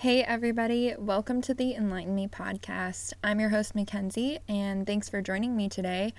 Hey, 0.00 0.22
everybody, 0.22 0.94
welcome 0.96 1.42
to 1.42 1.52
the 1.52 1.74
Enlighten 1.74 2.14
Me 2.14 2.26
podcast. 2.26 3.12
I'm 3.22 3.38
your 3.38 3.50
host, 3.50 3.74
Mackenzie, 3.74 4.38
and 4.48 4.86
thanks 4.86 5.10
for 5.10 5.20
joining 5.20 5.54
me 5.54 5.68
today. 5.68 6.14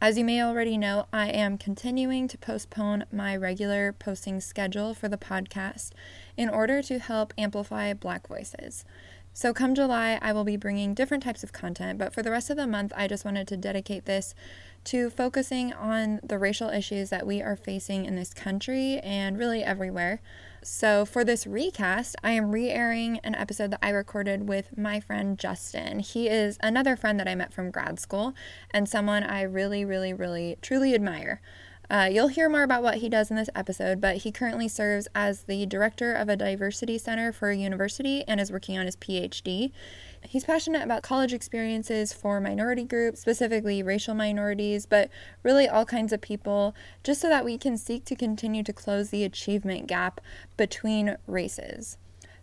As 0.00 0.16
you 0.16 0.24
may 0.24 0.40
already 0.40 0.78
know, 0.78 1.06
I 1.12 1.30
am 1.30 1.58
continuing 1.58 2.28
to 2.28 2.38
postpone 2.38 3.04
my 3.10 3.36
regular 3.36 3.92
posting 3.92 4.40
schedule 4.40 4.94
for 4.94 5.08
the 5.08 5.16
podcast 5.18 5.90
in 6.36 6.48
order 6.48 6.80
to 6.82 7.00
help 7.00 7.34
amplify 7.36 7.94
Black 7.94 8.28
voices. 8.28 8.84
So, 9.32 9.52
come 9.52 9.74
July, 9.74 10.20
I 10.22 10.32
will 10.32 10.44
be 10.44 10.56
bringing 10.56 10.94
different 10.94 11.24
types 11.24 11.42
of 11.42 11.52
content, 11.52 11.98
but 11.98 12.14
for 12.14 12.22
the 12.22 12.30
rest 12.30 12.48
of 12.48 12.56
the 12.56 12.66
month, 12.68 12.92
I 12.94 13.08
just 13.08 13.24
wanted 13.24 13.48
to 13.48 13.56
dedicate 13.56 14.04
this 14.04 14.36
to 14.84 15.10
focusing 15.10 15.72
on 15.72 16.20
the 16.22 16.38
racial 16.38 16.68
issues 16.68 17.10
that 17.10 17.26
we 17.26 17.42
are 17.42 17.56
facing 17.56 18.04
in 18.04 18.14
this 18.14 18.32
country 18.32 19.00
and 19.00 19.36
really 19.36 19.64
everywhere. 19.64 20.20
So, 20.68 21.04
for 21.04 21.22
this 21.22 21.46
recast, 21.46 22.16
I 22.24 22.32
am 22.32 22.50
re 22.50 22.70
airing 22.70 23.20
an 23.20 23.36
episode 23.36 23.70
that 23.70 23.78
I 23.82 23.90
recorded 23.90 24.48
with 24.48 24.76
my 24.76 24.98
friend 24.98 25.38
Justin. 25.38 26.00
He 26.00 26.28
is 26.28 26.58
another 26.60 26.96
friend 26.96 27.20
that 27.20 27.28
I 27.28 27.36
met 27.36 27.52
from 27.52 27.70
grad 27.70 28.00
school 28.00 28.34
and 28.72 28.88
someone 28.88 29.22
I 29.22 29.42
really, 29.42 29.84
really, 29.84 30.12
really, 30.12 30.58
truly 30.62 30.92
admire. 30.92 31.40
Uh, 31.88 32.08
you'll 32.10 32.26
hear 32.26 32.48
more 32.48 32.64
about 32.64 32.82
what 32.82 32.96
he 32.96 33.08
does 33.08 33.30
in 33.30 33.36
this 33.36 33.48
episode, 33.54 34.00
but 34.00 34.16
he 34.18 34.32
currently 34.32 34.66
serves 34.66 35.06
as 35.14 35.44
the 35.44 35.66
director 35.66 36.12
of 36.12 36.28
a 36.28 36.34
diversity 36.34 36.98
center 36.98 37.30
for 37.30 37.50
a 37.50 37.56
university 37.56 38.24
and 38.26 38.40
is 38.40 38.50
working 38.50 38.76
on 38.76 38.86
his 38.86 38.96
PhD. 38.96 39.70
He's 40.28 40.44
passionate 40.44 40.82
about 40.82 41.02
college 41.02 41.32
experiences 41.32 42.12
for 42.12 42.40
minority 42.40 42.84
groups, 42.84 43.20
specifically 43.20 43.82
racial 43.82 44.14
minorities, 44.14 44.86
but 44.86 45.10
really 45.42 45.68
all 45.68 45.84
kinds 45.84 46.12
of 46.12 46.20
people, 46.20 46.74
just 47.04 47.20
so 47.20 47.28
that 47.28 47.44
we 47.44 47.58
can 47.58 47.76
seek 47.76 48.04
to 48.06 48.16
continue 48.16 48.62
to 48.62 48.72
close 48.72 49.10
the 49.10 49.24
achievement 49.24 49.86
gap 49.86 50.20
between 50.56 51.16
races. 51.26 51.96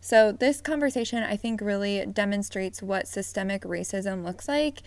So, 0.06 0.34
this 0.34 0.60
conversation 0.60 1.24
I 1.24 1.38
think 1.38 1.62
really 1.62 2.06
demonstrates 2.06 2.82
what 2.82 3.08
systemic 3.08 3.62
racism 3.62 4.26
looks 4.26 4.50
like 4.50 4.82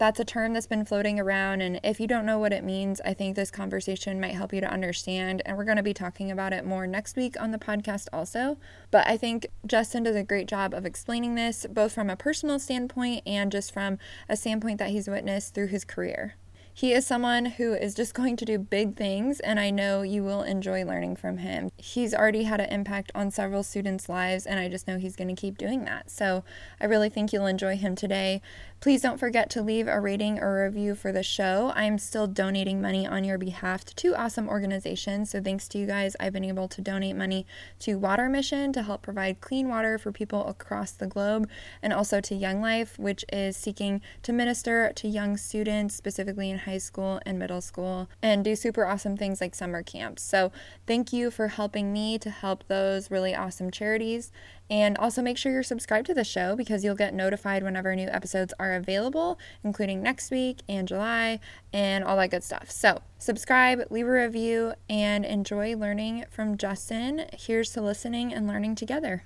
that's 0.00 0.18
a 0.18 0.24
term 0.24 0.54
that's 0.54 0.66
been 0.66 0.86
floating 0.86 1.20
around. 1.20 1.60
And 1.60 1.78
if 1.84 2.00
you 2.00 2.06
don't 2.06 2.24
know 2.24 2.38
what 2.38 2.54
it 2.54 2.64
means, 2.64 3.02
I 3.04 3.12
think 3.12 3.36
this 3.36 3.50
conversation 3.50 4.18
might 4.18 4.32
help 4.32 4.50
you 4.50 4.62
to 4.62 4.72
understand. 4.72 5.42
And 5.44 5.58
we're 5.58 5.64
going 5.64 5.76
to 5.76 5.82
be 5.82 5.92
talking 5.92 6.30
about 6.30 6.54
it 6.54 6.64
more 6.64 6.86
next 6.86 7.16
week 7.16 7.38
on 7.38 7.50
the 7.50 7.58
podcast, 7.58 8.08
also. 8.10 8.56
But 8.90 9.06
I 9.06 9.18
think 9.18 9.48
Justin 9.66 10.04
does 10.04 10.16
a 10.16 10.22
great 10.22 10.48
job 10.48 10.72
of 10.72 10.86
explaining 10.86 11.34
this, 11.34 11.66
both 11.70 11.92
from 11.92 12.08
a 12.08 12.16
personal 12.16 12.58
standpoint 12.58 13.24
and 13.26 13.52
just 13.52 13.74
from 13.74 13.98
a 14.26 14.38
standpoint 14.38 14.78
that 14.78 14.88
he's 14.88 15.06
witnessed 15.06 15.52
through 15.52 15.66
his 15.66 15.84
career. 15.84 16.36
He 16.72 16.94
is 16.94 17.06
someone 17.06 17.44
who 17.44 17.74
is 17.74 17.94
just 17.94 18.14
going 18.20 18.36
to 18.36 18.46
do 18.46 18.58
big 18.58 18.96
things, 18.96 19.40
and 19.40 19.60
I 19.60 19.68
know 19.68 20.00
you 20.00 20.22
will 20.22 20.42
enjoy 20.42 20.82
learning 20.82 21.16
from 21.16 21.36
him. 21.36 21.70
He's 21.76 22.14
already 22.14 22.44
had 22.44 22.58
an 22.58 22.70
impact 22.70 23.12
on 23.14 23.30
several 23.30 23.62
students' 23.62 24.08
lives, 24.08 24.46
and 24.46 24.58
I 24.58 24.68
just 24.68 24.88
know 24.88 24.96
he's 24.96 25.14
going 25.14 25.34
to 25.34 25.38
keep 25.38 25.58
doing 25.58 25.84
that. 25.84 26.10
So 26.10 26.42
I 26.80 26.86
really 26.86 27.10
think 27.10 27.32
you'll 27.32 27.46
enjoy 27.46 27.76
him 27.76 27.94
today. 27.94 28.40
Please 28.80 29.02
don't 29.02 29.20
forget 29.20 29.50
to 29.50 29.60
leave 29.60 29.86
a 29.86 30.00
rating 30.00 30.38
or 30.38 30.64
review 30.64 30.94
for 30.94 31.12
the 31.12 31.22
show. 31.22 31.70
I'm 31.76 31.98
still 31.98 32.26
donating 32.26 32.80
money 32.80 33.06
on 33.06 33.24
your 33.24 33.36
behalf 33.36 33.84
to 33.84 33.94
two 33.94 34.14
awesome 34.14 34.48
organizations. 34.48 35.28
So, 35.28 35.42
thanks 35.42 35.68
to 35.68 35.78
you 35.78 35.84
guys, 35.84 36.16
I've 36.18 36.32
been 36.32 36.46
able 36.46 36.66
to 36.68 36.80
donate 36.80 37.14
money 37.14 37.46
to 37.80 37.98
Water 37.98 38.30
Mission 38.30 38.72
to 38.72 38.82
help 38.82 39.02
provide 39.02 39.42
clean 39.42 39.68
water 39.68 39.98
for 39.98 40.12
people 40.12 40.46
across 40.48 40.92
the 40.92 41.06
globe, 41.06 41.46
and 41.82 41.92
also 41.92 42.22
to 42.22 42.34
Young 42.34 42.62
Life, 42.62 42.98
which 42.98 43.22
is 43.30 43.54
seeking 43.54 44.00
to 44.22 44.32
minister 44.32 44.92
to 44.94 45.06
young 45.06 45.36
students, 45.36 45.94
specifically 45.94 46.48
in 46.48 46.60
high 46.60 46.78
school 46.78 47.20
and 47.26 47.38
middle 47.38 47.60
school, 47.60 48.08
and 48.22 48.42
do 48.42 48.56
super 48.56 48.86
awesome 48.86 49.14
things 49.14 49.42
like 49.42 49.54
summer 49.54 49.82
camps. 49.82 50.22
So, 50.22 50.52
thank 50.86 51.12
you 51.12 51.30
for 51.30 51.48
helping 51.48 51.92
me 51.92 52.18
to 52.18 52.30
help 52.30 52.66
those 52.66 53.10
really 53.10 53.34
awesome 53.34 53.70
charities. 53.70 54.32
And 54.70 54.96
also 54.96 55.20
make 55.20 55.36
sure 55.36 55.50
you're 55.50 55.64
subscribed 55.64 56.06
to 56.06 56.14
the 56.14 56.24
show 56.24 56.54
because 56.54 56.84
you'll 56.84 56.94
get 56.94 57.12
notified 57.12 57.64
whenever 57.64 57.94
new 57.96 58.08
episodes 58.08 58.54
are 58.60 58.74
available, 58.74 59.38
including 59.64 60.00
next 60.00 60.30
week 60.30 60.62
and 60.68 60.86
July 60.86 61.40
and 61.72 62.04
all 62.04 62.16
that 62.16 62.30
good 62.30 62.44
stuff. 62.44 62.70
So, 62.70 63.02
subscribe, 63.18 63.82
leave 63.90 64.06
a 64.06 64.12
review, 64.12 64.74
and 64.88 65.24
enjoy 65.24 65.76
learning 65.76 66.24
from 66.30 66.56
Justin. 66.56 67.26
Here's 67.36 67.70
to 67.72 67.82
listening 67.82 68.32
and 68.32 68.46
learning 68.46 68.76
together. 68.76 69.24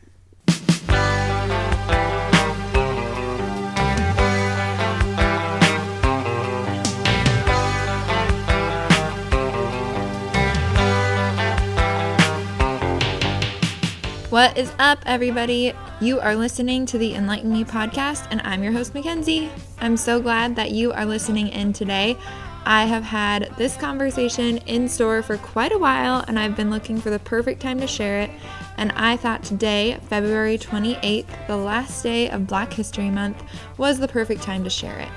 What 14.45 14.59
is 14.59 14.71
up, 14.79 14.99
everybody? 15.07 15.73
You 16.03 16.21
are 16.21 16.37
listening 16.37 16.85
to 16.87 16.99
the 16.99 17.15
Enlighten 17.15 17.51
Me 17.51 17.65
podcast, 17.65 18.29
and 18.31 18.43
I'm 18.45 18.63
your 18.63 18.73
host, 18.73 18.93
Mackenzie. 18.93 19.51
I'm 19.79 19.97
so 19.97 20.21
glad 20.21 20.55
that 20.57 20.71
you 20.71 20.93
are 20.93 21.07
listening 21.07 21.49
in 21.49 21.73
today. 21.73 22.19
I 22.67 22.85
have 22.85 23.05
had 23.05 23.51
this 23.57 23.75
conversation 23.75 24.59
in 24.67 24.87
store 24.87 25.23
for 25.23 25.39
quite 25.39 25.73
a 25.73 25.79
while, 25.79 26.27
and 26.29 26.39
I've 26.39 26.57
been 26.57 26.69
looking 26.69 27.01
for 27.01 27.09
the 27.09 27.21
perfect 27.21 27.63
time 27.63 27.81
to 27.81 27.87
share 27.87 28.21
it. 28.21 28.31
And 28.77 28.93
I 28.93 29.17
thought 29.17 29.45
today, 29.45 29.99
February 30.11 30.59
28th, 30.59 31.47
the 31.47 31.57
last 31.57 32.03
day 32.03 32.29
of 32.29 32.47
Black 32.47 32.71
History 32.71 33.09
Month, 33.09 33.43
was 33.79 33.99
the 33.99 34.09
perfect 34.09 34.43
time 34.43 34.63
to 34.65 34.69
share 34.69 34.99
it. 34.99 35.09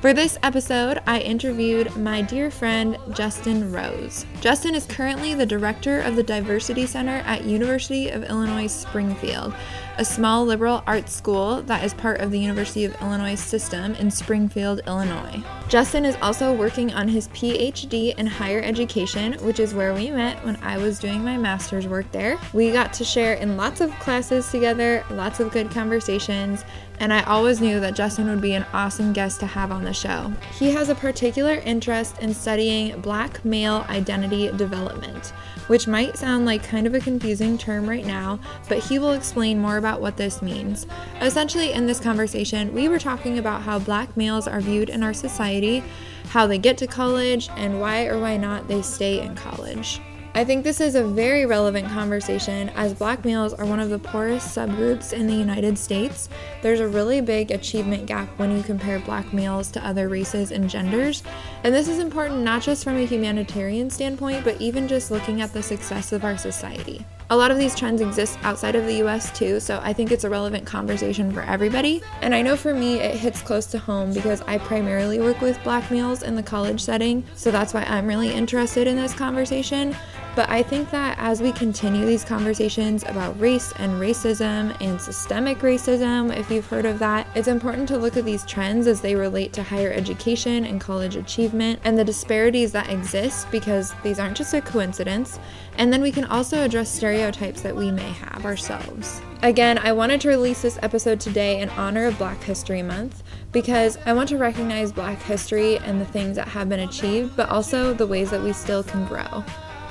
For 0.00 0.12
this 0.14 0.38
episode, 0.44 1.02
I 1.08 1.18
interviewed 1.18 1.96
my 1.96 2.22
dear 2.22 2.52
friend 2.52 2.96
Justin 3.14 3.72
Rose. 3.72 4.26
Justin 4.40 4.76
is 4.76 4.86
currently 4.86 5.34
the 5.34 5.44
director 5.44 6.02
of 6.02 6.14
the 6.14 6.22
Diversity 6.22 6.86
Center 6.86 7.16
at 7.26 7.42
University 7.42 8.08
of 8.08 8.22
Illinois 8.22 8.68
Springfield, 8.68 9.52
a 9.96 10.04
small 10.04 10.44
liberal 10.44 10.84
arts 10.86 11.12
school 11.12 11.62
that 11.62 11.82
is 11.82 11.94
part 11.94 12.20
of 12.20 12.30
the 12.30 12.38
University 12.38 12.84
of 12.84 12.94
Illinois 13.02 13.34
system 13.34 13.96
in 13.96 14.08
Springfield, 14.08 14.82
Illinois. 14.86 15.42
Justin 15.68 16.04
is 16.04 16.16
also 16.22 16.54
working 16.54 16.92
on 16.94 17.08
his 17.08 17.26
PhD 17.28 18.16
in 18.16 18.26
higher 18.28 18.62
education, 18.62 19.32
which 19.44 19.58
is 19.58 19.74
where 19.74 19.94
we 19.94 20.12
met 20.12 20.42
when 20.44 20.54
I 20.62 20.78
was 20.78 21.00
doing 21.00 21.24
my 21.24 21.36
master's 21.36 21.88
work 21.88 22.10
there. 22.12 22.38
We 22.52 22.70
got 22.70 22.92
to 22.94 23.04
share 23.04 23.34
in 23.34 23.56
lots 23.56 23.80
of 23.80 23.90
classes 23.98 24.48
together, 24.48 25.04
lots 25.10 25.40
of 25.40 25.50
good 25.50 25.72
conversations, 25.72 26.64
and 27.00 27.12
I 27.12 27.22
always 27.22 27.60
knew 27.60 27.80
that 27.80 27.94
Justin 27.94 28.28
would 28.28 28.40
be 28.40 28.54
an 28.54 28.66
awesome 28.72 29.12
guest 29.12 29.40
to 29.40 29.46
have 29.46 29.70
on 29.70 29.84
the 29.84 29.92
show. 29.92 30.32
He 30.52 30.70
has 30.72 30.88
a 30.88 30.94
particular 30.94 31.54
interest 31.64 32.18
in 32.20 32.34
studying 32.34 33.00
black 33.00 33.44
male 33.44 33.84
identity 33.88 34.50
development, 34.52 35.32
which 35.68 35.86
might 35.86 36.16
sound 36.16 36.46
like 36.46 36.62
kind 36.62 36.86
of 36.86 36.94
a 36.94 37.00
confusing 37.00 37.58
term 37.58 37.88
right 37.88 38.06
now, 38.06 38.38
but 38.68 38.78
he 38.78 38.98
will 38.98 39.12
explain 39.12 39.58
more 39.58 39.76
about 39.76 40.00
what 40.00 40.16
this 40.16 40.42
means. 40.42 40.86
Essentially, 41.20 41.72
in 41.72 41.86
this 41.86 42.00
conversation, 42.00 42.72
we 42.74 42.88
were 42.88 42.98
talking 42.98 43.38
about 43.38 43.62
how 43.62 43.78
black 43.78 44.16
males 44.16 44.48
are 44.48 44.60
viewed 44.60 44.88
in 44.88 45.02
our 45.02 45.14
society, 45.14 45.82
how 46.28 46.46
they 46.46 46.58
get 46.58 46.78
to 46.78 46.86
college, 46.86 47.48
and 47.56 47.80
why 47.80 48.06
or 48.06 48.18
why 48.18 48.36
not 48.36 48.68
they 48.68 48.82
stay 48.82 49.20
in 49.20 49.34
college. 49.34 50.00
I 50.38 50.44
think 50.44 50.62
this 50.62 50.80
is 50.80 50.94
a 50.94 51.02
very 51.02 51.46
relevant 51.46 51.88
conversation 51.88 52.68
as 52.76 52.94
black 52.94 53.24
males 53.24 53.52
are 53.52 53.66
one 53.66 53.80
of 53.80 53.90
the 53.90 53.98
poorest 53.98 54.56
subgroups 54.56 55.12
in 55.12 55.26
the 55.26 55.34
United 55.34 55.76
States. 55.76 56.28
There's 56.62 56.78
a 56.78 56.86
really 56.86 57.20
big 57.20 57.50
achievement 57.50 58.06
gap 58.06 58.28
when 58.38 58.56
you 58.56 58.62
compare 58.62 59.00
black 59.00 59.32
males 59.32 59.68
to 59.72 59.84
other 59.84 60.08
races 60.08 60.52
and 60.52 60.70
genders. 60.70 61.24
And 61.64 61.74
this 61.74 61.88
is 61.88 61.98
important 61.98 62.42
not 62.42 62.62
just 62.62 62.84
from 62.84 62.98
a 62.98 63.04
humanitarian 63.04 63.90
standpoint, 63.90 64.44
but 64.44 64.60
even 64.60 64.86
just 64.86 65.10
looking 65.10 65.40
at 65.40 65.52
the 65.52 65.60
success 65.60 66.12
of 66.12 66.22
our 66.22 66.38
society. 66.38 67.04
A 67.30 67.36
lot 67.36 67.50
of 67.50 67.58
these 67.58 67.74
trends 67.74 68.00
exist 68.00 68.38
outside 68.42 68.74
of 68.74 68.86
the 68.86 69.04
US 69.04 69.30
too, 69.36 69.60
so 69.60 69.80
I 69.82 69.92
think 69.92 70.10
it's 70.10 70.24
a 70.24 70.30
relevant 70.30 70.64
conversation 70.64 71.30
for 71.30 71.42
everybody. 71.42 72.00
And 72.22 72.34
I 72.34 72.40
know 72.40 72.56
for 72.56 72.72
me, 72.72 73.00
it 73.00 73.16
hits 73.16 73.42
close 73.42 73.66
to 73.66 73.78
home 73.78 74.14
because 74.14 74.40
I 74.46 74.56
primarily 74.56 75.20
work 75.20 75.42
with 75.42 75.62
black 75.62 75.90
males 75.90 76.22
in 76.22 76.36
the 76.36 76.42
college 76.42 76.80
setting, 76.80 77.22
so 77.34 77.50
that's 77.50 77.74
why 77.74 77.82
I'm 77.82 78.06
really 78.06 78.32
interested 78.32 78.86
in 78.86 78.96
this 78.96 79.12
conversation. 79.12 79.94
But 80.38 80.48
I 80.48 80.62
think 80.62 80.90
that 80.92 81.18
as 81.18 81.42
we 81.42 81.50
continue 81.52 82.06
these 82.06 82.24
conversations 82.24 83.02
about 83.02 83.38
race 83.40 83.72
and 83.76 84.00
racism 84.00 84.74
and 84.80 85.00
systemic 85.00 85.58
racism, 85.58 86.34
if 86.34 86.48
you've 86.48 86.68
heard 86.68 86.86
of 86.86 87.00
that, 87.00 87.26
it's 87.34 87.48
important 87.48 87.88
to 87.88 87.98
look 87.98 88.16
at 88.16 88.24
these 88.24 88.46
trends 88.46 88.86
as 88.86 89.00
they 89.00 89.16
relate 89.16 89.52
to 89.54 89.64
higher 89.64 89.90
education 89.90 90.64
and 90.64 90.80
college 90.80 91.16
achievement 91.16 91.80
and 91.82 91.98
the 91.98 92.04
disparities 92.04 92.70
that 92.70 92.88
exist 92.88 93.50
because 93.50 93.92
these 94.04 94.20
aren't 94.20 94.36
just 94.36 94.54
a 94.54 94.60
coincidence. 94.60 95.40
And 95.78 95.92
then 95.92 96.02
we 96.02 96.10
can 96.10 96.24
also 96.24 96.64
address 96.64 96.90
stereotypes 96.90 97.60
that 97.62 97.74
we 97.74 97.92
may 97.92 98.10
have 98.10 98.44
ourselves. 98.44 99.22
Again, 99.42 99.78
I 99.78 99.92
wanted 99.92 100.20
to 100.22 100.28
release 100.28 100.60
this 100.60 100.78
episode 100.82 101.20
today 101.20 101.60
in 101.60 101.68
honor 101.70 102.06
of 102.06 102.18
Black 102.18 102.42
History 102.42 102.82
Month 102.82 103.22
because 103.52 103.96
I 104.04 104.12
want 104.12 104.28
to 104.30 104.38
recognize 104.38 104.90
Black 104.90 105.22
history 105.22 105.78
and 105.78 106.00
the 106.00 106.04
things 106.04 106.34
that 106.34 106.48
have 106.48 106.68
been 106.68 106.80
achieved, 106.80 107.36
but 107.36 107.48
also 107.48 107.94
the 107.94 108.06
ways 108.06 108.30
that 108.30 108.42
we 108.42 108.52
still 108.52 108.82
can 108.82 109.06
grow. 109.06 109.44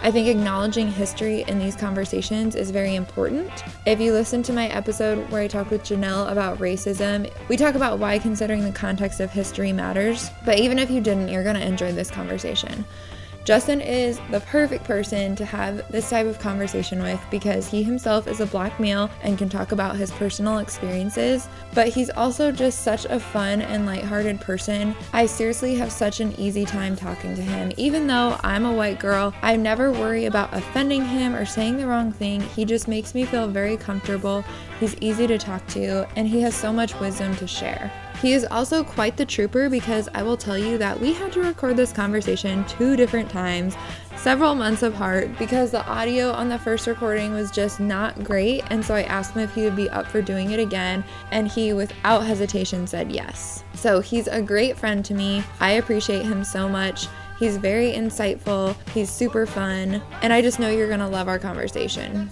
I 0.04 0.12
think 0.12 0.28
acknowledging 0.28 0.92
history 0.92 1.44
in 1.48 1.58
these 1.58 1.76
conversations 1.76 2.56
is 2.56 2.70
very 2.70 2.96
important. 2.96 3.50
If 3.86 4.00
you 4.00 4.12
listen 4.12 4.44
to 4.44 4.54
my 4.54 4.68
episode 4.68 5.28
where 5.32 5.42
I 5.42 5.48
talk 5.48 5.72
with 5.72 5.84
Janelle 5.84 6.32
about 6.32 6.60
racism, 6.60 7.32
we 7.48 7.58
talk 7.58 7.76
about 7.76 7.98
why 7.98 8.20
considering 8.20 8.64
the 8.64 8.72
context 8.72 9.22
of 9.22 9.32
history 9.32 9.72
matters. 9.72 10.30
But 10.46 10.60
even 10.60 10.78
if 10.78 10.92
you 10.92 11.02
didn't, 11.02 11.30
you're 11.30 11.44
going 11.44 11.56
to 11.56 11.66
enjoy 11.66 11.94
this 11.94 12.12
conversation. 12.12 12.86
Justin 13.48 13.80
is 13.80 14.20
the 14.30 14.42
perfect 14.42 14.84
person 14.84 15.34
to 15.34 15.46
have 15.46 15.90
this 15.90 16.10
type 16.10 16.28
of 16.28 16.38
conversation 16.38 17.02
with 17.02 17.18
because 17.32 17.66
he 17.66 17.82
himself 17.82 18.28
is 18.28 18.42
a 18.42 18.46
black 18.46 18.78
male 18.78 19.10
and 19.24 19.38
can 19.38 19.48
talk 19.48 19.72
about 19.72 19.96
his 19.96 20.12
personal 20.12 20.58
experiences, 20.58 21.48
but 21.74 21.88
he's 21.88 22.10
also 22.10 22.52
just 22.52 22.82
such 22.82 23.06
a 23.06 23.18
fun 23.18 23.62
and 23.62 23.86
lighthearted 23.86 24.42
person. 24.42 24.94
I 25.14 25.28
seriously 25.28 25.76
have 25.76 25.94
such 25.94 26.20
an 26.20 26.38
easy 26.38 26.66
time 26.66 26.98
talking 26.98 27.36
to 27.36 27.42
him. 27.42 27.72
Even 27.78 28.06
though 28.06 28.38
I'm 28.44 28.66
a 28.66 28.74
white 28.74 29.00
girl, 29.00 29.34
I 29.42 29.56
never 29.56 29.94
worry 29.94 30.26
about 30.26 30.54
offending 30.54 31.06
him 31.06 31.34
or 31.34 31.46
saying 31.46 31.78
the 31.78 31.88
wrong 31.88 32.12
thing. 32.12 32.42
He 32.42 32.66
just 32.66 32.90
makes 32.90 33.16
me 33.16 33.24
feel 33.24 33.48
very 33.48 33.78
comfortable. 33.78 34.44
He's 34.82 34.98
easy 35.00 35.26
to 35.26 35.38
talk 35.38 35.66
to, 35.68 36.06
and 36.18 36.28
he 36.28 36.42
has 36.42 36.54
so 36.54 36.74
much 36.74 37.00
wisdom 37.00 37.34
to 37.38 37.48
share. 37.48 37.94
He 38.22 38.34
is 38.34 38.46
also 38.46 38.84
quite 38.84 39.16
the 39.16 39.26
trooper 39.26 39.70
because 39.70 40.10
I 40.14 40.24
will 40.24 40.38
tell 40.38 40.58
you 40.58 40.78
that 40.80 41.00
we 41.00 41.14
had 41.14 41.32
to 41.34 41.42
record 41.42 41.78
this 41.78 41.94
conversation 41.94 42.66
two 42.66 42.96
different 42.96 43.30
times, 43.30 43.76
several 44.16 44.56
months 44.56 44.82
apart, 44.82 45.38
because 45.38 45.70
the 45.70 45.86
audio 45.86 46.32
on 46.32 46.50
the 46.50 46.58
first 46.58 46.88
recording 46.88 47.34
was 47.34 47.52
just 47.52 47.80
not 47.80 48.24
great. 48.24 48.64
And 48.72 48.84
so 48.84 48.96
I 48.96 49.04
asked 49.04 49.36
him 49.36 49.44
if 49.44 49.54
he 49.54 49.64
would 49.64 49.76
be 49.76 49.90
up 49.92 50.08
for 50.08 50.22
doing 50.22 50.52
it 50.52 50.60
again, 50.60 51.04
and 51.32 51.48
he, 51.48 51.74
without 51.74 52.26
hesitation, 52.26 52.88
said 52.88 53.12
yes. 53.12 53.64
So 53.76 54.00
he's 54.00 54.28
a 54.28 54.42
great 54.42 54.78
friend 54.78 55.06
to 55.06 55.14
me. 55.14 55.44
I 55.60 55.74
appreciate 55.74 56.26
him 56.26 56.44
so 56.44 56.68
much. 56.68 57.08
He's 57.38 57.58
very 57.58 57.92
insightful, 57.92 58.76
he's 58.94 59.12
super 59.12 59.46
fun, 59.46 60.02
and 60.24 60.34
I 60.34 60.42
just 60.42 60.60
know 60.60 60.72
you're 60.72 60.90
gonna 60.90 61.08
love 61.08 61.28
our 61.28 61.38
conversation. 61.38 62.32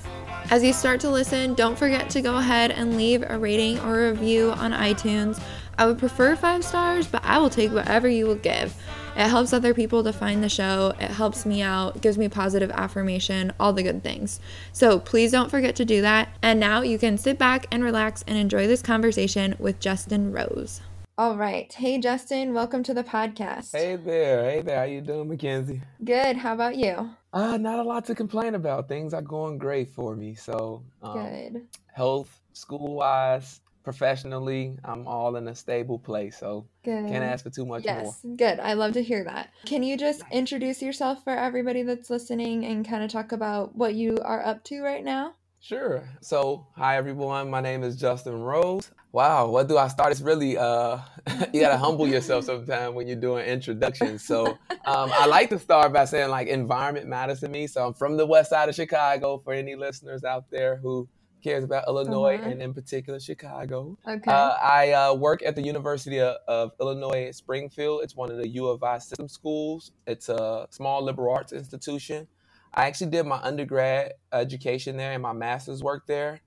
As 0.51 0.63
you 0.63 0.73
start 0.73 0.99
to 1.01 1.09
listen, 1.09 1.55
don't 1.55 1.77
forget 1.77 2.07
to 2.11 2.21
go 2.21 2.37
ahead 2.37 2.69
and 2.69 2.95
leave 2.95 3.23
a 3.27 3.37
rating 3.37 3.79
or 3.79 4.07
a 4.07 4.11
review 4.11 4.51
on 4.51 4.73
iTunes. 4.73 5.41
I 5.77 5.85
would 5.85 5.99
prefer 5.99 6.35
five 6.35 6.63
stars, 6.63 7.05
but 7.07 7.23
I 7.25 7.37
will 7.37 7.49
take 7.49 7.71
whatever 7.71 8.07
you 8.07 8.25
will 8.25 8.35
give. 8.35 8.75
It 9.15 9.29
helps 9.29 9.53
other 9.53 9.73
people 9.73 10.03
to 10.03 10.13
find 10.13 10.43
the 10.43 10.49
show, 10.49 10.93
it 10.99 11.11
helps 11.11 11.45
me 11.45 11.61
out, 11.61 12.01
gives 12.01 12.17
me 12.17 12.27
positive 12.27 12.71
affirmation, 12.71 13.53
all 13.59 13.73
the 13.73 13.83
good 13.83 14.03
things. 14.03 14.39
So 14.73 14.99
please 14.99 15.31
don't 15.31 15.49
forget 15.49 15.75
to 15.77 15.85
do 15.85 16.01
that. 16.01 16.29
And 16.41 16.59
now 16.59 16.81
you 16.81 16.97
can 16.97 17.17
sit 17.17 17.37
back 17.37 17.67
and 17.71 17.83
relax 17.83 18.23
and 18.27 18.37
enjoy 18.37 18.67
this 18.67 18.81
conversation 18.81 19.55
with 19.59 19.79
Justin 19.79 20.31
Rose. 20.31 20.81
All 21.17 21.37
right. 21.37 21.71
Hey 21.71 21.97
Justin, 21.97 22.53
welcome 22.53 22.83
to 22.83 22.93
the 22.93 23.03
podcast. 23.03 23.71
Hey 23.71 23.95
there. 23.95 24.49
Hey 24.49 24.61
there. 24.61 24.79
How 24.79 24.83
you 24.83 24.99
doing, 24.99 25.29
Mackenzie? 25.29 25.81
Good. 26.03 26.35
How 26.35 26.53
about 26.53 26.75
you? 26.75 27.09
Uh, 27.31 27.55
not 27.55 27.79
a 27.79 27.83
lot 27.83 28.03
to 28.05 28.15
complain 28.15 28.55
about. 28.55 28.89
Things 28.89 29.13
are 29.13 29.21
going 29.21 29.57
great 29.57 29.89
for 29.89 30.13
me. 30.15 30.35
So, 30.35 30.83
um, 31.01 31.13
good. 31.13 31.67
Health, 31.93 32.41
school 32.51 32.95
wise, 32.95 33.61
professionally, 33.85 34.75
I'm 34.83 35.07
all 35.07 35.37
in 35.37 35.47
a 35.47 35.55
stable 35.55 35.99
place. 35.99 36.37
So 36.37 36.67
good. 36.83 37.07
can't 37.07 37.23
ask 37.23 37.45
for 37.45 37.51
too 37.51 37.65
much 37.65 37.85
yes, 37.85 38.21
more. 38.23 38.35
good. 38.35 38.59
I 38.59 38.73
love 38.73 38.93
to 38.93 39.03
hear 39.03 39.23
that. 39.23 39.51
Can 39.65 39.83
you 39.83 39.95
just 39.95 40.23
introduce 40.31 40.81
yourself 40.81 41.23
for 41.23 41.31
everybody 41.31 41.83
that's 41.83 42.09
listening 42.09 42.65
and 42.65 42.85
kind 42.85 43.03
of 43.03 43.11
talk 43.11 43.31
about 43.31 43.75
what 43.75 43.93
you 43.93 44.17
are 44.25 44.45
up 44.45 44.63
to 44.65 44.81
right 44.81 45.03
now? 45.03 45.35
Sure. 45.61 46.07
So, 46.21 46.67
hi 46.75 46.97
everyone. 46.97 47.49
My 47.49 47.61
name 47.61 47.83
is 47.83 47.95
Justin 47.95 48.41
Rose. 48.41 48.91
Wow, 49.11 49.47
what 49.47 49.67
do 49.69 49.77
I 49.77 49.87
start? 49.87 50.11
It's 50.11 50.19
really 50.19 50.57
uh, 50.57 50.97
you 51.53 51.61
gotta 51.61 51.77
humble 51.77 52.07
yourself 52.07 52.43
sometimes 52.51 52.93
when 52.93 53.07
you're 53.07 53.15
doing 53.15 53.45
introductions. 53.45 54.25
So 54.25 54.45
um, 54.69 55.11
I 55.13 55.25
like 55.25 55.49
to 55.49 55.59
start 55.59 55.93
by 55.93 56.05
saying 56.05 56.29
like 56.29 56.49
environment 56.49 57.07
matters 57.07 57.39
to 57.39 57.47
me. 57.47 57.67
So 57.67 57.85
I'm 57.87 57.93
from 57.93 58.17
the 58.17 58.25
west 58.25 58.49
side 58.49 58.67
of 58.67 58.75
Chicago. 58.75 59.41
For 59.43 59.53
any 59.53 59.75
listeners 59.75 60.23
out 60.23 60.49
there 60.51 60.75
who 60.75 61.07
cares 61.45 61.63
about 61.63 61.87
Illinois 61.87 62.37
uh-huh. 62.37 62.49
and 62.49 62.61
in 62.61 62.73
particular 62.73 63.19
Chicago. 63.19 63.97
Okay. 64.07 64.31
Uh, 64.31 64.55
I 64.61 64.91
uh, 64.93 65.13
work 65.13 65.43
at 65.43 65.55
the 65.55 65.61
University 65.61 66.19
of, 66.19 66.37
of, 66.47 66.71
Illinois 66.81 67.29
Springfield. 67.31 68.01
It's 68.03 68.15
one 68.15 68.31
of 68.31 68.37
the 68.37 68.47
U 68.47 68.67
of 68.67 68.83
I 68.83 68.97
system 68.97 69.29
schools. 69.29 69.91
It's 70.07 70.27
a 70.29 70.67
small 70.71 71.03
liberal 71.03 71.35
arts 71.35 71.53
institution. 71.53 72.27
I 72.73 72.87
actually 72.87 73.11
did 73.11 73.27
my 73.27 73.37
undergrad 73.37 74.13
education 74.33 74.97
there 74.97 75.13
and 75.13 75.21
my 75.21 75.33
master's 75.33 75.83
work 75.83 76.07
there. 76.07 76.41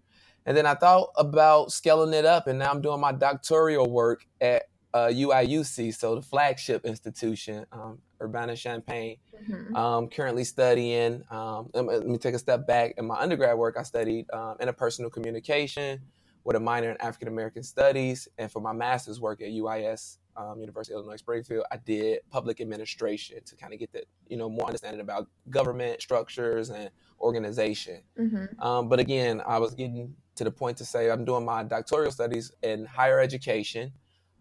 And 0.44 0.56
then 0.56 0.66
I 0.66 0.74
thought 0.74 1.10
about 1.16 1.70
scaling 1.70 2.12
it 2.12 2.24
up, 2.24 2.48
and 2.48 2.58
now 2.58 2.70
I'm 2.70 2.80
doing 2.80 3.00
my 3.00 3.12
doctoral 3.12 3.88
work 3.88 4.26
at 4.40 4.64
uh, 4.94 5.08
UIUC, 5.08 5.94
so 5.94 6.14
the 6.16 6.22
flagship 6.22 6.84
institution, 6.84 7.66
um, 7.72 7.98
Urbana 8.20 8.56
Champaign. 8.56 9.16
Mm-hmm. 9.48 9.76
Um, 9.76 10.08
currently 10.08 10.44
studying. 10.44 11.22
Um, 11.30 11.70
let 11.74 12.06
me 12.06 12.18
take 12.18 12.34
a 12.34 12.38
step 12.38 12.66
back. 12.66 12.94
In 12.96 13.06
my 13.06 13.16
undergrad 13.16 13.56
work, 13.56 13.76
I 13.78 13.82
studied 13.82 14.26
um, 14.32 14.56
interpersonal 14.60 15.12
communication 15.12 16.00
with 16.44 16.56
a 16.56 16.60
minor 16.60 16.90
in 16.90 16.96
African 17.00 17.28
American 17.28 17.62
Studies, 17.62 18.28
and 18.38 18.50
for 18.50 18.60
my 18.60 18.72
master's 18.72 19.20
work 19.20 19.42
at 19.42 19.48
UIS, 19.48 20.18
um, 20.36 20.60
University 20.60 20.94
of 20.94 21.00
Illinois 21.00 21.16
Springfield, 21.16 21.64
I 21.70 21.76
did 21.76 22.20
public 22.30 22.60
administration 22.60 23.38
to 23.44 23.56
kind 23.56 23.72
of 23.72 23.78
get 23.78 23.92
that 23.92 24.04
you 24.28 24.36
know 24.36 24.48
more 24.48 24.66
understanding 24.66 25.00
about 25.00 25.28
government 25.50 26.00
structures 26.00 26.70
and 26.70 26.90
organization. 27.20 28.00
Mm-hmm. 28.18 28.60
Um, 28.60 28.88
but 28.88 28.98
again, 28.98 29.42
I 29.46 29.58
was 29.58 29.74
getting 29.74 30.14
to 30.36 30.44
the 30.44 30.50
point 30.50 30.76
to 30.78 30.84
say 30.84 31.10
I'm 31.10 31.24
doing 31.24 31.44
my 31.44 31.64
doctoral 31.64 32.10
studies 32.10 32.52
in 32.62 32.86
higher 32.86 33.20
education 33.20 33.92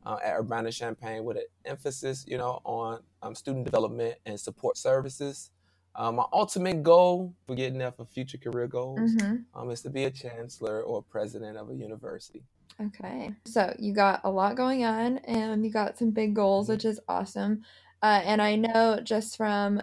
uh, 0.08 0.18
at 0.24 0.38
Urbana 0.38 0.72
Champaign 0.72 1.26
with 1.26 1.36
an 1.36 1.44
emphasis, 1.66 2.24
you 2.26 2.38
know, 2.38 2.62
on 2.64 3.02
um, 3.22 3.36
student 3.36 3.66
development 3.66 4.16
and 4.26 4.40
support 4.40 4.78
services. 4.78 5.52
Um, 5.96 6.16
my 6.16 6.24
ultimate 6.32 6.82
goal 6.82 7.34
for 7.46 7.56
getting 7.56 7.78
there 7.78 7.92
for 7.92 8.06
future 8.06 8.38
career 8.38 8.68
goals 8.68 9.00
mm-hmm. 9.00 9.36
um, 9.54 9.70
is 9.70 9.82
to 9.82 9.90
be 9.90 10.06
a 10.06 10.12
chancellor 10.12 10.82
or 10.82 11.04
president 11.04 11.58
of 11.58 11.70
a 11.70 11.76
university. 11.76 12.44
Okay. 12.82 13.32
So 13.46 13.76
you 13.80 13.94
got 13.94 14.22
a 14.24 14.30
lot 14.30 14.56
going 14.56 14.86
on 14.86 15.18
and 15.20 15.66
you 15.66 15.72
got 15.72 15.98
some 15.98 16.12
big 16.12 16.34
goals, 16.34 16.66
mm-hmm. 16.66 16.74
which 16.74 16.86
is 16.86 17.02
awesome. 17.10 17.64
Uh, 18.02 18.22
and 18.24 18.42
I 18.42 18.56
know 18.56 19.02
just 19.04 19.36
from 19.36 19.82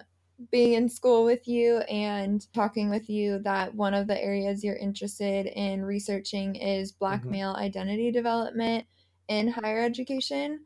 being 0.50 0.72
in 0.72 0.88
school 0.88 1.24
with 1.24 1.46
you 1.46 1.78
and 1.80 2.46
talking 2.54 2.88
with 2.88 3.10
you 3.10 3.40
that 3.40 3.74
one 3.74 3.92
of 3.92 4.06
the 4.06 4.22
areas 4.22 4.64
you're 4.64 4.76
interested 4.76 5.46
in 5.46 5.84
researching 5.84 6.54
is 6.54 6.92
Black 6.92 7.20
mm-hmm. 7.20 7.30
male 7.30 7.56
identity 7.58 8.10
development 8.10 8.86
in 9.28 9.48
higher 9.48 9.82
education. 9.82 10.60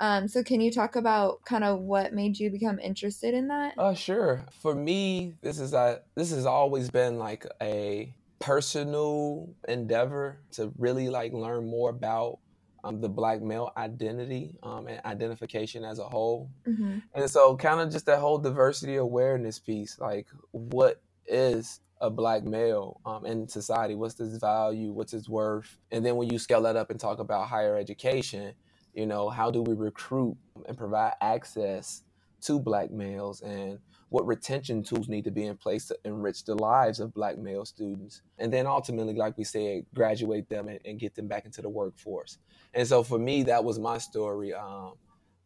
Um, 0.00 0.26
so 0.26 0.42
can 0.42 0.60
you 0.60 0.72
talk 0.72 0.96
about 0.96 1.44
kind 1.44 1.62
of 1.62 1.80
what 1.80 2.12
made 2.12 2.38
you 2.38 2.50
become 2.50 2.78
interested 2.78 3.32
in 3.32 3.48
that? 3.48 3.74
Uh, 3.78 3.94
sure. 3.94 4.44
For 4.60 4.74
me, 4.74 5.34
this 5.40 5.60
is 5.60 5.72
a 5.72 6.00
this 6.14 6.30
has 6.30 6.46
always 6.46 6.90
been 6.90 7.18
like 7.18 7.46
a 7.62 8.12
personal 8.40 9.48
endeavor 9.68 10.38
to 10.52 10.72
really 10.78 11.08
like 11.08 11.32
learn 11.32 11.66
more 11.66 11.90
about 11.90 12.38
um, 12.82 13.00
the 13.00 13.08
black 13.08 13.40
male 13.40 13.72
identity 13.76 14.56
um, 14.62 14.86
and 14.86 15.00
identification 15.04 15.84
as 15.84 15.98
a 15.98 16.04
whole. 16.04 16.50
Mm-hmm. 16.66 16.98
And 17.14 17.30
so, 17.30 17.56
kind 17.56 17.80
of 17.80 17.90
just 17.90 18.06
that 18.06 18.18
whole 18.18 18.38
diversity 18.38 18.96
awareness 18.96 19.58
piece 19.58 19.98
like, 19.98 20.26
what 20.50 21.00
is 21.26 21.80
a 22.04 22.10
black 22.10 22.44
male 22.44 23.00
um, 23.06 23.24
in 23.24 23.48
society? 23.48 23.94
What's 23.94 24.18
his 24.18 24.36
value? 24.38 24.92
What's 24.92 25.12
his 25.12 25.28
worth? 25.28 25.78
And 25.90 26.04
then 26.04 26.16
when 26.16 26.30
you 26.30 26.38
scale 26.38 26.62
that 26.62 26.76
up 26.76 26.90
and 26.90 27.00
talk 27.00 27.18
about 27.18 27.48
higher 27.48 27.76
education, 27.76 28.54
you 28.92 29.06
know, 29.06 29.30
how 29.30 29.50
do 29.50 29.62
we 29.62 29.74
recruit 29.74 30.36
and 30.66 30.76
provide 30.76 31.14
access 31.20 32.02
to 32.42 32.60
black 32.60 32.90
males 32.90 33.40
and 33.40 33.78
what 34.10 34.26
retention 34.26 34.82
tools 34.82 35.08
need 35.08 35.24
to 35.24 35.30
be 35.30 35.46
in 35.46 35.56
place 35.56 35.86
to 35.86 35.96
enrich 36.04 36.44
the 36.44 36.54
lives 36.54 37.00
of 37.00 37.12
black 37.14 37.38
male 37.38 37.64
students 37.64 38.20
and 38.38 38.52
then 38.52 38.66
ultimately 38.66 39.14
like 39.14 39.36
we 39.38 39.44
said 39.44 39.84
graduate 39.94 40.48
them 40.50 40.68
and, 40.68 40.78
and 40.84 41.00
get 41.00 41.14
them 41.14 41.26
back 41.26 41.46
into 41.46 41.62
the 41.62 41.68
workforce 41.68 42.38
and 42.74 42.86
so 42.86 43.02
for 43.02 43.18
me 43.18 43.42
that 43.42 43.64
was 43.64 43.78
my 43.78 43.96
story 43.96 44.52
um, 44.52 44.92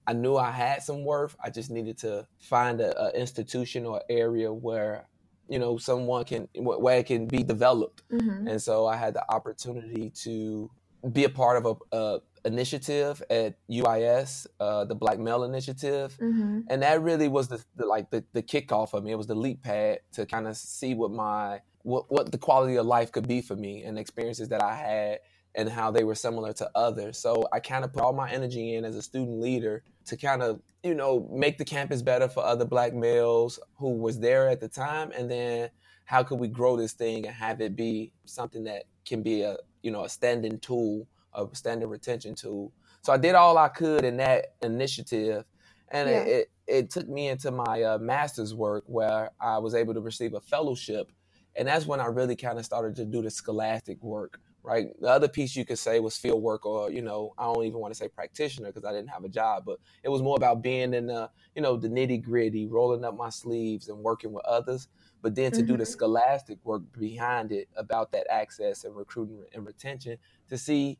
i 0.09 0.13
knew 0.13 0.37
i 0.37 0.51
had 0.51 0.83
some 0.83 1.05
worth 1.05 1.37
i 1.43 1.49
just 1.49 1.71
needed 1.71 1.97
to 1.97 2.27
find 2.41 2.81
an 2.81 2.93
institution 3.15 3.87
or 3.87 4.03
area 4.11 4.53
where 4.53 5.07
you 5.49 5.59
know 5.59 5.79
someone 5.79 6.25
can 6.25 6.49
where 6.55 6.99
it 6.99 7.07
can 7.07 7.27
be 7.27 7.43
developed 7.43 8.03
mm-hmm. 8.11 8.47
and 8.49 8.61
so 8.61 8.87
i 8.87 8.97
had 8.97 9.15
the 9.15 9.33
opportunity 9.33 10.11
to 10.11 10.71
be 11.13 11.25
a 11.25 11.29
part 11.29 11.57
of 11.65 11.79
a, 11.93 11.97
a 11.97 12.21
initiative 12.45 13.23
at 13.31 13.55
uis 13.69 14.47
uh, 14.61 14.85
the 14.85 14.95
black 14.95 15.19
male 15.19 15.45
initiative 15.45 16.17
mm-hmm. 16.21 16.61
and 16.69 16.83
that 16.83 17.03
really 17.03 17.29
was 17.29 17.49
the, 17.49 17.63
the, 17.77 17.85
like 17.85 18.11
the, 18.11 18.25
the 18.33 18.43
kickoff 18.43 18.95
of 18.95 19.05
me 19.05 19.13
it 19.13 19.17
was 19.17 19.27
the 19.27 19.35
leap 19.35 19.63
pad 19.63 19.99
to 20.13 20.25
kind 20.27 20.47
of 20.47 20.57
see 20.57 20.95
what 20.95 21.11
my 21.11 21.61
what, 21.83 22.11
what 22.11 22.31
the 22.31 22.39
quality 22.39 22.77
of 22.77 22.87
life 22.87 23.11
could 23.13 23.27
be 23.27 23.41
for 23.41 23.57
me 23.57 23.83
and 23.83 23.97
the 23.97 24.01
experiences 24.01 24.49
that 24.49 24.63
i 24.63 24.75
had 24.75 25.19
and 25.59 25.69
how 25.69 25.91
they 25.91 26.05
were 26.05 26.15
similar 26.15 26.53
to 26.53 26.71
others. 26.75 27.19
So 27.19 27.47
i 27.53 27.59
kind 27.59 27.85
of 27.85 27.93
put 27.93 28.03
all 28.03 28.13
my 28.13 28.31
energy 28.31 28.77
in 28.77 28.85
as 28.85 28.97
a 28.97 29.03
student 29.03 29.41
leader 29.41 29.83
to 30.07 30.17
kind 30.17 30.41
of 30.41 30.61
you 30.85 30.95
know 30.95 31.29
make 31.33 31.59
the 31.59 31.65
campus 31.65 32.01
better 32.01 32.29
for 32.29 32.45
other 32.45 32.65
black 32.65 32.95
males 32.95 33.59
who 33.77 33.91
was 33.91 34.21
there 34.21 34.49
at 34.49 34.61
the 34.61 34.69
time 34.69 35.11
and 35.11 35.29
then 35.29 35.69
how 36.05 36.23
could 36.23 36.39
we 36.39 36.47
grow 36.47 36.77
this 36.77 36.93
thing 36.93 37.27
and 37.27 37.35
have 37.35 37.61
it 37.61 37.75
be 37.75 38.13
something 38.25 38.65
that 38.65 38.85
can 39.05 39.21
be 39.21 39.43
a 39.43 39.57
you 39.83 39.91
know 39.91 40.05
a 40.05 40.09
standing 40.09 40.59
tool 40.61 41.07
a 41.35 41.47
standing 41.53 41.89
retention 41.89 42.35
tool. 42.35 42.73
So 43.03 43.13
i 43.13 43.17
did 43.17 43.35
all 43.35 43.59
i 43.59 43.69
could 43.69 44.05
in 44.05 44.17
that 44.19 44.55
initiative 44.63 45.45
and 45.91 46.09
yeah. 46.09 46.21
it, 46.21 46.29
it, 46.29 46.51
it 46.69 46.91
took 46.91 47.09
me 47.09 47.29
into 47.29 47.51
my 47.51 47.83
uh, 47.83 47.99
master's 47.99 48.55
work 48.55 48.85
where 48.87 49.31
i 49.41 49.59
was 49.59 49.75
able 49.75 49.95
to 49.95 50.01
receive 50.01 50.35
a 50.35 50.41
fellowship 50.41 51.11
and 51.57 51.67
that's 51.67 51.87
when 51.87 52.01
i 52.01 52.07
really 52.07 52.37
kind 52.37 52.59
of 52.59 52.65
started 52.65 52.95
to 52.95 53.05
do 53.05 53.23
the 53.23 53.31
scholastic 53.31 54.01
work 54.03 54.41
right? 54.63 54.89
The 55.01 55.09
other 55.09 55.29
piece 55.29 55.57
you 55.57 55.65
could 55.65 55.79
say 55.79 56.01
was 56.01 56.17
field 56.17 56.43
work, 56.43 56.67
or 56.67 56.91
you 56.91 57.03
know, 57.03 57.35
I 57.39 57.45
don't 57.45 57.65
even 57.65 57.81
want 57.81 57.95
to 57.95 57.99
say 57.99 58.09
practitioner 58.09 58.69
because 58.69 58.85
I 58.85 58.93
didn't 58.93 59.11
have 59.11 59.25
a 59.25 59.29
job, 59.29 59.65
but 59.65 59.79
it 60.03 60.09
was 60.09 60.23
more 60.23 60.37
about 60.37 60.63
being 60.63 60.95
in 60.95 61.07
the, 61.07 61.31
you 61.55 61.63
know, 61.63 61.77
the 61.77 61.89
nitty 61.89 62.23
gritty, 62.23 62.67
rolling 62.67 63.05
up 63.05 63.17
my 63.17 63.31
sleeves 63.31 63.89
and 63.89 63.99
working 63.99 64.33
with 64.33 64.45
others. 64.45 64.89
But 65.21 65.35
then 65.35 65.51
to 65.53 65.59
mm-hmm. 65.59 65.67
do 65.67 65.77
the 65.77 65.83
mm-hmm. 65.83 65.91
scholastic 65.91 66.59
work 66.65 66.83
behind 66.93 67.51
it 67.51 67.69
about 67.77 68.13
that 68.13 68.27
access 68.31 68.85
and 68.85 68.95
recruiting 68.95 69.45
and 69.53 69.67
retention 69.67 70.19
to 70.49 70.57
see, 70.57 70.99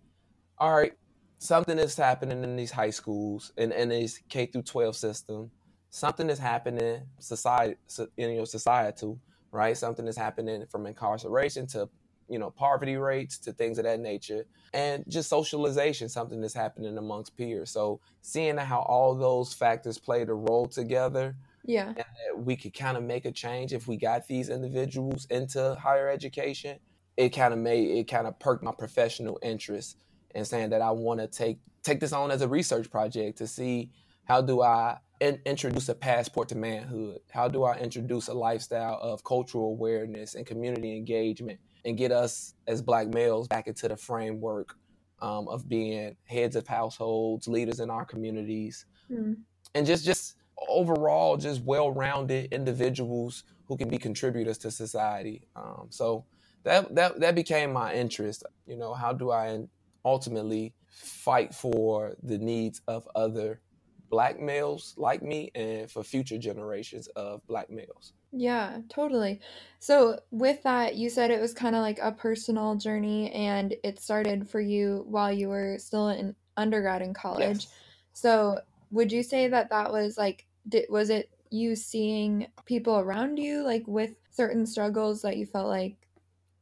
all 0.59 0.75
right, 0.75 0.95
something 1.39 1.79
is 1.79 1.97
happening 1.97 2.43
in 2.43 2.57
these 2.57 2.73
high 2.73 2.91
schools 2.91 3.53
and 3.57 3.73
in 3.73 3.91
these 3.91 4.21
K 4.29 4.47
through 4.47 4.63
12 4.63 4.97
system. 4.97 5.51
Something 5.91 6.29
is 6.29 6.39
happening 6.39 7.03
society, 7.19 7.77
you 8.17 8.35
know, 8.35 8.45
societal, 8.45 9.21
right? 9.53 9.77
Something 9.77 10.07
is 10.07 10.17
happening 10.17 10.67
from 10.67 10.87
incarceration 10.87 11.67
to 11.69 11.89
you 12.29 12.39
know 12.39 12.51
poverty 12.51 12.97
rates 12.97 13.39
to 13.39 13.53
things 13.53 13.79
of 13.79 13.85
that 13.85 14.01
nature 14.01 14.47
and 14.75 15.05
just 15.09 15.29
socialization 15.29 16.09
something 16.09 16.41
that's 16.41 16.55
happening 16.55 16.97
amongst 16.99 17.37
peers. 17.37 17.71
So 17.71 18.01
seeing 18.23 18.57
how 18.57 18.81
all 18.81 19.15
those 19.15 19.53
factors 19.53 19.99
played 19.99 20.29
a 20.29 20.35
role 20.35 20.67
together 20.67 21.37
yeah. 21.69 21.93
we 22.35 22.57
could 22.57 22.73
kind 22.75 22.97
of 22.97 23.03
make 23.03 23.27
a 23.27 23.31
change 23.31 23.75
if 23.75 23.87
we 23.87 23.99
got 23.99 24.27
these 24.27 24.49
individuals 24.49 25.27
into 25.27 25.75
higher 25.75 26.09
education 26.09 26.79
it 27.19 27.29
kind 27.31 27.53
of 27.53 27.61
made 27.61 27.91
it 27.99 28.05
kind 28.05 28.27
of 28.27 28.39
perked 28.39 28.65
my 28.65 28.73
professional 28.73 29.39
interest 29.43 29.99
in 30.35 30.47
saying 30.47 30.71
that 30.71 30.81
i 30.81 30.91
want 30.91 31.21
to 31.21 31.27
take 31.27 31.59
take 31.83 32.01
this 32.01 32.15
on 32.15 32.31
as 32.31 32.41
a 32.41 32.49
research 32.49 32.91
project 32.91 33.37
to 33.37 33.47
see 33.47 33.91
how 34.25 34.41
do 34.41 34.63
i 34.63 34.97
in, 35.21 35.41
introduce 35.45 35.89
a 35.89 35.95
passport 35.95 36.49
to 36.49 36.57
manhood? 36.57 37.19
How 37.31 37.49
do 37.49 37.65
i 37.65 37.77
introduce 37.77 38.29
a 38.29 38.35
lifestyle 38.35 38.99
of 39.03 39.25
cultural 39.25 39.67
awareness 39.67 40.35
and 40.35 40.47
community 40.47 40.97
engagement 40.97 41.59
and 41.85 41.97
get 41.97 42.13
us 42.13 42.55
as 42.67 42.83
black 42.83 43.09
males 43.09 43.49
back 43.49 43.67
into 43.67 43.89
the 43.89 43.97
framework 43.97 44.75
um, 45.21 45.49
of 45.49 45.69
being 45.69 46.17
heads 46.25 46.57
of 46.57 46.67
households, 46.67 47.49
leaders 47.49 47.81
in 47.81 47.91
our 47.91 48.05
communities, 48.05 48.87
mm. 49.11 49.37
and 49.75 49.87
just 49.87 50.05
just 50.05 50.37
overall 50.69 51.37
just 51.37 51.63
well-rounded 51.63 52.53
individuals 52.53 53.45
who 53.67 53.77
can 53.77 53.89
be 53.89 53.99
contributors 53.99 54.59
to 54.59 54.71
society. 54.71 55.43
Um, 55.57 55.87
so 55.91 56.25
that 56.65 56.95
that 56.95 57.21
that 57.21 57.35
became 57.35 57.73
my 57.73 57.95
interest. 57.95 58.45
You 58.67 58.77
know, 58.77 58.95
how 58.95 59.13
do 59.13 59.31
I 59.31 59.65
ultimately 60.05 60.75
fight 60.91 61.55
for 61.55 62.15
the 62.23 62.39
needs 62.39 62.81
of 62.87 63.09
other 63.15 63.61
black 64.11 64.41
males 64.41 64.95
like 64.97 65.23
me 65.23 65.51
and 65.55 65.91
for 65.91 66.03
future 66.03 66.39
generations 66.39 67.09
of 67.09 67.47
black 67.47 67.71
males? 67.71 68.13
Yeah, 68.33 68.79
totally. 68.89 69.41
So, 69.79 70.19
with 70.31 70.63
that, 70.63 70.97
you 70.97 71.09
said 71.09 71.31
it 71.31 71.41
was 71.41 71.55
kind 71.55 71.75
of 71.75 71.83
like 71.83 71.99
a 72.01 72.13
personal 72.13 72.77
journey 72.77 73.33
and 73.33 73.75
it 73.83 74.01
started 74.01 74.49
for 74.49 74.61
you 74.61 75.05
while 75.09 75.33
you 75.33 75.49
were 75.49 75.79
still 75.79 76.09
in 76.09 76.35
undergrad 76.57 77.01
in 77.01 77.15
college. 77.15 77.65
Yes. 77.65 77.75
So, 78.13 78.61
would 78.91 79.13
you 79.13 79.23
say 79.23 79.49
that 79.49 79.71
that 79.71 79.93
was 79.93 80.19
like, 80.19 80.47
did, 80.69 80.87
was 80.91 81.09
it 81.11 81.31
you 81.51 81.75
seeing 81.75 82.47
people 82.67 82.99
around 82.99 83.39
you 83.39 83.63
like 83.63 83.85
with 83.87 84.11
certain 84.31 84.67
struggles 84.67 85.23
that 85.23 85.39
you 85.39 85.47
felt 85.47 85.69
like, 85.69 85.97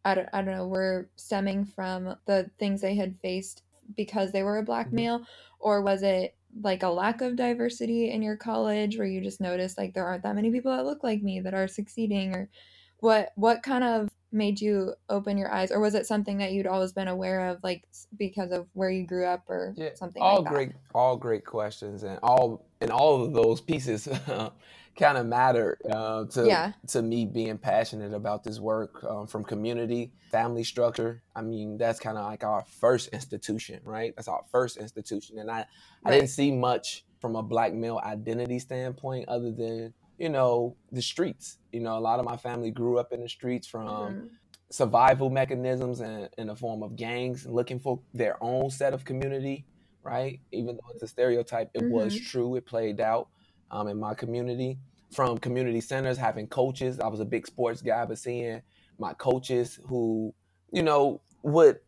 I 0.05 0.15
don't, 0.15 0.29
I 0.33 0.43
don't 0.43 0.55
know, 0.55 0.69
were 0.69 1.09
stemming 1.17 1.65
from 1.65 2.17
the 2.27 2.49
things 2.59 2.81
they 2.81 2.95
had 2.95 3.17
faced 3.17 3.63
because 3.97 4.31
they 4.31 4.45
were 4.45 4.59
a 4.59 4.63
black 4.63 4.87
mm-hmm. 4.87 4.97
male? 4.97 5.27
Or 5.59 5.83
was 5.83 6.05
it 6.05 6.36
like 6.63 6.83
a 6.83 6.89
lack 6.89 7.21
of 7.21 7.37
diversity 7.37 8.11
in 8.11 8.23
your 8.23 8.37
college 8.37 8.97
where 8.97 9.07
you 9.07 9.21
just 9.21 9.41
notice 9.41 9.77
like 9.77 9.95
there 9.95 10.07
aren't 10.07 10.23
that 10.23 10.35
many 10.35 10.51
people 10.51 10.75
that 10.75 10.87
look 10.87 11.03
like 11.03 11.23
me 11.23 11.41
that 11.41 11.55
are 11.55 11.69
succeeding 11.69 12.35
or 12.35 12.49
what 13.01 13.33
what 13.37 13.63
kind 13.63 13.85
of 13.85 14.09
made 14.33 14.61
you 14.61 14.95
open 15.09 15.39
your 15.39 15.53
eyes? 15.53 15.71
Or 15.71 15.81
was 15.81 15.95
it 15.95 16.07
something 16.07 16.39
that 16.39 16.53
you'd 16.53 16.67
always 16.67 16.93
been 16.93 17.09
aware 17.09 17.49
of 17.49 17.59
like 17.63 17.85
because 18.17 18.53
of 18.53 18.67
where 18.75 18.91
you 18.91 19.07
grew 19.07 19.27
up 19.27 19.45
or 19.49 19.75
yeah, 19.77 19.91
something 19.95 20.23
all 20.23 20.43
like 20.43 20.53
great 20.53 20.73
all 20.95 21.17
great 21.17 21.45
questions 21.45 22.03
and 22.03 22.19
all 22.23 22.67
and 22.81 22.91
all 22.91 23.25
of 23.25 23.33
those 23.33 23.61
pieces 23.61 24.09
kind 24.97 25.19
of 25.19 25.27
matter 25.27 25.79
uh, 25.91 26.25
to 26.25 26.47
yeah. 26.47 26.73
to 26.89 27.03
me 27.03 27.27
being 27.27 27.59
passionate 27.59 28.15
about 28.15 28.43
this 28.43 28.59
work 28.59 29.05
um, 29.05 29.27
from 29.27 29.45
community, 29.45 30.13
family 30.31 30.65
structure. 30.65 31.23
I 31.35 31.43
mean, 31.43 31.79
that's 31.79 32.01
kind 32.01 32.17
of 32.17 32.25
like 32.25 32.45
our 32.45 32.65
first 32.81 33.09
institution, 33.09 33.81
right? 33.85 34.15
That's 34.17 34.29
our 34.29 34.45
first 34.51 34.79
institution, 34.79 35.39
and 35.39 35.51
I 35.51 35.59
right. 35.59 35.67
I 36.05 36.11
didn't 36.13 36.31
see 36.31 36.51
much 36.51 37.05
from 37.21 37.37
a 37.37 37.43
black 37.43 37.75
male 37.75 38.01
identity 38.05 38.59
standpoint 38.59 39.29
other 39.29 39.53
than 39.53 39.93
you 40.19 40.31
know 40.31 40.77
the 40.91 41.03
streets. 41.03 41.59
You 41.73 41.81
know, 41.81 41.99
a 41.99 42.01
lot 42.01 42.19
of 42.19 42.25
my 42.25 42.37
family 42.37 42.71
grew 42.71 42.99
up 42.99 43.13
in 43.13 43.21
the 43.21 43.29
streets 43.29 43.67
from. 43.67 43.89
Mm-hmm. 43.89 44.27
Survival 44.69 45.31
mechanisms 45.31 46.01
and 46.01 46.29
in 46.39 46.49
the 46.49 46.57
form 46.57 46.83
of 46.83 46.97
gangs, 46.97 47.47
looking 47.47 47.79
for 47.79 48.01
their 48.13 48.37
own 48.43 48.69
set 48.69 48.93
of 48.93 49.05
community, 49.05 49.65
right? 50.03 50.41
Even 50.51 50.75
though 50.75 50.91
it's 50.93 51.05
a 51.05 51.07
stereotype, 51.07 51.71
it 51.73 51.83
mm-hmm. 51.83 51.93
was 51.93 52.21
true. 52.21 52.57
It 52.57 52.67
played 52.67 53.01
out 53.01 53.29
um, 53.71 53.89
in 53.89 53.99
my 53.99 54.15
community 54.15 54.79
from 55.13 55.39
community 55.39 55.81
centers, 55.81 56.19
having 56.19 56.47
coaches. 56.47 57.01
I 57.01 57.09
was 57.09 57.21
a 57.21 57.25
big 57.25 57.47
sports 57.47 57.83
guy, 57.83 58.05
but 58.05 58.19
seeing 58.19 58.63
my 58.99 59.15
coaches 59.15 59.79
who, 59.87 60.35
you 60.73 60.83
know, 60.83 61.21
would 61.43 61.79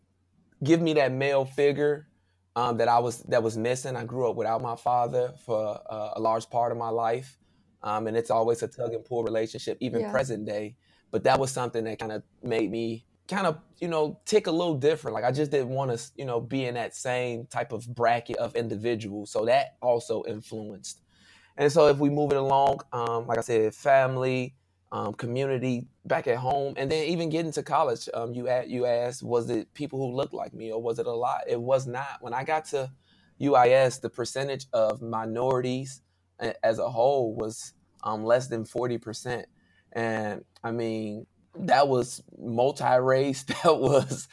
give 0.63 0.81
me 0.81 0.95
that 0.95 1.13
male 1.13 1.45
figure 1.45 2.09
um, 2.57 2.79
that 2.79 2.89
I 2.89 2.99
was 2.99 3.23
that 3.25 3.43
was 3.43 3.57
missing. 3.57 3.97
I 3.97 4.05
grew 4.05 4.29
up 4.29 4.37
without 4.37 4.63
my 4.63 4.77
father 4.77 5.33
for 5.45 5.81
uh, 5.91 6.11
a 6.17 6.21
large 6.21 6.49
part 6.51 6.73
of 6.73 6.79
my 6.79 6.89
life, 6.89 7.39
um, 7.83 8.07
and 8.07 8.17
it's 8.17 8.31
always 8.31 8.63
a 8.63 8.69
tug 8.69 8.95
and 8.95 9.05
pull 9.05 9.23
relationship, 9.23 9.79
even 9.81 10.01
yeah. 10.01 10.11
present 10.11 10.47
day. 10.47 10.77
But 11.11 11.25
that 11.25 11.39
was 11.39 11.51
something 11.51 11.85
that 11.85 11.99
kind 11.99 12.13
of 12.13 12.23
made 12.43 12.71
me 12.71 13.05
kind 13.29 13.47
of 13.47 13.59
you 13.79 13.89
know 13.89 14.21
tick 14.25 14.47
a 14.47 14.51
little 14.51 14.77
different. 14.77 15.15
Like 15.15 15.25
I 15.25 15.33
just 15.33 15.51
didn't 15.51 15.69
want 15.69 15.97
to 15.97 16.11
you 16.17 16.25
know 16.25 16.41
be 16.41 16.65
in 16.65 16.75
that 16.75 16.95
same 16.97 17.47
type 17.47 17.73
of 17.73 17.87
bracket 17.95 18.37
of 18.37 18.57
individuals. 18.57 19.31
So 19.31 19.45
that 19.45 19.77
also 19.81 20.25
influenced 20.27 21.01
and 21.59 21.71
so 21.71 21.89
if 21.89 21.99
we 21.99 22.09
move 22.09 22.31
it 22.31 22.39
along, 22.39 22.81
um, 22.93 23.27
like 23.27 23.37
I 23.37 23.43
said, 23.43 23.75
family, 23.75 24.55
um, 24.93 25.13
community 25.13 25.87
back 26.07 26.29
at 26.29 26.39
home, 26.39 26.75
and 26.77 26.91
then 26.91 27.05
even 27.09 27.29
getting 27.29 27.53
to 27.53 27.63
college, 27.63 28.09
um, 28.15 28.33
you 28.33 28.49
at, 28.49 28.69
you 28.69 28.87
asked, 28.87 29.23
was 29.23 29.51
it 29.51 29.75
people 29.75 29.99
who 29.99 30.17
looked 30.17 30.33
like 30.33 30.55
me 30.55 30.73
or 30.73 30.81
was 30.81 30.99
it 30.99 31.07
a 31.07 31.13
lot? 31.13 31.41
It 31.49 31.61
was 31.61 31.87
not. 31.87 32.19
When 32.21 32.33
I 32.33 32.45
got 32.45 32.65
to 32.67 32.91
UIS, 33.41 34.01
the 34.01 34.09
percentage 34.09 34.67
of 34.73 35.03
minorities 35.03 36.01
as 36.63 36.79
a 36.79 36.89
whole 36.89 37.35
was 37.35 37.73
um, 38.05 38.25
less 38.25 38.47
than 38.47 38.65
forty 38.65 38.97
percent, 38.97 39.47
and 39.93 40.45
I 40.63 40.71
mean 40.71 41.27
that 41.57 41.89
was 41.89 42.23
multi-race, 42.39 43.43
that 43.65 43.79
was 43.79 44.29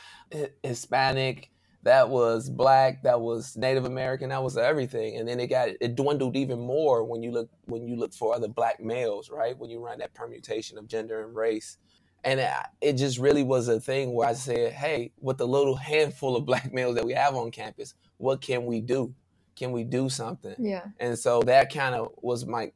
Hispanic, 0.63 1.49
that 1.85 2.09
was 2.09 2.49
black, 2.49 3.03
that 3.03 3.21
was 3.21 3.55
Native 3.55 3.85
American, 3.85 4.29
that 4.29 4.41
was 4.41 4.57
everything. 4.57 5.17
And 5.17 5.27
then 5.27 5.39
it 5.39 5.47
got 5.47 5.69
it 5.79 5.95
dwindled 5.95 6.35
even 6.35 6.59
more 6.59 7.03
when 7.03 7.21
you 7.21 7.31
look 7.31 7.49
when 7.65 7.87
you 7.87 7.95
look 7.95 8.11
for 8.11 8.35
other 8.35 8.47
black 8.47 8.83
males, 8.83 9.29
right? 9.29 9.57
When 9.57 9.69
you 9.69 9.79
run 9.79 9.99
that 9.99 10.13
permutation 10.15 10.79
of 10.79 10.87
gender 10.87 11.23
and 11.23 11.35
race. 11.35 11.77
And 12.23 12.39
it, 12.39 12.49
it 12.81 12.93
just 12.93 13.19
really 13.19 13.43
was 13.43 13.67
a 13.67 13.79
thing 13.79 14.15
where 14.15 14.27
I 14.27 14.33
said, 14.33 14.73
hey, 14.73 15.11
with 15.21 15.37
the 15.37 15.47
little 15.47 15.75
handful 15.75 16.35
of 16.35 16.43
black 16.45 16.73
males 16.73 16.95
that 16.95 17.05
we 17.05 17.13
have 17.13 17.35
on 17.35 17.51
campus, 17.51 17.93
what 18.17 18.41
can 18.41 18.65
we 18.65 18.81
do? 18.81 19.13
Can 19.55 19.71
we 19.71 19.83
do 19.83 20.09
something? 20.09 20.55
Yeah. 20.57 20.85
And 20.99 21.17
so 21.19 21.43
that 21.43 21.71
kind 21.71 21.93
of 21.93 22.13
was 22.17 22.47
my, 22.47 22.71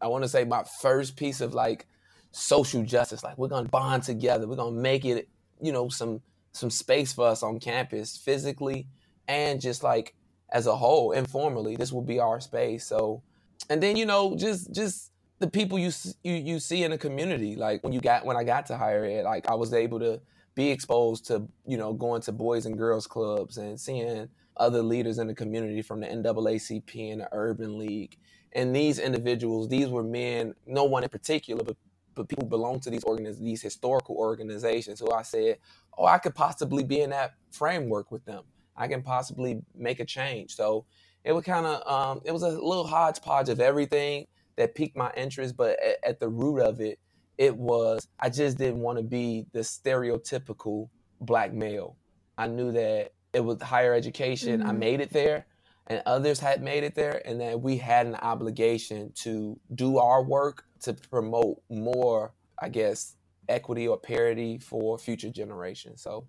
I 0.00 0.06
want 0.06 0.22
to 0.22 0.28
say 0.28 0.44
my 0.44 0.62
first 0.80 1.16
piece 1.16 1.40
of 1.40 1.52
like 1.52 1.88
social 2.30 2.84
justice. 2.84 3.24
Like 3.24 3.36
we're 3.36 3.48
going 3.48 3.64
to 3.64 3.70
bond 3.70 4.04
together. 4.04 4.46
We're 4.46 4.54
going 4.54 4.76
to 4.76 4.80
make 4.80 5.04
it, 5.04 5.28
you 5.60 5.72
know, 5.72 5.88
some 5.88 6.22
some 6.52 6.70
space 6.70 7.12
for 7.12 7.26
us 7.26 7.42
on 7.42 7.58
campus 7.58 8.16
physically 8.16 8.86
and 9.28 9.60
just 9.60 9.82
like 9.82 10.14
as 10.50 10.66
a 10.66 10.76
whole 10.76 11.12
informally 11.12 11.76
this 11.76 11.92
will 11.92 12.02
be 12.02 12.20
our 12.20 12.40
space. 12.40 12.86
So 12.86 13.22
and 13.68 13.82
then 13.82 13.96
you 13.96 14.06
know 14.06 14.36
just 14.36 14.72
just 14.72 15.10
the 15.38 15.48
people 15.48 15.78
you 15.78 15.90
you 16.22 16.34
you 16.34 16.60
see 16.60 16.84
in 16.84 16.90
the 16.90 16.98
community 16.98 17.56
like 17.56 17.82
when 17.82 17.92
you 17.92 18.00
got 18.00 18.24
when 18.24 18.36
I 18.36 18.44
got 18.44 18.66
to 18.66 18.76
higher 18.76 19.04
ed 19.04 19.24
like 19.24 19.48
I 19.48 19.54
was 19.54 19.72
able 19.72 19.98
to 20.00 20.20
be 20.54 20.70
exposed 20.70 21.26
to 21.26 21.48
you 21.66 21.78
know 21.78 21.92
going 21.92 22.20
to 22.22 22.32
boys 22.32 22.66
and 22.66 22.76
girls 22.76 23.06
clubs 23.06 23.56
and 23.56 23.80
seeing 23.80 24.28
other 24.58 24.82
leaders 24.82 25.18
in 25.18 25.26
the 25.26 25.34
community 25.34 25.80
from 25.80 26.00
the 26.00 26.06
NAACP 26.06 27.12
and 27.12 27.22
the 27.22 27.28
Urban 27.32 27.78
League. 27.78 28.18
And 28.52 28.76
these 28.76 28.98
individuals 28.98 29.68
these 29.68 29.88
were 29.88 30.04
men 30.04 30.54
no 30.66 30.84
one 30.84 31.02
in 31.02 31.08
particular 31.08 31.64
but 31.64 31.76
but 32.14 32.28
people 32.28 32.46
belong 32.46 32.80
to 32.80 32.90
these 32.90 33.04
organiz- 33.04 33.40
these 33.40 33.62
historical 33.62 34.16
organizations 34.16 35.00
who 35.00 35.10
I 35.12 35.22
said, 35.22 35.58
oh, 35.98 36.06
I 36.06 36.18
could 36.18 36.34
possibly 36.34 36.84
be 36.84 37.00
in 37.00 37.10
that 37.10 37.34
framework 37.50 38.10
with 38.10 38.24
them. 38.24 38.44
I 38.76 38.88
can 38.88 39.02
possibly 39.02 39.62
make 39.74 40.00
a 40.00 40.04
change. 40.04 40.54
So 40.54 40.86
it 41.24 41.32
was 41.32 41.44
kind 41.44 41.66
of 41.66 41.86
um, 41.90 42.20
it 42.24 42.32
was 42.32 42.42
a 42.42 42.48
little 42.48 42.86
hodgepodge 42.86 43.48
of 43.48 43.60
everything 43.60 44.26
that 44.56 44.74
piqued 44.74 44.96
my 44.96 45.10
interest, 45.16 45.56
but 45.56 45.82
at, 45.82 45.96
at 46.04 46.20
the 46.20 46.28
root 46.28 46.60
of 46.60 46.80
it, 46.80 46.98
it 47.38 47.56
was 47.56 48.06
I 48.18 48.28
just 48.28 48.58
didn't 48.58 48.80
want 48.80 48.98
to 48.98 49.04
be 49.04 49.46
the 49.52 49.60
stereotypical 49.60 50.88
black 51.20 51.52
male. 51.52 51.96
I 52.38 52.48
knew 52.48 52.72
that 52.72 53.12
it 53.32 53.40
was 53.40 53.60
higher 53.62 53.94
education. 53.94 54.60
Mm-hmm. 54.60 54.68
I 54.68 54.72
made 54.72 55.00
it 55.00 55.10
there, 55.10 55.46
and 55.86 56.02
others 56.06 56.40
had 56.40 56.62
made 56.62 56.84
it 56.84 56.94
there, 56.94 57.22
and 57.24 57.40
that 57.40 57.60
we 57.60 57.76
had 57.76 58.06
an 58.06 58.16
obligation 58.16 59.12
to 59.16 59.58
do 59.74 59.98
our 59.98 60.22
work 60.22 60.64
to 60.82 60.94
promote 60.94 61.62
more, 61.70 62.32
I 62.60 62.68
guess, 62.68 63.16
equity 63.48 63.88
or 63.88 63.98
parity 63.98 64.58
for 64.58 64.98
future 64.98 65.30
generations. 65.30 66.02
So 66.02 66.26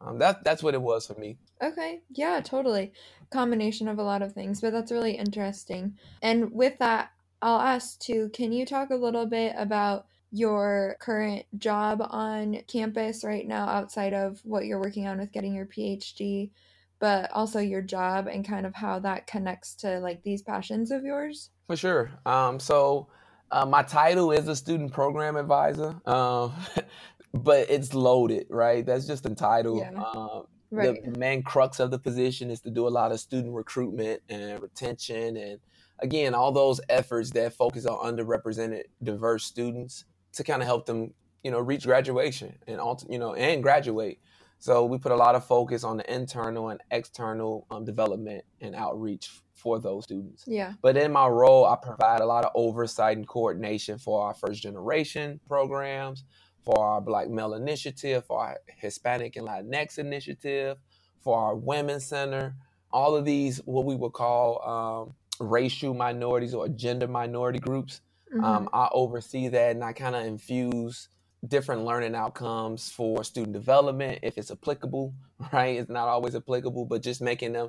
um, 0.00 0.18
that 0.18 0.44
that's 0.44 0.62
what 0.62 0.74
it 0.74 0.82
was 0.82 1.06
for 1.06 1.14
me. 1.14 1.38
Okay, 1.62 2.00
yeah, 2.10 2.40
totally. 2.40 2.92
Combination 3.30 3.88
of 3.88 3.98
a 3.98 4.02
lot 4.02 4.22
of 4.22 4.32
things, 4.32 4.60
but 4.60 4.72
that's 4.72 4.92
really 4.92 5.12
interesting. 5.12 5.96
And 6.22 6.52
with 6.52 6.78
that, 6.78 7.10
I'll 7.40 7.60
ask 7.60 7.98
too. 7.98 8.30
Can 8.32 8.52
you 8.52 8.66
talk 8.66 8.90
a 8.90 8.96
little 8.96 9.26
bit 9.26 9.54
about 9.56 10.06
your 10.32 10.96
current 11.00 11.46
job 11.58 12.02
on 12.10 12.58
campus 12.68 13.24
right 13.24 13.46
now, 13.46 13.68
outside 13.68 14.12
of 14.12 14.40
what 14.44 14.66
you're 14.66 14.80
working 14.80 15.06
on 15.06 15.18
with 15.18 15.32
getting 15.32 15.54
your 15.54 15.66
PhD? 15.66 16.50
but 16.98 17.30
also 17.32 17.60
your 17.60 17.82
job 17.82 18.26
and 18.26 18.46
kind 18.46 18.66
of 18.66 18.74
how 18.74 18.98
that 18.98 19.26
connects 19.26 19.74
to 19.74 19.98
like 20.00 20.22
these 20.22 20.42
passions 20.42 20.90
of 20.90 21.04
yours? 21.04 21.50
For 21.66 21.76
sure. 21.76 22.10
Um, 22.24 22.58
so 22.58 23.08
uh, 23.50 23.66
my 23.66 23.82
title 23.82 24.32
is 24.32 24.48
a 24.48 24.56
student 24.56 24.92
program 24.92 25.36
advisor, 25.36 25.94
um, 26.06 26.52
but 27.34 27.70
it's 27.70 27.94
loaded, 27.94 28.46
right? 28.50 28.84
That's 28.84 29.06
just 29.06 29.22
the 29.22 29.34
title. 29.34 29.78
Yeah. 29.78 30.02
Um, 30.02 30.44
right. 30.70 31.04
The 31.04 31.18
main 31.18 31.42
crux 31.42 31.80
of 31.80 31.90
the 31.90 31.98
position 31.98 32.50
is 32.50 32.60
to 32.62 32.70
do 32.70 32.86
a 32.86 32.90
lot 32.90 33.12
of 33.12 33.20
student 33.20 33.54
recruitment 33.54 34.22
and 34.28 34.60
retention, 34.60 35.36
and 35.36 35.58
again, 36.00 36.34
all 36.34 36.52
those 36.52 36.80
efforts 36.88 37.30
that 37.30 37.52
focus 37.52 37.86
on 37.86 38.16
underrepresented, 38.16 38.84
diverse 39.02 39.44
students 39.44 40.04
to 40.32 40.44
kind 40.44 40.62
of 40.62 40.66
help 40.66 40.86
them, 40.86 41.14
you 41.42 41.50
know, 41.50 41.60
reach 41.60 41.84
graduation 41.84 42.58
and 42.66 42.80
you 43.08 43.18
know 43.18 43.34
and 43.34 43.62
graduate. 43.62 44.20
So 44.58 44.84
we 44.86 44.98
put 44.98 45.12
a 45.12 45.16
lot 45.16 45.34
of 45.34 45.44
focus 45.44 45.84
on 45.84 45.98
the 45.98 46.14
internal 46.14 46.70
and 46.70 46.80
external 46.90 47.66
um, 47.70 47.84
development 47.84 48.44
and 48.60 48.74
outreach 48.74 49.30
for 49.56 49.80
those 49.80 50.04
students. 50.04 50.44
Yeah. 50.46 50.74
But 50.82 50.96
in 50.96 51.12
my 51.12 51.26
role, 51.26 51.64
I 51.64 51.76
provide 51.76 52.20
a 52.20 52.26
lot 52.26 52.44
of 52.44 52.52
oversight 52.54 53.16
and 53.16 53.26
coordination 53.26 53.98
for 53.98 54.22
our 54.22 54.34
first 54.34 54.62
generation 54.62 55.40
programs, 55.48 56.24
for 56.62 56.78
our 56.78 57.00
Black 57.00 57.28
Male 57.28 57.54
Initiative, 57.54 58.24
for 58.26 58.40
our 58.40 58.58
Hispanic 58.76 59.36
and 59.36 59.48
Latinx 59.48 59.98
Initiative, 59.98 60.78
for 61.20 61.38
our 61.38 61.56
Women's 61.56 62.04
Center. 62.04 62.54
All 62.92 63.16
of 63.16 63.24
these, 63.24 63.58
what 63.64 63.84
we 63.84 63.96
would 63.96 64.12
call 64.12 64.62
um, 64.62 65.14
racial 65.48 65.94
minorities 65.94 66.54
or 66.54 66.68
gender 66.68 67.08
minority 67.08 67.58
groups. 67.58 68.02
Mm-hmm. 68.32 68.44
Um, 68.44 68.68
I 68.72 68.88
oversee 68.92 69.48
that 69.48 69.74
and 69.74 69.82
I 69.82 69.92
kind 69.92 70.14
of 70.14 70.24
infuse 70.24 71.08
different 71.46 71.84
learning 71.84 72.14
outcomes 72.14 72.90
for 72.90 73.22
student 73.22 73.52
development 73.52 74.18
if 74.22 74.36
it's 74.38 74.50
applicable 74.50 75.14
right 75.52 75.76
it's 75.76 75.90
not 75.90 76.08
always 76.08 76.34
applicable 76.34 76.84
but 76.86 77.02
just 77.02 77.20
making 77.20 77.52
them 77.52 77.68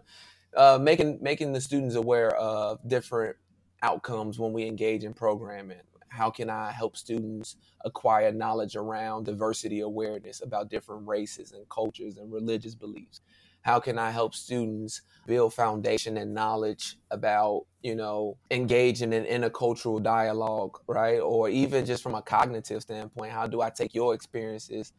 uh, 0.55 0.77
making 0.81 1.19
making 1.21 1.53
the 1.53 1.61
students 1.61 1.95
aware 1.95 2.35
of 2.35 2.79
different 2.87 3.35
outcomes 3.81 4.39
when 4.39 4.53
we 4.53 4.65
engage 4.65 5.03
in 5.03 5.13
programming. 5.13 5.77
How 6.09 6.29
can 6.31 6.49
i 6.49 6.71
help 6.71 6.95
students 6.95 7.57
acquire 7.85 8.31
knowledge 8.31 8.75
around 8.75 9.25
diversity 9.25 9.81
awareness 9.81 10.41
about 10.41 10.69
different 10.69 11.07
races 11.07 11.51
and 11.51 11.67
cultures 11.69 12.17
and 12.17 12.31
religious 12.31 12.75
beliefs? 12.75 13.21
How 13.61 13.79
can 13.79 13.99
i 13.99 14.09
help 14.09 14.33
students 14.33 15.01
build 15.27 15.53
foundation 15.53 16.17
and 16.17 16.33
knowledge 16.33 16.97
about 17.11 17.65
you 17.81 17.95
know 17.95 18.37
engaging 18.49 19.13
in 19.13 19.25
intercultural 19.25 20.01
dialogue 20.01 20.79
right? 20.87 21.19
Or 21.19 21.49
even 21.49 21.85
just 21.85 22.01
from 22.01 22.15
a 22.15 22.21
cognitive 22.21 22.81
standpoint 22.81 23.31
how 23.31 23.47
do 23.47 23.61
i 23.61 23.69
take 23.69 23.93
your 23.93 24.13
experiences 24.13 24.93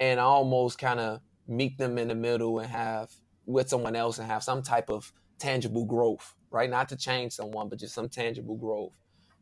and 0.00 0.20
almost 0.20 0.78
kind 0.78 1.00
of 1.00 1.20
meet 1.48 1.76
them 1.76 1.98
in 1.98 2.08
the 2.08 2.14
middle 2.14 2.60
and 2.60 2.70
have 2.70 3.10
with 3.46 3.68
someone 3.68 3.96
else 3.96 4.18
and 4.18 4.26
have 4.26 4.42
some 4.42 4.62
type 4.62 4.90
of 4.90 5.12
tangible 5.38 5.84
growth 5.84 6.34
right 6.50 6.70
not 6.70 6.88
to 6.88 6.96
change 6.96 7.32
someone 7.32 7.68
but 7.68 7.78
just 7.78 7.94
some 7.94 8.08
tangible 8.08 8.56
growth 8.56 8.92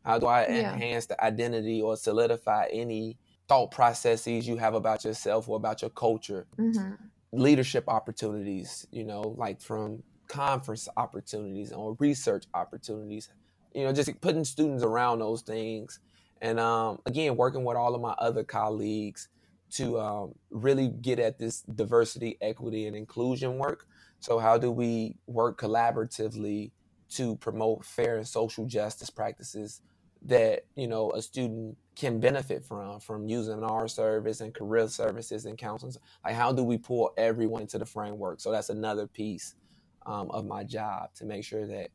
how 0.03 0.17
do 0.17 0.25
i 0.25 0.41
yeah. 0.47 0.73
enhance 0.73 1.05
the 1.05 1.23
identity 1.23 1.81
or 1.81 1.95
solidify 1.95 2.65
any 2.71 3.17
thought 3.47 3.69
processes 3.71 4.47
you 4.47 4.57
have 4.57 4.73
about 4.73 5.03
yourself 5.05 5.47
or 5.47 5.57
about 5.57 5.81
your 5.81 5.91
culture 5.91 6.47
mm-hmm 6.57 6.93
leadership 7.31 7.85
opportunities, 7.87 8.87
you 8.91 9.03
know, 9.03 9.35
like 9.37 9.61
from 9.61 10.03
conference 10.27 10.87
opportunities 10.97 11.71
or 11.71 11.95
research 11.99 12.45
opportunities, 12.53 13.29
you 13.73 13.83
know, 13.83 13.93
just 13.93 14.09
putting 14.21 14.43
students 14.43 14.83
around 14.83 15.19
those 15.19 15.41
things. 15.41 15.99
And 16.41 16.59
um, 16.59 16.99
again, 17.05 17.35
working 17.35 17.63
with 17.63 17.77
all 17.77 17.95
of 17.95 18.01
my 18.01 18.13
other 18.13 18.43
colleagues 18.43 19.29
to 19.71 19.99
um, 19.99 20.35
really 20.49 20.89
get 20.89 21.19
at 21.19 21.39
this 21.39 21.61
diversity, 21.61 22.37
equity, 22.41 22.87
and 22.87 22.95
inclusion 22.95 23.57
work. 23.57 23.87
So, 24.21 24.37
how 24.37 24.57
do 24.57 24.71
we 24.71 25.17
work 25.25 25.59
collaboratively 25.59 26.71
to 27.09 27.35
promote 27.37 27.83
fair 27.83 28.17
and 28.17 28.27
social 28.27 28.65
justice 28.65 29.09
practices 29.09 29.81
that 30.23 30.65
you 30.75 30.87
know 30.87 31.11
a 31.11 31.21
student 31.21 31.75
can 31.95 32.19
benefit 32.19 32.63
from 32.63 32.99
from 32.99 33.27
using 33.27 33.63
our 33.63 33.87
service 33.87 34.39
and 34.41 34.53
career 34.53 34.87
services 34.87 35.45
and 35.45 35.57
counseling? 35.57 35.95
Like 36.23 36.35
how 36.35 36.53
do 36.53 36.63
we 36.63 36.77
pull 36.77 37.11
everyone 37.17 37.63
into 37.63 37.79
the 37.79 37.85
framework? 37.85 38.39
So 38.39 38.51
that's 38.51 38.69
another 38.69 39.07
piece 39.07 39.55
um, 40.05 40.29
of 40.29 40.45
my 40.45 40.63
job 40.63 41.09
to 41.15 41.25
make 41.25 41.43
sure 41.43 41.65
that 41.65 41.89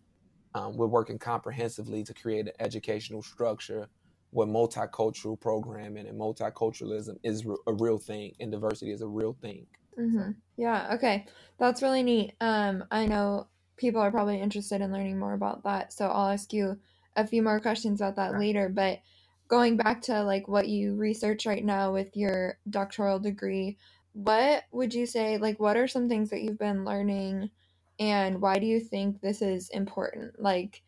um, 0.55 0.77
we're 0.77 0.87
working 0.89 1.19
comprehensively 1.19 2.03
to 2.03 2.13
create 2.13 2.47
an 2.47 2.55
educational 2.59 3.23
structure 3.23 3.89
where 4.31 4.49
multicultural 4.49 5.41
programming 5.41 6.09
and 6.09 6.19
multiculturalism 6.19 7.17
is 7.23 7.47
a 7.69 7.73
real 7.75 7.99
thing 7.99 8.35
and 8.41 8.51
diversity 8.51 8.91
is 8.91 9.03
a 9.03 9.07
real 9.07 9.37
thing 9.41 9.65
mm-hmm. 9.99 10.31
yeah 10.57 10.95
okay 10.95 11.27
that's 11.59 11.83
really 11.83 12.03
neat 12.03 12.35
um, 12.41 12.85
i 12.91 13.07
know 13.07 13.47
people 13.77 14.01
are 14.01 14.11
probably 14.11 14.41
interested 14.41 14.81
in 14.81 14.93
learning 14.93 15.19
more 15.19 15.35
about 15.35 15.65
that 15.65 15.93
so 15.93 16.07
i'll 16.09 16.31
ask 16.31 16.53
you 16.53 16.79
a 17.17 17.27
few 17.27 17.43
more 17.43 17.59
questions 17.59 18.01
about 18.01 18.17
that 18.17 18.39
later, 18.39 18.69
but 18.69 19.01
going 19.49 19.77
back 19.77 20.03
to 20.03 20.23
like 20.23 20.47
what 20.49 20.69
you 20.69 20.95
research 20.95 21.47
right 21.47 21.65
now 21.65 21.93
with 21.93 22.17
your 22.17 22.59
doctoral 22.69 23.19
degree, 23.19 23.79
what 24.13 24.65
would 24.71 24.95
you 24.95 25.07
say 25.07 25.39
like 25.39 25.59
what 25.59 25.77
are 25.77 25.89
some 25.89 26.09
things 26.09 26.31
that 26.31 26.43
you've 26.43 26.59
been 26.59 26.85
learning 26.85 27.51
and 27.99 28.41
why 28.41 28.59
do 28.59 28.67
you 28.67 28.81
think 28.81 29.21
this 29.21 29.43
is 29.43 29.69
important? 29.71 30.41
Like 30.41 30.83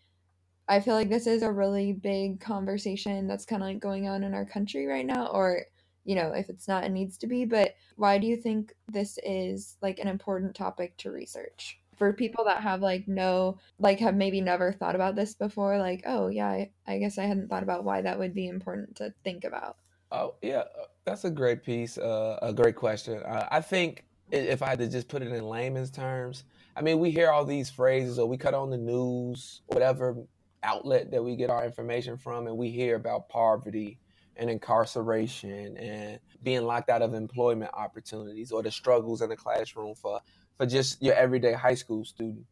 I 0.69 0.81
feel 0.81 0.95
like 0.95 1.09
this 1.09 1.27
is 1.27 1.43
a 1.43 1.51
really 1.51 1.93
big 1.93 2.41
conversation 2.41 3.27
that's 3.27 3.47
kind 3.47 3.63
of 3.63 3.69
like 3.69 3.81
going 3.81 4.07
on 4.07 4.23
in 4.23 4.35
our 4.35 4.45
country 4.45 4.87
right 4.87 5.07
now 5.07 5.27
or 5.29 5.63
you 6.09 6.15
know, 6.15 6.33
if 6.33 6.49
it's 6.49 6.67
not 6.67 6.85
it 6.85 6.91
needs 6.91 7.19
to 7.19 7.27
be, 7.27 7.45
but 7.45 7.75
why 7.97 8.17
do 8.17 8.27
you 8.27 8.35
think 8.35 8.73
this 8.91 9.19
is 9.23 9.77
like 9.83 9.99
an 9.99 10.09
important 10.09 10.55
topic 10.55 10.97
to 10.97 11.11
research? 11.11 11.79
for 11.97 12.13
people 12.13 12.45
that 12.45 12.63
have 12.63 12.81
like 12.81 13.09
no 13.09 13.59
like 13.81 13.99
have 13.99 14.15
maybe 14.15 14.41
never 14.41 14.73
thought 14.73 14.95
about 14.95 15.17
this 15.17 15.35
before 15.35 15.79
like 15.79 16.05
oh 16.07 16.29
yeah 16.29 16.47
I, 16.47 16.71
I 16.87 16.99
guess 16.99 17.19
i 17.19 17.25
hadn't 17.25 17.49
thought 17.49 17.65
about 17.65 17.83
why 17.83 18.03
that 18.03 18.21
would 18.21 18.35
be 18.35 18.47
important 18.47 18.95
to 18.97 19.13
think 19.25 19.43
about 19.43 19.79
oh 20.13 20.37
yeah 20.41 20.59
uh, 20.59 20.85
that's 21.05 21.25
a 21.25 21.31
great 21.31 21.65
piece 21.65 21.99
uh, 21.99 22.39
a 22.41 22.53
great 22.53 22.77
question 22.77 23.21
uh, 23.25 23.49
i 23.51 23.61
think 23.61 24.05
if 24.31 24.63
i 24.63 24.69
had 24.69 24.79
to 24.79 24.87
just 24.87 25.09
put 25.09 25.23
it 25.23 25.33
in 25.33 25.43
layman's 25.43 25.91
terms 25.91 26.45
i 26.77 26.83
mean 26.83 27.01
we 27.01 27.11
hear 27.11 27.31
all 27.33 27.45
these 27.45 27.69
phrases 27.69 28.17
or 28.21 28.29
we 28.29 28.37
cut 28.37 28.55
on 28.55 28.71
the 28.71 28.79
news 28.79 29.63
whatever 29.67 30.15
outlet 30.63 31.11
that 31.11 31.25
we 31.25 31.35
get 31.35 31.51
our 31.51 31.65
information 31.65 32.17
from 32.17 32.47
and 32.47 32.57
we 32.57 32.71
hear 32.71 32.95
about 32.95 33.29
poverty 33.29 33.99
and 34.39 34.51
incarceration 34.51 35.77
and 35.77 36.21
being 36.43 36.63
locked 36.63 36.91
out 36.91 37.03
of 37.03 37.15
employment 37.15 37.71
opportunities 37.75 38.53
or 38.53 38.63
the 38.63 38.71
struggles 38.71 39.23
in 39.23 39.29
the 39.29 39.37
classroom 39.37 39.95
for 39.95 40.21
for 40.57 40.67
just 40.67 41.03
your 41.03 41.15
everyday 41.15 41.53
high 41.53 41.75
school 41.75 42.05
student. 42.05 42.45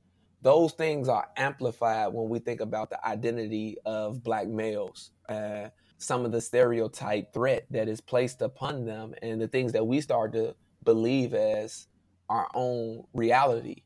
Those 0.43 0.73
things 0.73 1.09
are 1.09 1.27
amplified 1.37 2.13
when 2.13 2.29
we 2.29 2.39
think 2.39 2.61
about 2.61 2.91
the 2.91 3.05
identity 3.07 3.79
of 3.85 4.23
black 4.23 4.47
males, 4.47 5.11
uh, 5.29 5.71
some 5.99 6.25
of 6.25 6.33
the 6.33 6.41
stereotype 6.41 7.33
threat 7.33 7.67
that 7.71 7.89
is 7.89 8.01
placed 8.01 8.43
upon 8.43 8.85
them, 8.85 9.15
and 9.23 9.41
the 9.41 9.49
things 9.49 9.73
that 9.73 9.87
we 9.87 10.01
start 10.01 10.33
to 10.35 10.55
believe 10.85 11.35
as 11.35 11.89
our 12.29 12.49
own 12.55 13.05
reality. 13.13 13.83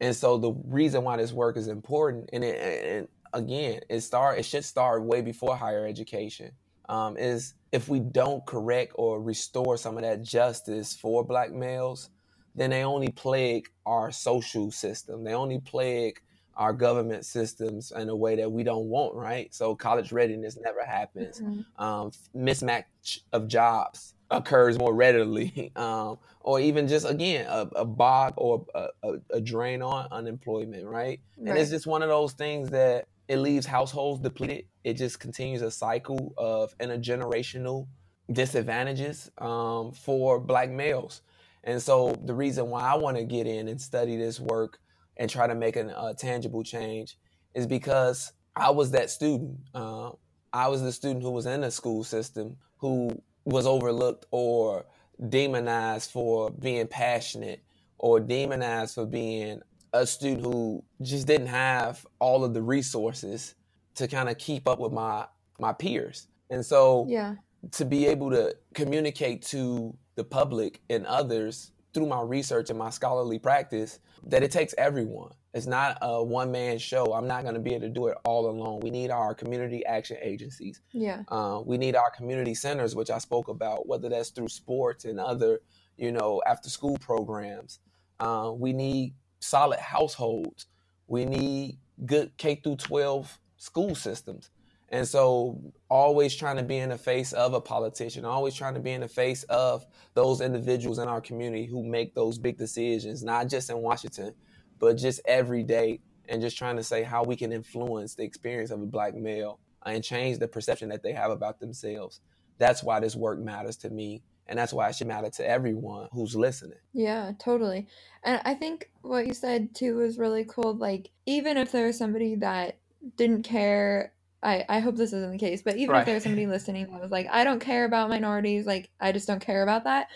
And 0.00 0.16
so 0.16 0.38
the 0.38 0.52
reason 0.66 1.04
why 1.04 1.16
this 1.16 1.32
work 1.32 1.56
is 1.56 1.68
important, 1.68 2.30
and, 2.32 2.44
it, 2.44 2.86
and 2.86 3.08
again, 3.32 3.80
it 3.88 4.00
start 4.00 4.38
it 4.38 4.44
should 4.44 4.64
start 4.64 5.02
way 5.04 5.20
before 5.20 5.56
higher 5.56 5.86
education. 5.86 6.52
Um, 6.88 7.16
is 7.16 7.54
if 7.72 7.88
we 7.88 7.98
don't 7.98 8.44
correct 8.46 8.92
or 8.96 9.20
restore 9.22 9.76
some 9.76 9.96
of 9.96 10.02
that 10.02 10.22
justice 10.22 10.94
for 10.94 11.24
black 11.24 11.52
males, 11.52 12.10
then 12.54 12.70
they 12.70 12.84
only 12.84 13.08
plague 13.08 13.68
our 13.86 14.10
social 14.10 14.70
system. 14.70 15.24
They 15.24 15.34
only 15.34 15.58
plague 15.60 16.20
our 16.56 16.72
government 16.72 17.24
systems 17.26 17.92
in 17.92 18.08
a 18.08 18.14
way 18.14 18.36
that 18.36 18.50
we 18.50 18.62
don't 18.62 18.86
want, 18.86 19.14
right? 19.14 19.52
So 19.54 19.74
college 19.74 20.12
readiness 20.12 20.56
never 20.56 20.84
happens. 20.84 21.40
Mm-hmm. 21.40 21.82
Um, 21.82 22.12
mismatch 22.36 23.20
of 23.32 23.48
jobs 23.48 24.14
occurs 24.30 24.78
more 24.78 24.94
readily, 24.94 25.72
um, 25.76 26.18
or 26.40 26.60
even 26.60 26.86
just 26.86 27.08
again 27.08 27.46
a, 27.48 27.68
a 27.76 27.84
bog 27.84 28.34
or 28.36 28.64
a, 28.74 28.88
a, 29.02 29.12
a, 29.30 29.40
drain 29.40 29.82
on 29.82 30.06
unemployment, 30.10 30.84
right? 30.84 30.92
right? 30.92 31.20
And 31.38 31.58
it's 31.58 31.70
just 31.70 31.86
one 31.86 32.02
of 32.02 32.08
those 32.08 32.32
things 32.32 32.70
that 32.70 33.06
it 33.28 33.38
leaves 33.38 33.66
households 33.66 34.20
depleted. 34.20 34.66
It 34.82 34.94
just 34.94 35.20
continues 35.20 35.62
a 35.62 35.70
cycle 35.70 36.34
of 36.36 36.76
intergenerational 36.78 37.86
disadvantages 38.32 39.30
um, 39.38 39.92
for 39.92 40.40
Black 40.40 40.70
males. 40.70 41.22
And 41.64 41.80
so 41.80 42.14
the 42.24 42.34
reason 42.34 42.68
why 42.68 42.82
I 42.82 42.94
want 42.96 43.16
to 43.16 43.24
get 43.24 43.46
in 43.46 43.68
and 43.68 43.80
study 43.80 44.16
this 44.16 44.38
work 44.38 44.78
and 45.16 45.30
try 45.30 45.46
to 45.46 45.54
make 45.54 45.76
a 45.76 46.14
tangible 46.18 46.62
change 46.62 47.16
is 47.54 47.66
because 47.66 48.32
I 48.56 48.70
was 48.70 48.90
that 48.90 49.10
student. 49.10 49.58
Uh, 49.74 50.10
I 50.52 50.68
was 50.68 50.82
the 50.82 50.92
student 50.92 51.22
who 51.22 51.30
was 51.30 51.46
in 51.46 51.62
the 51.62 51.70
school 51.70 52.04
system 52.04 52.56
who 52.78 53.10
was 53.44 53.66
overlooked 53.66 54.26
or 54.30 54.84
demonized 55.28 56.10
for 56.10 56.50
being 56.50 56.86
passionate 56.86 57.62
or 57.98 58.20
demonized 58.20 58.94
for 58.94 59.06
being 59.06 59.62
a 59.94 60.06
student 60.06 60.44
who 60.44 60.84
just 61.00 61.26
didn't 61.26 61.46
have 61.46 62.04
all 62.18 62.44
of 62.44 62.52
the 62.52 62.60
resources 62.62 63.54
to 63.94 64.06
kind 64.08 64.28
of 64.28 64.36
keep 64.38 64.68
up 64.68 64.78
with 64.78 64.92
my 64.92 65.26
my 65.60 65.72
peers. 65.72 66.26
And 66.50 66.66
so 66.66 67.06
Yeah. 67.08 67.36
to 67.70 67.84
be 67.84 68.06
able 68.06 68.30
to 68.30 68.54
communicate 68.74 69.40
to 69.42 69.96
the 70.16 70.24
public 70.24 70.82
and 70.90 71.06
others 71.06 71.70
through 71.94 72.06
my 72.06 72.20
research 72.20 72.70
and 72.70 72.78
my 72.78 72.90
scholarly 72.90 73.38
practice 73.38 74.00
that 74.26 74.42
it 74.42 74.50
takes 74.50 74.74
everyone. 74.76 75.30
It's 75.54 75.66
not 75.66 75.98
a 76.02 76.22
one 76.24 76.50
man 76.50 76.78
show. 76.78 77.14
I'm 77.14 77.28
not 77.28 77.42
going 77.44 77.54
to 77.54 77.60
be 77.60 77.70
able 77.70 77.82
to 77.86 77.88
do 77.88 78.08
it 78.08 78.18
all 78.24 78.50
alone. 78.50 78.80
We 78.80 78.90
need 78.90 79.12
our 79.12 79.32
community 79.32 79.86
action 79.86 80.16
agencies. 80.20 80.80
Yeah. 80.92 81.22
Uh, 81.28 81.62
we 81.64 81.78
need 81.78 81.94
our 81.94 82.10
community 82.10 82.54
centers, 82.56 82.96
which 82.96 83.10
I 83.10 83.18
spoke 83.18 83.46
about, 83.46 83.86
whether 83.86 84.08
that's 84.08 84.30
through 84.30 84.48
sports 84.48 85.04
and 85.04 85.20
other, 85.20 85.60
you 85.96 86.10
know, 86.10 86.42
after 86.46 86.68
school 86.68 86.96
programs. 86.98 87.78
Uh, 88.18 88.52
we 88.56 88.72
need 88.72 89.14
solid 89.44 89.80
households. 89.80 90.66
We 91.06 91.24
need 91.24 91.78
good 92.06 92.36
K 92.36 92.56
through 92.56 92.76
12 92.76 93.38
school 93.56 93.94
systems. 93.94 94.50
And 94.90 95.08
so, 95.08 95.60
always 95.88 96.36
trying 96.36 96.56
to 96.56 96.62
be 96.62 96.78
in 96.78 96.90
the 96.90 96.98
face 96.98 97.32
of 97.32 97.54
a 97.54 97.60
politician, 97.60 98.24
always 98.24 98.54
trying 98.54 98.74
to 98.74 98.80
be 98.80 98.92
in 98.92 99.00
the 99.00 99.08
face 99.08 99.42
of 99.44 99.84
those 100.14 100.40
individuals 100.40 100.98
in 100.98 101.08
our 101.08 101.20
community 101.20 101.66
who 101.66 101.82
make 101.84 102.14
those 102.14 102.38
big 102.38 102.58
decisions, 102.58 103.24
not 103.24 103.48
just 103.48 103.70
in 103.70 103.78
Washington, 103.78 104.34
but 104.78 104.96
just 104.96 105.20
every 105.24 105.62
day, 105.62 106.00
and 106.28 106.40
just 106.40 106.56
trying 106.56 106.76
to 106.76 106.82
say 106.82 107.02
how 107.02 107.24
we 107.24 107.34
can 107.34 107.52
influence 107.52 108.14
the 108.14 108.22
experience 108.22 108.70
of 108.70 108.80
a 108.80 108.86
black 108.86 109.14
male 109.14 109.58
and 109.84 110.04
change 110.04 110.38
the 110.38 110.48
perception 110.48 110.88
that 110.90 111.02
they 111.02 111.12
have 111.12 111.30
about 111.30 111.60
themselves. 111.60 112.20
That's 112.58 112.82
why 112.82 113.00
this 113.00 113.16
work 113.16 113.38
matters 113.38 113.76
to 113.78 113.90
me. 113.90 114.22
And 114.46 114.58
that's 114.58 114.72
why 114.72 114.88
it 114.88 114.96
should 114.96 115.06
matter 115.06 115.30
to 115.30 115.48
everyone 115.48 116.08
who's 116.12 116.36
listening. 116.36 116.78
Yeah, 116.92 117.32
totally. 117.38 117.86
And 118.22 118.40
I 118.44 118.54
think 118.54 118.90
what 119.02 119.26
you 119.26 119.34
said 119.34 119.74
too 119.74 119.96
was 119.96 120.18
really 120.18 120.44
cool. 120.44 120.74
Like, 120.74 121.10
even 121.26 121.56
if 121.56 121.72
there 121.72 121.86
was 121.86 121.98
somebody 121.98 122.36
that 122.36 122.78
didn't 123.16 123.42
care, 123.44 124.12
I, 124.42 124.64
I 124.68 124.80
hope 124.80 124.96
this 124.96 125.12
isn't 125.14 125.32
the 125.32 125.38
case, 125.38 125.62
but 125.62 125.76
even 125.76 125.92
Right. 125.92 126.00
if 126.00 126.06
there 126.06 126.14
was 126.14 126.22
somebody 126.24 126.46
listening 126.48 126.90
that 126.92 127.00
was 127.00 127.10
like, 127.10 127.28
I 127.30 127.44
don't 127.44 127.60
care 127.60 127.84
about 127.84 128.10
minorities, 128.10 128.66
like, 128.66 128.90
I 129.00 129.12
just 129.12 129.26
don't 129.26 129.40
care 129.40 129.62
about 129.62 129.84
that, 129.84 130.08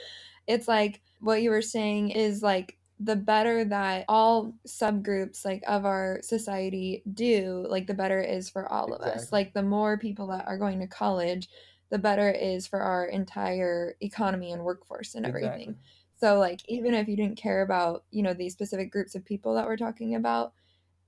it's 0.46 0.68
like 0.68 1.00
what 1.20 1.42
you 1.42 1.50
were 1.50 1.62
saying 1.62 2.10
is 2.10 2.42
like 2.42 2.78
the 3.00 3.16
better 3.16 3.64
that 3.64 4.04
all 4.08 4.54
subgroups 4.66 5.44
like 5.44 5.62
of 5.68 5.84
our 5.84 6.20
society 6.22 7.02
do, 7.14 7.66
like 7.68 7.86
the 7.86 7.94
better 7.94 8.20
it 8.20 8.30
is 8.30 8.50
for 8.50 8.70
all 8.70 8.92
of 8.92 9.02
us. 9.02 9.32
Like 9.32 9.54
the 9.54 9.62
more 9.62 9.98
people 9.98 10.28
that 10.28 10.46
are 10.48 10.58
going 10.58 10.80
to 10.80 10.86
college, 10.86 11.48
the 11.90 11.98
better 11.98 12.28
it 12.28 12.42
is 12.42 12.66
for 12.66 12.80
our 12.80 13.06
entire 13.06 13.96
economy 14.00 14.52
and 14.52 14.62
workforce 14.62 15.14
and 15.14 15.24
everything. 15.26 15.50
Exactly. 15.70 15.76
So 16.20 16.38
like 16.38 16.60
even 16.68 16.94
if 16.94 17.08
you 17.08 17.16
didn't 17.16 17.38
care 17.38 17.62
about, 17.62 18.04
you 18.10 18.22
know, 18.22 18.34
these 18.34 18.52
specific 18.52 18.90
groups 18.90 19.14
of 19.14 19.24
people 19.24 19.54
that 19.54 19.66
we're 19.66 19.76
talking 19.76 20.14
about, 20.14 20.52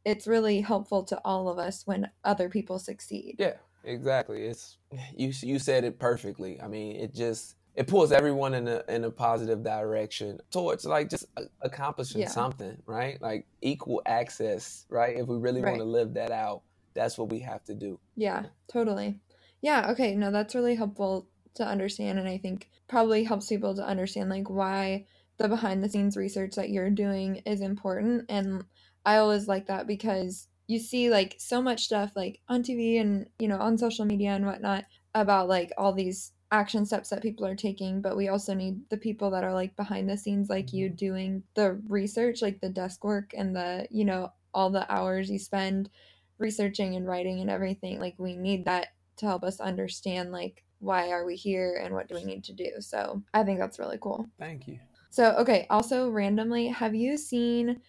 it's 0.04 0.26
really 0.26 0.60
helpful 0.60 1.02
to 1.04 1.20
all 1.24 1.48
of 1.48 1.58
us 1.58 1.86
when 1.86 2.08
other 2.24 2.48
people 2.48 2.78
succeed. 2.78 3.36
Yeah, 3.38 3.54
exactly. 3.84 4.46
It's 4.46 4.78
you. 5.16 5.32
You 5.42 5.58
said 5.58 5.84
it 5.84 5.98
perfectly. 5.98 6.60
I 6.60 6.68
mean, 6.68 6.96
it 6.96 7.14
just 7.14 7.56
it 7.74 7.86
pulls 7.86 8.12
everyone 8.12 8.54
in 8.54 8.68
a 8.68 8.82
in 8.88 9.04
a 9.04 9.10
positive 9.10 9.62
direction 9.62 10.40
towards 10.50 10.84
like 10.84 11.10
just 11.10 11.26
accomplishing 11.60 12.22
Yeah. 12.22 12.28
something, 12.28 12.80
right? 12.86 13.20
Like 13.20 13.46
equal 13.62 14.02
access, 14.06 14.86
right? 14.88 15.16
If 15.16 15.26
we 15.26 15.36
really 15.36 15.60
want 15.60 15.78
to 15.78 15.84
live 15.84 16.14
that 16.14 16.30
out, 16.30 16.62
that's 16.94 17.18
what 17.18 17.28
we 17.30 17.40
have 17.40 17.64
to 17.64 17.74
do. 17.74 17.98
Yeah, 18.16 18.46
totally. 18.72 19.20
Yeah, 19.62 19.90
okay. 19.90 20.14
No, 20.14 20.30
that's 20.30 20.54
really 20.54 20.74
helpful 20.74 21.28
to 21.54 21.64
understand 21.66 22.18
and 22.18 22.28
I 22.28 22.38
think 22.38 22.70
probably 22.88 23.24
helps 23.24 23.48
people 23.48 23.74
to 23.74 23.84
understand 23.86 24.30
like 24.30 24.48
why 24.48 25.06
the 25.38 25.48
behind 25.48 25.82
the 25.82 25.88
scenes 25.88 26.16
research 26.16 26.54
that 26.56 26.70
you're 26.70 26.90
doing 26.90 27.36
is 27.46 27.60
important 27.60 28.26
and 28.28 28.64
I 29.04 29.16
always 29.16 29.48
like 29.48 29.66
that 29.66 29.86
because 29.86 30.48
you 30.66 30.78
see 30.78 31.10
like 31.10 31.36
so 31.38 31.62
much 31.62 31.84
stuff 31.84 32.12
like 32.14 32.40
on 32.48 32.62
TV 32.62 33.00
and 33.00 33.28
you 33.38 33.48
know 33.48 33.58
on 33.58 33.78
social 33.78 34.04
media 34.04 34.30
and 34.30 34.46
whatnot 34.46 34.84
about 35.14 35.48
like 35.48 35.72
all 35.76 35.92
these 35.92 36.32
action 36.52 36.84
steps 36.84 37.10
that 37.10 37.22
people 37.22 37.46
are 37.46 37.56
taking 37.56 38.00
but 38.00 38.16
we 38.16 38.28
also 38.28 38.54
need 38.54 38.78
the 38.90 38.96
people 38.96 39.30
that 39.30 39.44
are 39.44 39.54
like 39.54 39.74
behind 39.76 40.08
the 40.08 40.16
scenes 40.16 40.48
like 40.48 40.72
you 40.72 40.86
mm-hmm. 40.86 40.96
doing 40.96 41.42
the 41.54 41.80
research 41.88 42.42
like 42.42 42.60
the 42.60 42.68
desk 42.68 43.04
work 43.04 43.32
and 43.36 43.54
the 43.54 43.86
you 43.90 44.04
know 44.04 44.32
all 44.52 44.70
the 44.70 44.92
hours 44.92 45.30
you 45.30 45.38
spend 45.38 45.88
researching 46.38 46.96
and 46.96 47.06
writing 47.06 47.40
and 47.40 47.50
everything 47.50 48.00
like 48.00 48.14
we 48.18 48.36
need 48.36 48.64
that 48.64 48.88
to 49.20 49.26
help 49.26 49.44
us 49.44 49.60
understand 49.60 50.32
like 50.32 50.64
why 50.78 51.10
are 51.10 51.26
we 51.26 51.36
here 51.36 51.80
and 51.84 51.94
what 51.94 52.08
do 52.08 52.14
we 52.14 52.24
need 52.24 52.42
to 52.44 52.52
do. 52.52 52.70
So 52.80 53.22
i 53.34 53.44
think 53.44 53.58
that's 53.58 53.78
really 53.78 53.98
cool. 54.00 54.28
Thank 54.38 54.66
you. 54.66 54.78
so 55.10 55.32
okay 55.36 55.66
also 55.70 56.10
randomly 56.10 56.68
have 56.68 56.94
you 56.94 57.16
seen 57.16 57.80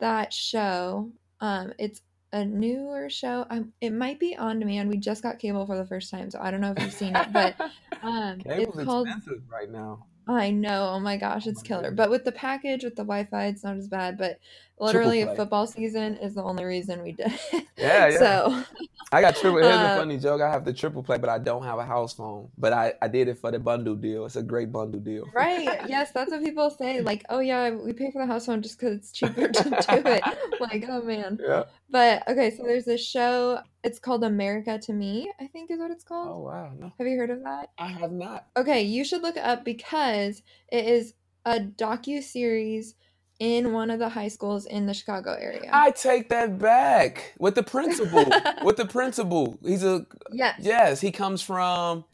that 0.00 0.32
show? 0.32 1.10
Um 1.40 1.72
it's 1.78 2.02
a 2.32 2.44
newer 2.44 3.08
show. 3.08 3.46
Um, 3.50 3.72
it 3.80 3.92
might 3.92 4.18
be 4.18 4.36
on 4.36 4.58
demand. 4.58 4.88
We 4.90 4.96
just 4.96 5.22
got 5.22 5.38
cable 5.38 5.64
for 5.64 5.76
the 5.76 5.86
first 5.86 6.10
time 6.10 6.30
so 6.30 6.38
i 6.40 6.50
don't 6.50 6.60
know 6.60 6.72
if 6.76 6.82
you've 6.82 6.92
seen 6.92 7.14
it 7.16 7.32
but 7.32 7.54
um 8.02 8.40
Cable's 8.40 8.76
it's 8.76 8.84
called 8.84 9.08
expensive 9.08 9.42
right 9.50 9.70
now. 9.70 10.06
I 10.28 10.50
know. 10.50 10.88
Oh 10.94 11.00
my 11.00 11.16
gosh, 11.16 11.46
it's 11.46 11.62
killer. 11.62 11.90
But 11.92 12.10
with 12.10 12.24
the 12.24 12.32
package, 12.32 12.82
with 12.82 12.96
the 12.96 13.04
Wi-Fi, 13.04 13.46
it's 13.46 13.62
not 13.62 13.76
as 13.76 13.86
bad. 13.88 14.18
But 14.18 14.40
literally, 14.78 15.24
football 15.36 15.66
season 15.68 16.16
is 16.16 16.34
the 16.34 16.42
only 16.42 16.64
reason 16.64 17.02
we 17.02 17.12
did 17.12 17.32
it. 17.52 17.66
Yeah, 17.76 18.08
yeah. 18.08 18.18
So 18.18 18.64
I 19.12 19.20
got 19.20 19.36
triple. 19.36 19.58
Here's 19.62 19.72
Uh, 19.76 19.94
a 19.94 19.96
funny 20.00 20.18
joke. 20.18 20.40
I 20.40 20.50
have 20.50 20.64
the 20.64 20.72
triple 20.72 21.04
play, 21.04 21.18
but 21.18 21.30
I 21.30 21.38
don't 21.38 21.62
have 21.62 21.78
a 21.78 21.84
house 21.86 22.12
phone. 22.12 22.48
But 22.58 22.72
I, 22.72 22.94
I 23.00 23.06
did 23.06 23.28
it 23.28 23.38
for 23.38 23.52
the 23.52 23.60
bundle 23.60 23.94
deal. 23.94 24.26
It's 24.26 24.34
a 24.34 24.42
great 24.42 24.72
bundle 24.72 25.00
deal. 25.00 25.26
right, 25.32 25.88
yes, 25.88 26.10
that's 26.10 26.32
what 26.32 26.42
people 26.42 26.70
say. 26.70 27.02
Like, 27.02 27.24
oh 27.28 27.38
yeah, 27.38 27.70
we 27.70 27.92
pay 27.92 28.10
for 28.10 28.20
the 28.20 28.26
house 28.26 28.46
phone 28.46 28.62
just 28.62 28.80
because 28.80 28.96
it's 28.96 29.12
cheaper 29.12 29.46
to 29.48 29.62
do 29.62 29.76
it. 29.78 30.22
Like, 30.60 30.86
oh 30.88 31.02
man. 31.02 31.38
Yeah. 31.40 31.64
But 31.88 32.26
okay, 32.28 32.50
so 32.56 32.64
there's 32.64 32.84
this 32.84 33.06
show. 33.06 33.60
It's 33.84 33.98
called 33.98 34.24
America 34.24 34.78
to 34.78 34.92
Me. 34.92 35.30
I 35.40 35.46
think 35.46 35.70
is 35.70 35.78
what 35.78 35.90
it's 35.90 36.04
called. 36.04 36.28
Oh 36.28 36.38
wow. 36.40 36.72
No, 36.78 36.92
Have 36.98 37.06
you 37.06 37.16
heard 37.16 37.30
of 37.30 37.42
that? 37.44 37.70
I 37.78 37.88
have 37.88 38.12
not. 38.12 38.46
Okay, 38.56 38.82
you 38.82 39.04
should 39.04 39.22
look 39.22 39.36
it 39.36 39.44
up 39.44 39.64
because 39.64 40.42
it 40.72 40.84
is 40.86 41.14
a 41.44 41.60
docu 41.60 42.22
series 42.22 42.96
in 43.38 43.72
one 43.72 43.90
of 43.90 43.98
the 43.98 44.08
high 44.08 44.28
schools 44.28 44.66
in 44.66 44.86
the 44.86 44.94
Chicago 44.94 45.34
area. 45.34 45.70
I 45.72 45.90
take 45.90 46.28
that 46.30 46.58
back. 46.58 47.34
With 47.38 47.54
the 47.54 47.62
principal. 47.74 48.24
with 48.64 48.76
the 48.76 48.86
principal. 48.86 49.58
He's 49.62 49.84
a 49.84 50.06
yes. 50.32 50.58
yes. 50.60 51.00
He 51.00 51.12
comes 51.12 51.42
from. 51.42 52.04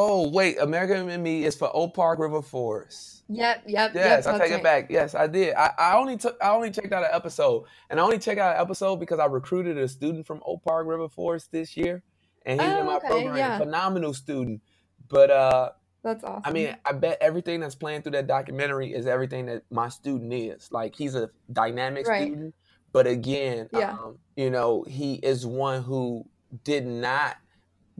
Oh 0.00 0.28
wait, 0.28 0.58
America 0.60 0.94
to 0.94 1.18
Me 1.18 1.44
is 1.44 1.56
for 1.56 1.68
Oak 1.74 1.92
Park 1.94 2.20
River 2.20 2.40
Forest. 2.40 3.24
Yep, 3.28 3.64
yep, 3.66 3.92
Yes, 3.96 4.26
yep. 4.26 4.34
I 4.34 4.38
take 4.38 4.52
it 4.52 4.62
back. 4.62 4.90
Yes, 4.90 5.16
I 5.16 5.26
did. 5.26 5.54
I, 5.56 5.72
I 5.76 5.96
only 5.96 6.16
took 6.16 6.36
I 6.40 6.50
only 6.50 6.70
checked 6.70 6.92
out 6.92 7.02
an 7.02 7.10
episode, 7.12 7.64
and 7.90 7.98
I 7.98 8.02
only 8.04 8.20
checked 8.20 8.38
out 8.38 8.54
an 8.54 8.62
episode 8.62 8.96
because 9.00 9.18
I 9.18 9.26
recruited 9.26 9.76
a 9.76 9.88
student 9.88 10.24
from 10.24 10.40
Oak 10.46 10.62
Park 10.62 10.86
River 10.86 11.08
Forest 11.08 11.50
this 11.50 11.76
year, 11.76 12.04
and 12.46 12.60
he's 12.60 12.70
Oh, 12.70 12.78
in 12.80 12.86
my 12.86 12.96
okay, 12.98 13.08
program. 13.08 13.36
yeah. 13.36 13.58
Phenomenal 13.58 14.14
student. 14.14 14.62
But 15.08 15.30
uh, 15.32 15.70
That's 16.04 16.22
awesome. 16.22 16.42
I 16.44 16.52
mean, 16.52 16.76
I 16.84 16.92
bet 16.92 17.18
everything 17.20 17.58
that's 17.58 17.74
playing 17.74 18.02
through 18.02 18.12
that 18.12 18.28
documentary 18.28 18.94
is 18.94 19.08
everything 19.08 19.46
that 19.46 19.64
my 19.68 19.88
student 19.88 20.32
is. 20.32 20.70
Like 20.70 20.94
he's 20.94 21.16
a 21.16 21.28
dynamic 21.52 22.06
Right. 22.06 22.28
student, 22.28 22.54
but 22.92 23.08
again, 23.08 23.68
Yeah. 23.72 23.94
um, 23.94 24.18
you 24.36 24.50
know, 24.50 24.84
he 24.84 25.14
is 25.14 25.44
one 25.44 25.82
who 25.82 26.24
did 26.62 26.86
not 26.86 27.36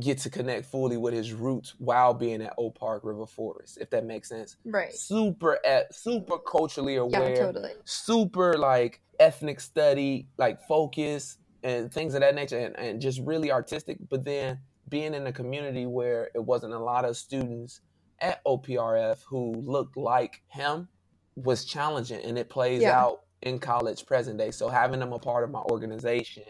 get 0.01 0.19
to 0.19 0.31
connect 0.31 0.65
fully 0.67 0.97
with 0.97 1.13
his 1.13 1.33
roots 1.33 1.75
while 1.79 2.15
being 2.15 2.41
at 2.43 2.55
Oak 2.57 2.79
Park 2.79 3.03
River 3.05 3.27
Forest, 3.27 3.79
if 3.81 3.91
that 3.91 4.05
makes 4.05 4.29
sense. 4.29 4.57
right. 4.65 4.93
Super 4.95 5.59
at 5.67 5.93
super 5.95 6.39
culturally 6.39 6.97
aware. 6.97 7.31
Yeah, 7.31 7.47
totally. 7.47 7.73
super 7.85 8.55
like 8.57 9.01
ethnic 9.19 9.59
study, 9.61 10.29
like 10.39 10.61
focus 10.69 11.39
and 11.65 11.93
things 11.93 12.15
of 12.15 12.21
that 12.21 12.35
nature, 12.37 12.59
and, 12.59 12.79
and 12.79 13.01
just 13.01 13.21
really 13.23 13.51
artistic. 13.51 13.99
But 14.09 14.25
then 14.25 14.61
being 14.89 15.15
in 15.15 15.27
a 15.27 15.33
community 15.33 15.87
where 15.87 16.31
it 16.35 16.39
wasn't 16.45 16.73
a 16.75 16.79
lot 16.79 17.05
of 17.05 17.17
students 17.17 17.81
at 18.21 18.43
OPRF 18.45 19.19
who 19.29 19.53
looked 19.67 19.97
like 19.97 20.43
him 20.49 20.89
was 21.35 21.65
challenging, 21.65 22.21
and 22.25 22.39
it 22.39 22.49
plays 22.49 22.83
Yeah. 22.83 23.01
out 23.01 23.23
in 23.43 23.59
college 23.59 24.07
present 24.07 24.39
day. 24.39 24.51
So 24.53 24.69
having 24.69 25.01
them 25.01 25.13
a 25.13 25.19
part 25.19 25.43
of 25.45 25.51
my 25.51 25.61
organization 25.61 26.45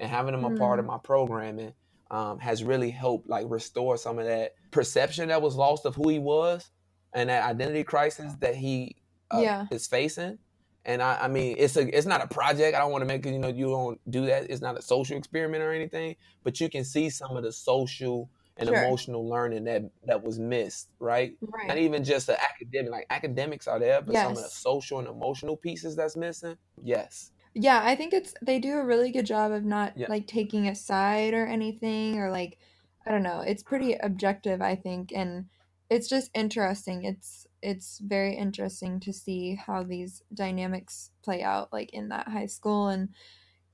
and 0.00 0.10
having 0.10 0.32
them 0.32 0.44
a 0.44 0.56
part 0.56 0.78
of 0.78 0.84
Mm. 0.84 0.88
my 0.88 0.98
programming 0.98 1.72
um, 2.12 2.38
has 2.38 2.62
really 2.62 2.90
helped 2.90 3.28
like 3.28 3.46
restore 3.48 3.96
some 3.96 4.18
of 4.18 4.26
that 4.26 4.52
perception 4.70 5.28
that 5.28 5.42
was 5.42 5.56
lost 5.56 5.84
of 5.86 5.96
who 5.96 6.08
he 6.10 6.18
was 6.20 6.70
and 7.14 7.28
that 7.30 7.42
identity 7.44 7.82
crisis 7.84 8.34
that 8.40 8.54
he 8.54 8.94
uh, 9.30 9.40
Yeah. 9.40 9.66
is 9.72 9.86
facing. 9.88 10.38
And 10.84 11.00
I, 11.02 11.18
I 11.22 11.28
mean, 11.28 11.56
it's 11.58 11.76
a, 11.76 11.96
it's 11.96 12.06
not 12.06 12.22
a 12.22 12.26
project. 12.26 12.76
I 12.76 12.80
don't 12.80 12.92
want 12.92 13.02
to 13.02 13.06
make 13.06 13.24
it, 13.24 13.32
you 13.32 13.38
know, 13.38 13.48
you 13.48 13.66
don't 13.66 14.00
do 14.10 14.26
that. 14.26 14.50
It's 14.50 14.60
not 14.60 14.78
a 14.78 14.82
social 14.82 15.16
experiment 15.16 15.62
or 15.62 15.72
anything, 15.72 16.16
but 16.44 16.60
you 16.60 16.68
can 16.68 16.84
see 16.84 17.08
some 17.10 17.36
of 17.36 17.42
the 17.42 17.52
social 17.52 18.28
and 18.58 18.68
Sure. 18.68 18.76
emotional 18.76 19.26
learning 19.28 19.64
that 19.64 19.82
that 20.04 20.22
was 20.22 20.38
missed, 20.38 20.90
right? 21.00 21.32
right. 21.40 21.66
Not 21.68 21.78
even 21.78 22.04
just 22.04 22.26
the 22.26 22.38
academic, 22.42 22.90
like 22.90 23.06
academics 23.08 23.66
are 23.66 23.78
there, 23.78 24.02
but 24.02 24.14
some 24.14 24.32
of 24.32 24.42
the 24.42 24.50
social 24.50 24.98
and 24.98 25.08
emotional 25.08 25.56
pieces 25.56 25.96
that's 25.96 26.16
missing. 26.16 26.56
Yes. 26.82 27.31
Yeah, 27.54 27.82
I 27.84 27.96
think 27.96 28.14
it's 28.14 28.34
they 28.40 28.58
do 28.58 28.78
a 28.78 28.84
really 28.84 29.10
good 29.12 29.26
job 29.26 29.52
of 29.52 29.64
not 29.64 29.94
Yeah. 29.94 30.08
like 30.08 30.26
taking 30.26 30.68
a 30.68 30.74
side 30.74 31.34
or 31.34 31.46
anything 31.46 32.18
or 32.18 32.30
like 32.30 32.58
I 33.06 33.10
don't 33.10 33.22
know. 33.22 33.40
It's 33.40 33.62
pretty 33.62 33.94
objective, 33.94 34.62
I 34.62 34.76
think, 34.76 35.12
and 35.12 35.48
it's 35.90 36.08
just 36.08 36.30
interesting. 36.34 37.04
It's 37.04 37.46
it's 37.60 37.98
very 37.98 38.34
interesting 38.36 39.00
to 39.00 39.12
see 39.12 39.54
how 39.54 39.82
these 39.82 40.22
dynamics 40.32 41.10
play 41.22 41.42
out 41.42 41.72
like 41.72 41.90
in 41.92 42.08
that 42.08 42.28
high 42.28 42.46
school 42.46 42.88
and 42.88 43.14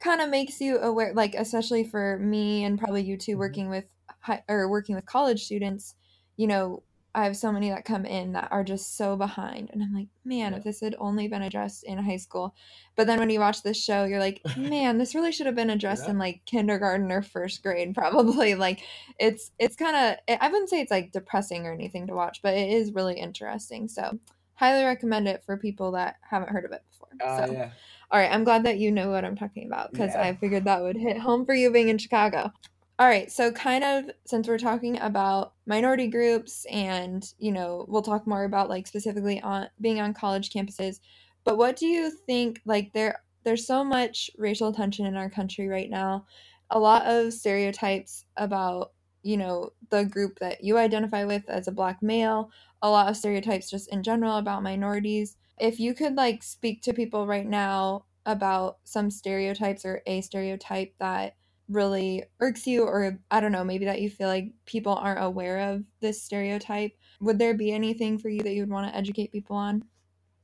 kind 0.01 0.21
of 0.21 0.31
makes 0.31 0.61
you 0.61 0.79
aware 0.79 1.15
like 1.15 1.35
especially 1.35 1.85
for 1.85 2.19
me 2.19 2.65
and 2.65 2.79
probably 2.79 3.03
you 3.03 3.17
too 3.17 3.37
Mhm. 3.37 3.39
working 3.39 3.69
with 3.71 3.87
high, 4.21 4.43
or 4.49 4.69
working 4.71 4.95
with 4.97 5.07
college 5.07 5.45
students 5.45 5.95
you 6.37 6.47
know 6.47 6.83
i 7.15 7.25
have 7.25 7.37
so 7.37 7.51
many 7.51 7.71
that 7.71 7.85
come 7.85 8.05
in 8.05 8.33
that 8.33 8.49
are 8.51 8.63
just 8.65 8.97
so 8.97 9.17
behind 9.17 9.71
and 9.73 9.83
i'm 9.83 9.93
like 9.95 10.09
man 10.25 10.55
if 10.55 10.63
this 10.65 10.81
had 10.81 10.95
only 10.99 11.27
been 11.29 11.43
addressed 11.43 11.85
in 11.85 11.99
high 11.99 12.17
school 12.17 12.55
but 12.97 13.07
then 13.07 13.19
when 13.19 13.31
you 13.31 13.41
watch 13.41 13.63
this 13.63 13.83
show 13.83 14.05
you're 14.05 14.19
like 14.21 14.41
man 14.57 14.99
this 14.99 15.15
really 15.15 15.33
should 15.33 15.47
have 15.47 15.55
been 15.57 15.71
addressed 15.79 16.05
Yeah. 16.05 16.11
in 16.11 16.19
like 16.19 16.43
kindergarten 16.45 17.11
or 17.11 17.23
first 17.23 17.63
grade 17.63 17.95
probably 17.95 18.55
like 18.55 18.81
it's 19.19 19.51
it's 19.59 19.77
kind 19.77 19.97
of 20.29 20.39
i 20.41 20.49
wouldn't 20.49 20.71
say 20.71 20.81
it's 20.81 20.91
like 20.91 21.13
depressing 21.13 21.67
or 21.67 21.73
anything 21.73 22.07
to 22.09 22.15
watch 22.15 22.41
but 22.43 22.55
it 22.55 22.71
is 22.71 22.93
really 22.93 23.19
interesting 23.19 23.89
so 23.89 24.19
highly 24.55 24.85
recommend 24.85 25.29
it 25.29 25.43
for 25.45 25.57
people 25.57 25.93
that 25.93 26.17
haven't 26.29 26.51
heard 26.51 26.65
of 26.65 26.73
it 26.73 26.83
before 26.91 27.09
Uh, 27.25 27.47
so 27.47 27.53
yeah. 27.53 27.71
all 28.11 28.19
right, 28.19 28.33
I'm 28.33 28.43
glad 28.43 28.65
that 28.65 28.79
you 28.79 28.91
know 28.91 29.09
what 29.11 29.25
I'm 29.25 29.37
talking 29.37 29.67
about 29.67 29.93
because 29.93 30.15
Yeah. 30.15 30.23
I 30.23 30.35
figured 30.35 30.65
that 30.65 30.83
would 30.83 30.97
hit 30.97 31.19
home 31.19 31.47
for 31.47 31.55
you 31.55 31.71
being 31.71 31.89
in 31.89 31.99
Chicago. 31.99 32.53
All 32.99 33.07
right, 33.07 33.31
so 33.31 33.53
kind 33.53 33.85
of 33.85 34.11
since 34.27 34.49
we're 34.49 34.59
talking 34.59 34.99
about 34.99 35.55
minority 35.67 36.09
groups 36.09 36.65
and, 36.67 37.25
you 37.39 37.53
know, 37.53 37.85
we'll 37.89 38.03
talk 38.03 38.27
more 38.27 38.43
about 38.45 38.69
like 38.69 38.89
specifically 38.89 39.41
on 39.41 39.69
being 39.81 40.01
on 40.01 40.15
college 40.15 40.51
campuses, 40.51 40.99
but 41.45 41.57
what 41.59 41.77
do 41.77 41.87
you 41.87 42.11
think 42.11 42.61
like 42.65 42.93
there 42.95 43.23
there's 43.45 43.67
so 43.67 43.85
much 43.85 44.31
racial 44.37 44.73
tension 44.73 45.07
in 45.07 45.17
our 45.17 45.31
country 45.31 45.69
right 45.69 45.89
now. 45.89 46.27
A 46.71 46.79
lot 46.81 47.07
of 47.07 47.33
stereotypes 47.33 48.25
about, 48.37 48.93
you 49.23 49.37
know, 49.37 49.71
the 49.91 50.05
group 50.05 50.41
that 50.41 50.65
you 50.65 50.77
identify 50.77 51.25
with 51.25 51.49
as 51.49 51.69
a 51.69 51.73
black 51.73 52.03
male, 52.03 52.51
a 52.83 52.91
lot 52.91 53.09
of 53.09 53.17
stereotypes 53.17 53.71
just 53.71 53.91
in 53.93 54.03
general 54.03 54.37
about 54.39 54.63
minorities 54.65 55.37
if 55.61 55.81
you 55.81 55.95
could 55.95 56.15
like 56.17 56.43
speak 56.43 56.83
to 56.83 56.93
people 56.93 57.27
right 57.27 57.47
now 57.47 58.05
about 58.27 58.79
some 58.85 59.11
stereotypes 59.11 59.85
or 59.85 60.03
a 60.07 60.21
stereotype 60.21 60.95
that 60.99 61.37
really 61.69 62.25
irks 62.41 62.67
you 62.67 62.85
or 62.85 63.19
i 63.31 63.41
don't 63.41 63.53
know 63.53 63.65
maybe 63.65 63.85
that 63.85 64.01
you 64.01 64.11
feel 64.11 64.29
like 64.29 64.53
people 64.67 64.95
aren't 64.95 65.23
aware 65.23 65.73
of 65.75 65.85
this 66.01 66.23
stereotype 66.23 66.93
would 67.21 67.39
there 67.39 67.55
be 67.55 67.73
anything 67.73 68.19
for 68.19 68.29
you 68.29 68.43
that 68.43 68.55
you 68.55 68.63
would 68.63 68.71
want 68.71 68.91
to 68.91 68.97
educate 68.97 69.33
people 69.33 69.57
on 69.57 69.85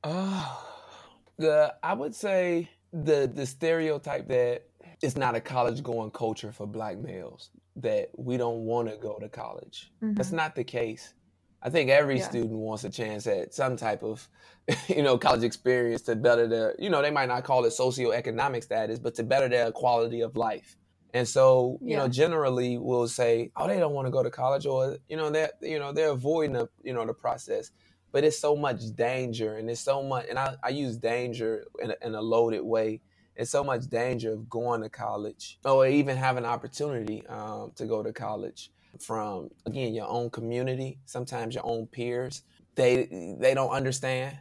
Oh, 0.02 0.66
the 1.38 1.74
I 1.82 1.94
would 1.94 2.14
say 2.14 2.70
the 2.92 3.30
the 3.32 3.46
stereotype 3.46 4.28
that 4.28 4.68
it's 5.02 5.16
not 5.16 5.34
a 5.34 5.40
college 5.40 5.82
going 5.82 6.10
culture 6.10 6.52
for 6.52 6.66
black 6.66 6.98
males 6.98 7.50
that 7.76 8.10
we 8.16 8.37
don't 8.37 8.64
want 8.64 8.88
to 8.88 8.96
go 8.96 9.18
to 9.18 9.28
college. 9.28 9.92
That's 10.16 10.30
Mhm. 10.30 10.32
not 10.32 10.54
the 10.54 10.64
case. 10.64 11.14
I 11.62 11.70
think 11.70 11.88
every 11.90 12.18
Yeah. 12.18 12.20
student 12.20 12.52
wants 12.52 12.84
a 12.84 12.90
chance 12.90 13.26
at 13.26 13.54
some 13.54 13.76
type 13.76 14.02
of, 14.02 14.28
you 14.88 15.02
know, 15.02 15.16
college 15.18 15.42
experience 15.42 16.02
to 16.02 16.14
better 16.16 16.46
their, 16.46 16.74
you 16.78 16.90
know, 16.90 17.00
they 17.02 17.10
might 17.10 17.28
not 17.28 17.44
call 17.44 17.64
it 17.64 17.70
socioeconomic 17.70 18.62
status, 18.62 18.98
but 18.98 19.14
to 19.14 19.22
better 19.24 19.48
their 19.48 19.72
quality 19.72 20.20
of 20.20 20.37
life. 20.37 20.76
And 21.14 21.29
so, 21.29 21.79
you 21.83 21.92
Yeah. 21.92 21.98
know, 21.98 22.09
generally 22.09 22.79
we'll 22.79 23.09
say, 23.09 23.53
oh, 23.57 23.68
they 23.68 23.81
don't 23.81 23.94
want 23.94 24.07
to 24.09 24.12
go 24.12 24.24
to 24.24 24.31
college, 24.31 24.66
or 24.66 24.98
you 25.09 25.16
know, 25.18 25.31
they're, 25.31 25.53
you 25.62 25.81
know, 25.81 25.92
they're 25.92 26.11
avoiding 26.11 26.55
the, 26.55 26.68
you 26.85 26.94
know, 26.94 27.07
the 27.07 27.14
process. 27.14 27.72
But 28.12 28.24
it's 28.24 28.38
so 28.40 28.57
much 28.57 28.83
danger, 28.96 29.57
and 29.59 29.70
it's 29.70 29.83
so 29.83 30.03
much, 30.03 30.27
and 30.31 30.38
I, 30.38 30.57
I 30.64 30.70
use 30.70 30.98
danger 30.98 31.66
in 31.83 31.92
a, 31.92 31.96
in 32.03 32.16
a 32.16 32.22
loaded 32.22 32.62
way. 32.62 33.03
It's 33.37 33.53
so 33.53 33.64
much 33.64 33.88
danger 33.88 34.33
of 34.35 34.50
going 34.50 34.83
to 34.83 34.90
college, 34.90 35.59
or 35.64 35.87
even 35.88 36.16
having 36.18 36.44
an 36.44 36.50
opportunity 36.50 37.27
um, 37.29 37.72
to 37.77 37.87
go 37.87 38.03
to 38.03 38.12
college 38.12 38.70
from 39.00 39.50
again 39.66 39.94
your 39.94 40.09
own 40.09 40.31
community 40.31 40.98
sometimes 41.05 41.55
your 41.55 41.66
own 41.66 41.87
peers 41.88 42.42
they 42.77 43.37
they 43.40 43.55
don't 43.55 43.70
understand 43.72 44.38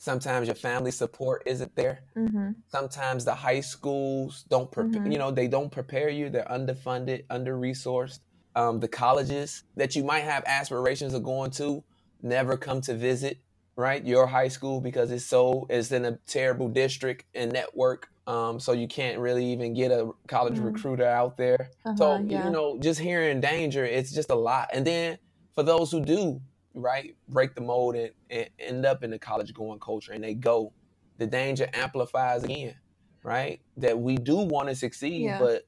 sometimes 0.00 0.46
your 0.48 0.54
family 0.56 0.90
support 0.90 1.42
isn't 1.46 1.74
there 1.76 1.96
mm-hmm. 2.16 2.50
sometimes 2.68 3.24
the 3.24 3.34
high 3.34 3.60
schools 3.60 4.44
don't 4.48 4.70
pre- 4.72 4.84
Mhm. 4.84 5.12
you 5.12 5.18
know 5.18 5.30
they 5.30 5.46
don't 5.56 5.70
prepare 5.70 6.08
you 6.08 6.30
they're 6.30 6.48
underfunded 6.58 7.24
under 7.30 7.52
resourced 7.56 8.20
um, 8.56 8.80
the 8.80 8.88
colleges 8.88 9.62
that 9.76 9.94
you 9.94 10.02
might 10.02 10.24
have 10.32 10.42
aspirations 10.46 11.12
of 11.14 11.22
going 11.22 11.50
to 11.52 11.84
never 12.22 12.56
come 12.56 12.80
to 12.88 12.94
visit 12.94 13.36
right 13.76 14.04
your 14.04 14.26
high 14.26 14.48
school 14.48 14.80
because 14.80 15.10
it's 15.10 15.24
so 15.26 15.66
it's 15.70 15.92
in 15.92 16.04
a 16.06 16.18
terrible 16.26 16.68
district 16.68 17.24
and 17.34 17.52
network 17.52 18.08
um, 18.26 18.58
so 18.60 18.72
you 18.72 18.88
can't 18.88 19.18
really 19.18 19.44
even 19.54 19.74
get 19.74 19.90
a 19.90 20.10
college 20.28 20.58
Mm. 20.58 20.64
recruiter 20.72 21.06
out 21.06 21.36
there 21.36 21.62
uh-huh, 21.84 21.96
so 21.96 22.16
yeah 22.26 22.44
you 22.44 22.50
know, 22.50 22.78
just 22.80 23.00
hearing 23.00 23.40
danger, 23.40 23.84
it's 23.84 24.12
just 24.12 24.30
a 24.30 24.34
lot. 24.34 24.70
And 24.72 24.86
then 24.86 25.18
for 25.54 25.62
those 25.64 25.90
who 25.92 26.00
do, 26.04 26.40
right, 26.74 27.16
break 27.28 27.54
the 27.54 27.60
mold 27.60 27.96
and, 27.96 28.10
and 28.30 28.48
end 28.58 28.86
up 28.86 29.02
in 29.02 29.10
the 29.10 29.18
college 29.18 29.52
going 29.54 29.80
culture 29.80 30.12
and 30.12 30.22
they 30.22 30.34
go, 30.34 30.72
the 31.18 31.26
danger 31.26 31.68
amplifies 31.74 32.44
again, 32.44 32.74
right? 33.22 33.60
That 33.76 33.98
we 33.98 34.16
do 34.16 34.36
want 34.36 34.68
to 34.68 34.74
succeed, 34.74 35.22
Yeah. 35.22 35.38
but 35.38 35.66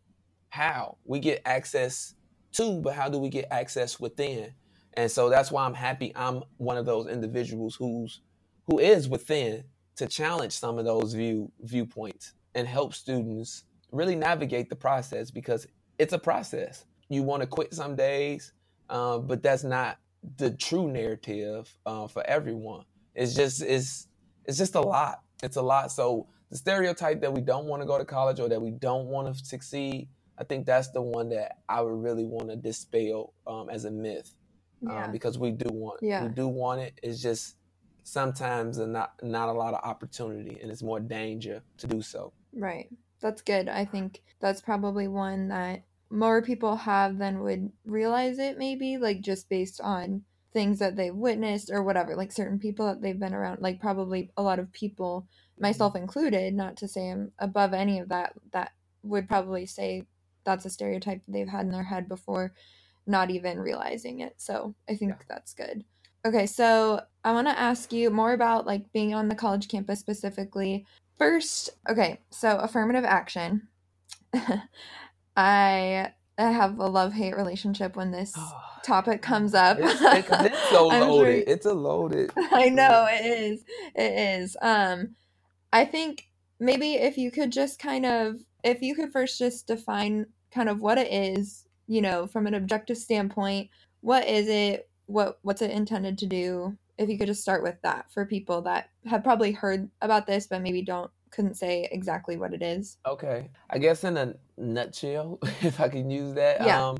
how? 0.49 0.99
We 1.05 1.21
get 1.21 1.43
access 1.45 2.15
to, 2.53 2.81
but 2.81 2.95
how 2.95 3.09
do 3.09 3.19
we 3.19 3.29
get 3.29 3.49
access 3.51 3.99
within? 3.99 4.55
And 4.95 5.11
so 5.11 5.29
that's 5.31 5.51
why 5.51 5.65
I'm 5.65 5.75
happy 5.75 6.12
I'm 6.15 6.43
one 6.59 6.77
of 6.77 6.87
those 6.87 7.07
individuals 7.07 7.75
who's 7.75 8.21
who 8.67 8.79
is 8.79 9.09
within 9.09 9.65
to 9.97 10.07
challenge 10.07 10.53
some 10.53 10.79
of 10.79 10.85
those 10.85 11.15
view 11.15 11.51
viewpoints 11.61 12.35
and 12.55 12.67
help 12.69 12.95
students 12.95 13.65
really 13.91 14.15
navigate 14.15 14.69
the 14.69 14.77
process 14.77 15.31
because 15.31 15.67
it's 15.99 16.12
a 16.12 16.19
process. 16.19 16.85
You 17.09 17.23
want 17.23 17.43
to 17.43 17.47
quit 17.47 17.75
some 17.75 17.97
days, 17.97 18.53
uh, 18.88 19.19
but 19.19 19.43
that's 19.43 19.65
not 19.65 19.99
the 20.37 20.51
true 20.51 20.91
narrative 20.91 21.75
uh, 21.87 22.07
for 22.07 22.25
everyone. 22.27 22.85
It's 23.15 23.35
just 23.35 23.63
it's 23.63 24.09
it's 24.45 24.59
just 24.59 24.75
a 24.75 24.81
lot. 24.81 25.21
It's 25.43 25.57
a 25.57 25.63
lot. 25.63 25.93
So 25.93 26.29
the 26.51 26.57
stereotype 26.57 27.21
that 27.23 27.33
we 27.33 27.41
don't 27.41 27.67
want 27.67 27.83
to 27.83 27.87
go 27.87 27.99
to 27.99 28.05
college 28.05 28.41
or 28.41 28.49
that 28.49 28.61
we 28.61 28.71
don't 28.71 29.07
want 29.07 29.35
to 29.35 29.45
succeed, 29.45 30.09
I 30.39 30.45
think 30.45 30.67
that's 30.67 30.89
the 30.91 31.03
one 31.03 31.29
that 31.31 31.59
I 31.69 31.81
would 31.81 32.03
really 32.03 32.25
want 32.25 32.49
to 32.51 32.57
dispel 32.57 33.35
um, 33.47 33.69
as 33.71 33.85
a 33.85 33.91
myth 33.91 34.35
yeah 34.83 35.05
um, 35.05 35.13
because 35.13 35.39
we 35.39 35.51
do 35.51 35.69
want 35.73 36.01
Yeah. 36.03 36.25
we 36.25 36.29
do 36.31 36.49
want 36.49 36.81
it. 36.81 36.99
It's 37.03 37.23
just 37.23 37.57
sometimes 38.05 38.79
a 38.79 38.87
not 38.87 39.15
not 39.23 39.49
a 39.49 39.53
lot 39.53 39.75
of 39.75 39.81
opportunity 39.85 40.59
and 40.61 40.71
it's 40.71 40.83
more 40.83 41.01
danger 41.01 41.63
to 41.79 41.87
do 41.87 42.03
so. 42.03 42.33
Right. 42.53 42.89
That's 43.21 43.43
good. 43.43 43.69
I 43.69 43.85
think 43.85 44.23
that's 44.41 44.61
probably 44.61 45.07
one 45.09 45.49
that 45.49 45.83
more 46.12 46.42
people 46.42 46.77
have 46.77 47.18
than 47.18 47.40
would 47.42 47.72
realize 47.85 48.38
it, 48.38 48.59
maybe, 48.59 48.98
like 48.98 49.20
just 49.22 49.48
based 49.48 49.81
on 49.81 50.25
things 50.53 50.79
that 50.79 50.96
they've 50.96 51.14
witnessed 51.14 51.70
or 51.70 51.83
whatever, 51.83 52.14
like 52.14 52.31
certain 52.33 52.59
people 52.59 52.87
that 52.87 53.01
they've 53.01 53.18
been 53.18 53.35
around, 53.35 53.61
like 53.62 53.81
probably 53.81 54.31
a 54.37 54.42
lot 54.42 54.59
of 54.59 54.72
people, 54.72 55.27
myself 55.59 55.96
included, 55.96 56.55
not 56.55 56.77
to 56.79 56.88
say 56.88 57.11
I'm 57.11 57.33
above 57.38 57.72
any 57.72 57.98
of 58.01 58.11
that, 58.11 58.35
that 58.53 58.72
would 59.03 59.29
probably 59.29 59.66
say 59.66 60.07
that's 60.44 60.66
a 60.66 60.70
stereotype 60.70 61.25
that 61.25 61.33
they've 61.33 61.48
had 61.48 61.66
in 61.66 61.72
their 61.72 61.85
head 61.85 62.09
before, 62.09 62.53
not 63.07 63.31
even 63.31 63.59
realizing 63.59 64.20
it. 64.20 64.35
So 64.38 64.75
I 64.88 64.96
think 64.96 65.12
Yeah. 65.12 65.25
that's 65.29 65.55
good. 65.55 65.85
Okay, 66.25 66.46
so 66.46 67.03
I 67.25 67.33
want 67.33 67.48
to 67.48 67.59
ask 67.59 67.92
you 67.92 68.11
more 68.11 68.33
about 68.33 68.66
like 68.66 68.92
being 68.92 69.14
on 69.14 69.29
the 69.29 69.35
college 69.35 69.68
campus 69.68 70.01
specifically. 70.01 70.87
First, 71.18 71.70
okay, 71.88 72.20
so 72.31 72.59
affirmative 72.59 73.05
action. 73.05 73.68
I 75.37 76.12
I 76.38 76.51
have 76.51 76.79
a 76.79 76.87
love 76.87 77.12
hate 77.12 77.37
relationship 77.37 77.97
when 77.97 78.11
this 78.11 78.37
topic 78.85 79.23
comes 79.23 79.55
up. 79.55 79.79
It's, 79.81 80.01
it- 80.01 80.27
'cause 80.27 80.47
it's 80.47 80.68
so 80.71 80.90
I'm 80.90 81.03
sure- 81.03 81.09
loaded. 81.11 81.45
It's 81.49 81.66
a 81.66 81.75
loaded. 81.75 82.33
I 82.37 82.68
know 82.68 83.07
it 83.11 83.25
is. 83.25 83.64
It 83.95 84.12
is. 84.40 84.57
Um, 84.61 85.14
I 85.73 85.85
think 85.85 86.29
maybe 86.61 86.95
if 86.95 87.16
you 87.18 87.31
could 87.31 87.53
just 87.53 87.79
kind 87.79 88.05
of, 88.07 88.37
if 88.64 88.83
you 88.83 88.95
could 88.95 89.12
first 89.12 89.38
just 89.38 89.66
define 89.66 90.27
kind 90.53 90.68
of 90.68 90.81
what 90.81 90.99
it 90.99 91.12
is, 91.12 91.64
you 91.87 92.01
know, 92.03 92.27
from 92.27 92.47
an 92.47 92.55
objective 92.55 92.99
standpoint, 92.99 93.71
what 94.01 94.27
is 94.27 94.49
it? 94.49 94.88
What 95.07 95.38
what's 95.42 95.62
it 95.62 95.71
intended 95.71 96.18
to 96.18 96.27
do? 96.27 96.77
If 96.99 97.09
you 97.09 97.18
could 97.18 97.27
just 97.27 97.42
start 97.42 97.62
with 97.62 97.77
that 97.83 98.11
for 98.12 98.25
people 98.27 98.62
that 98.62 98.90
have 99.07 99.25
probably 99.25 99.53
heard 99.53 99.88
about 100.03 100.27
this 100.27 100.47
but 100.47 100.62
maybe 100.62 100.83
don't 100.83 101.11
couldn't 101.33 101.55
say 101.55 101.88
exactly 101.90 102.37
what 102.37 102.53
it 102.55 102.62
is. 102.62 102.99
Okay. 103.07 103.51
I 103.71 103.79
guess 103.79 104.05
in 104.05 104.16
a 104.16 104.35
nutshell, 104.57 105.38
if 105.62 105.81
I 105.81 105.88
can 105.88 106.11
use 106.11 106.35
that, 106.35 106.61
Yeah. 106.64 106.90
um, 106.90 106.99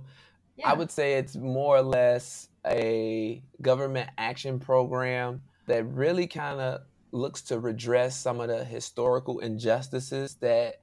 I 0.65 0.75
would 0.75 0.91
say 0.91 1.15
it's 1.15 1.37
more 1.37 1.77
or 1.77 1.83
less 1.83 2.49
a 2.67 3.43
government 3.61 4.11
action 4.19 4.59
program 4.59 5.43
that 5.67 5.85
really 5.87 6.27
kind 6.27 6.61
of 6.61 6.83
looks 7.13 7.43
to 7.43 7.59
redress 7.59 8.17
some 8.17 8.41
of 8.41 8.49
the 8.49 8.65
historical 8.65 9.39
injustices 9.41 10.37
that 10.37 10.77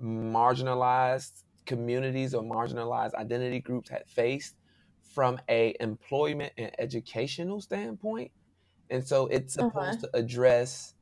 marginalized 0.00 1.42
communities 1.66 2.34
or 2.34 2.42
marginalized 2.42 3.14
identity 3.14 3.60
groups 3.60 3.88
had 3.90 4.06
faced 4.06 4.54
from 5.14 5.38
a 5.48 5.74
employment 5.80 6.52
and 6.58 6.70
educational 6.78 7.60
standpoint. 7.60 8.30
And 8.90 9.06
so 9.06 9.26
it's 9.28 9.56
Uh-huh. 9.58 9.70
supposed 9.70 10.00
to 10.00 10.10
address 10.16 10.93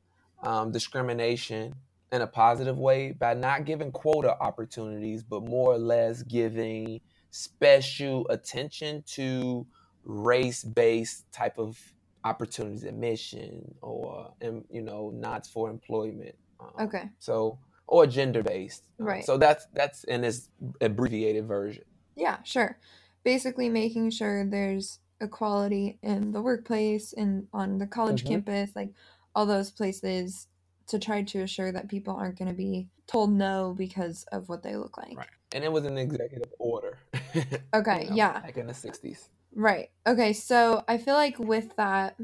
um, 0.43 0.71
discrimination 0.71 1.73
in 2.11 2.21
a 2.21 2.27
positive 2.27 2.77
way 2.77 3.11
by 3.11 3.33
not 3.33 3.65
giving 3.65 3.91
quota 3.91 4.37
opportunities, 4.39 5.23
but 5.23 5.43
more 5.43 5.73
or 5.73 5.77
less 5.77 6.21
giving 6.23 7.01
special 7.31 8.27
attention 8.29 9.03
to 9.07 9.65
race-based 10.05 11.31
type 11.31 11.57
of 11.57 11.79
opportunities 12.25 12.83
admission 12.83 13.73
or 13.81 14.31
you 14.69 14.81
know 14.81 15.11
not 15.15 15.47
for 15.47 15.69
employment. 15.69 16.35
Um, 16.59 16.87
okay. 16.87 17.09
So 17.19 17.57
or 17.87 18.07
gender 18.07 18.43
based. 18.43 18.83
Um, 18.99 19.07
right. 19.07 19.25
So 19.25 19.37
that's 19.37 19.65
that's 19.73 20.03
in 20.05 20.23
its 20.23 20.49
abbreviated 20.81 21.47
version. 21.47 21.83
Yeah, 22.15 22.37
sure. 22.43 22.77
Basically, 23.23 23.69
making 23.69 24.11
sure 24.11 24.45
there's 24.45 24.99
equality 25.21 25.97
in 26.03 26.31
the 26.31 26.41
workplace 26.41 27.13
and 27.13 27.47
on 27.53 27.77
the 27.77 27.87
college 27.87 28.23
mm-hmm. 28.23 28.43
campus, 28.43 28.75
like 28.75 28.89
all 29.35 29.45
those 29.45 29.71
places, 29.71 30.47
to 30.87 30.99
try 30.99 31.23
to 31.23 31.41
assure 31.41 31.71
that 31.71 31.87
people 31.87 32.15
aren't 32.15 32.37
going 32.37 32.49
to 32.49 32.53
be 32.53 32.87
told 33.07 33.31
no 33.31 33.73
because 33.77 34.25
of 34.31 34.49
what 34.49 34.63
they 34.63 34.75
look 34.75 34.97
like. 34.97 35.17
Right. 35.17 35.27
And 35.53 35.63
it 35.63 35.71
was 35.71 35.85
an 35.85 35.97
executive 35.97 36.51
order. 36.59 36.97
okay. 37.73 38.03
you 38.03 38.09
know, 38.09 38.15
yeah. 38.15 38.39
Back 38.39 38.57
in 38.57 38.67
the 38.67 38.73
'60s. 38.73 39.29
Right. 39.55 39.89
Okay. 40.07 40.33
So 40.33 40.83
I 40.87 40.97
feel 40.97 41.13
like 41.13 41.39
with 41.39 41.75
that, 41.77 42.15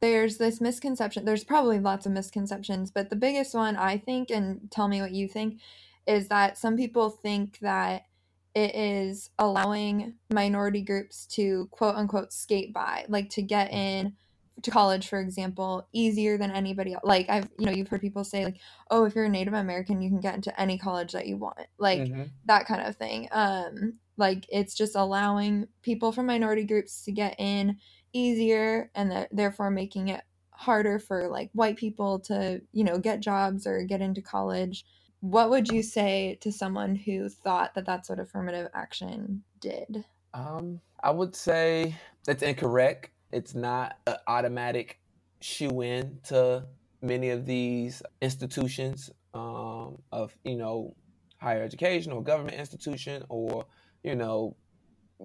there's 0.00 0.38
this 0.38 0.60
misconception. 0.60 1.24
There's 1.24 1.44
probably 1.44 1.78
lots 1.78 2.06
of 2.06 2.12
misconceptions, 2.12 2.90
but 2.90 3.10
the 3.10 3.16
biggest 3.16 3.54
one 3.54 3.76
I 3.76 3.98
think, 3.98 4.30
and 4.30 4.70
tell 4.70 4.88
me 4.88 5.00
what 5.00 5.12
you 5.12 5.28
think, 5.28 5.60
is 6.06 6.28
that 6.28 6.56
some 6.56 6.76
people 6.76 7.10
think 7.10 7.58
that 7.60 8.06
it 8.54 8.74
is 8.74 9.30
allowing 9.38 10.14
minority 10.32 10.82
groups 10.82 11.26
to 11.26 11.68
quote 11.70 11.96
unquote 11.96 12.32
skate 12.32 12.72
by, 12.72 13.04
like 13.08 13.28
to 13.30 13.42
get 13.42 13.72
in 13.72 14.14
to 14.62 14.70
college, 14.70 15.08
for 15.08 15.20
example, 15.20 15.88
easier 15.92 16.38
than 16.38 16.50
anybody 16.50 16.94
else. 16.94 17.04
Like 17.04 17.28
I've, 17.28 17.48
you 17.58 17.66
know, 17.66 17.72
you've 17.72 17.88
heard 17.88 18.00
people 18.00 18.24
say 18.24 18.44
like, 18.44 18.58
oh, 18.90 19.04
if 19.04 19.14
you're 19.14 19.24
a 19.24 19.28
Native 19.28 19.54
American, 19.54 20.00
you 20.00 20.10
can 20.10 20.20
get 20.20 20.34
into 20.34 20.58
any 20.60 20.78
college 20.78 21.12
that 21.12 21.26
you 21.26 21.36
want, 21.36 21.66
like 21.78 22.00
mm-hmm. 22.00 22.24
that 22.46 22.66
kind 22.66 22.86
of 22.86 22.96
thing. 22.96 23.28
Um, 23.32 23.94
like 24.16 24.46
it's 24.48 24.74
just 24.74 24.96
allowing 24.96 25.68
people 25.82 26.12
from 26.12 26.26
minority 26.26 26.64
groups 26.64 27.04
to 27.04 27.12
get 27.12 27.36
in 27.38 27.76
easier, 28.12 28.90
and 28.94 29.10
that 29.10 29.28
therefore 29.30 29.70
making 29.70 30.08
it 30.08 30.22
harder 30.50 30.98
for 30.98 31.28
like 31.28 31.50
white 31.52 31.76
people 31.76 32.18
to, 32.18 32.60
you 32.72 32.82
know, 32.82 32.98
get 32.98 33.20
jobs 33.20 33.66
or 33.66 33.84
get 33.84 34.00
into 34.00 34.20
college. 34.20 34.84
What 35.20 35.50
would 35.50 35.68
you 35.68 35.82
say 35.82 36.38
to 36.40 36.50
someone 36.50 36.94
who 36.94 37.28
thought 37.28 37.74
that 37.74 37.86
that's 37.86 38.08
what 38.08 38.20
affirmative 38.20 38.68
action 38.74 39.42
did? 39.60 40.04
Um, 40.34 40.80
I 41.02 41.10
would 41.10 41.34
say 41.34 41.96
that's 42.24 42.42
incorrect 42.42 43.10
it's 43.32 43.54
not 43.54 43.96
an 44.06 44.16
automatic 44.26 44.98
shoo 45.40 45.82
in 45.82 46.18
to 46.28 46.64
many 47.02 47.30
of 47.30 47.46
these 47.46 48.02
institutions 48.20 49.10
um, 49.34 49.98
of, 50.10 50.36
you 50.44 50.56
know, 50.56 50.94
higher 51.40 51.62
education 51.62 52.12
or 52.12 52.22
government 52.22 52.56
institution 52.56 53.24
or, 53.28 53.66
you 54.02 54.14
know, 54.14 54.56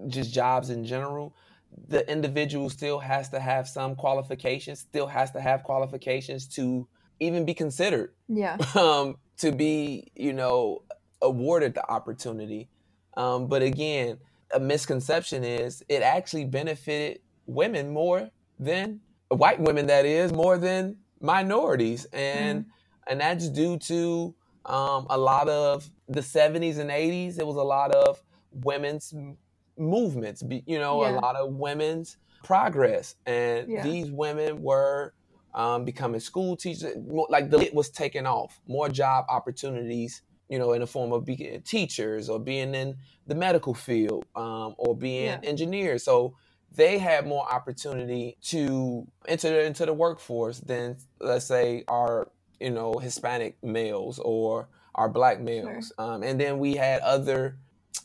just 0.07 0.33
jobs 0.33 0.69
in 0.69 0.85
general. 0.85 1.35
The 1.87 2.09
individual 2.11 2.69
still 2.69 2.99
has 2.99 3.29
to 3.29 3.39
have 3.39 3.67
some 3.67 3.95
qualifications, 3.95 4.79
still 4.79 5.07
has 5.07 5.31
to 5.31 5.41
have 5.41 5.63
qualifications 5.63 6.47
to 6.49 6.87
even 7.19 7.45
be 7.45 7.53
considered. 7.53 8.13
Yeah. 8.27 8.57
Um, 8.75 9.17
to 9.37 9.51
be, 9.51 10.11
you 10.15 10.31
know, 10.31 10.83
awarded 11.21 11.73
the 11.73 11.89
opportunity. 11.89 12.69
Um, 13.17 13.47
but 13.47 13.61
again, 13.61 14.19
a 14.53 14.59
misconception 14.59 15.43
is 15.43 15.83
it 15.89 16.03
actually 16.03 16.45
benefited 16.45 17.19
women 17.45 17.91
more 17.91 18.29
than 18.60 18.99
white 19.29 19.60
women 19.60 19.88
that 19.88 20.06
is 20.06 20.32
more 20.32 20.58
than 20.58 20.97
minorities 21.19 22.06
and 22.13 22.62
mm-hmm. 22.62 23.12
and 23.12 23.21
that's 23.21 23.49
due 23.49 23.77
to 23.77 24.34
um, 24.65 25.08
a 25.10 25.17
lot 25.17 25.49
of 25.49 25.89
the 26.08 26.21
70s 26.21 26.77
and 26.77 26.89
80s 26.89 27.39
it 27.39 27.47
was 27.47 27.56
a 27.56 27.63
lot 27.63 27.91
of 27.91 28.21
women's 28.51 29.13
movements 29.77 30.43
you 30.65 30.79
know 30.79 31.03
yeah. 31.03 31.12
a 31.12 31.19
lot 31.19 31.36
of 31.36 31.53
women's 31.53 32.17
progress 32.43 33.15
and 33.25 33.69
yeah. 33.69 33.84
these 33.84 34.12
women 34.12 34.62
were 34.62 35.13
um, 35.56 35.86
becoming 35.86 36.19
school 36.19 36.56
teachers 36.56 36.95
like 37.29 37.49
the 37.49 37.60
it 37.60 37.73
was 37.73 37.89
taken 37.89 38.25
off 38.25 38.60
more 38.67 38.89
job 38.89 39.25
opportunities 39.29 40.21
you 40.49 40.60
know 40.60 40.73
in 40.73 40.82
the 40.82 40.88
form 40.88 41.12
of 41.12 41.25
being 41.25 41.62
teachers 41.62 42.29
or 42.29 42.39
being 42.39 42.75
in 42.75 42.95
the 43.27 43.36
medical 43.36 43.73
field 43.73 44.25
um, 44.36 44.75
or 44.77 44.95
being 44.95 45.25
yeah. 45.25 45.39
engineers 45.43 46.03
so 46.03 46.36
they 46.75 46.97
had 46.97 47.27
more 47.27 47.51
opportunity 47.51 48.38
to 48.41 49.07
enter 49.27 49.59
into 49.62 49.86
the 49.86 49.93
workforce 49.93 50.59
than 50.59 50.97
let's 51.19 51.45
say 51.45 51.83
our 51.88 52.29
you 52.59 52.71
know 52.71 52.93
Hispanic 52.93 53.57
males 53.63 54.19
or 54.19 54.67
our 54.95 55.09
black 55.09 55.39
males. 55.41 55.91
Sure. 55.97 56.13
Um, 56.13 56.23
and 56.23 56.39
then 56.39 56.59
we 56.59 56.75
had 56.75 57.01
other, 57.01 57.57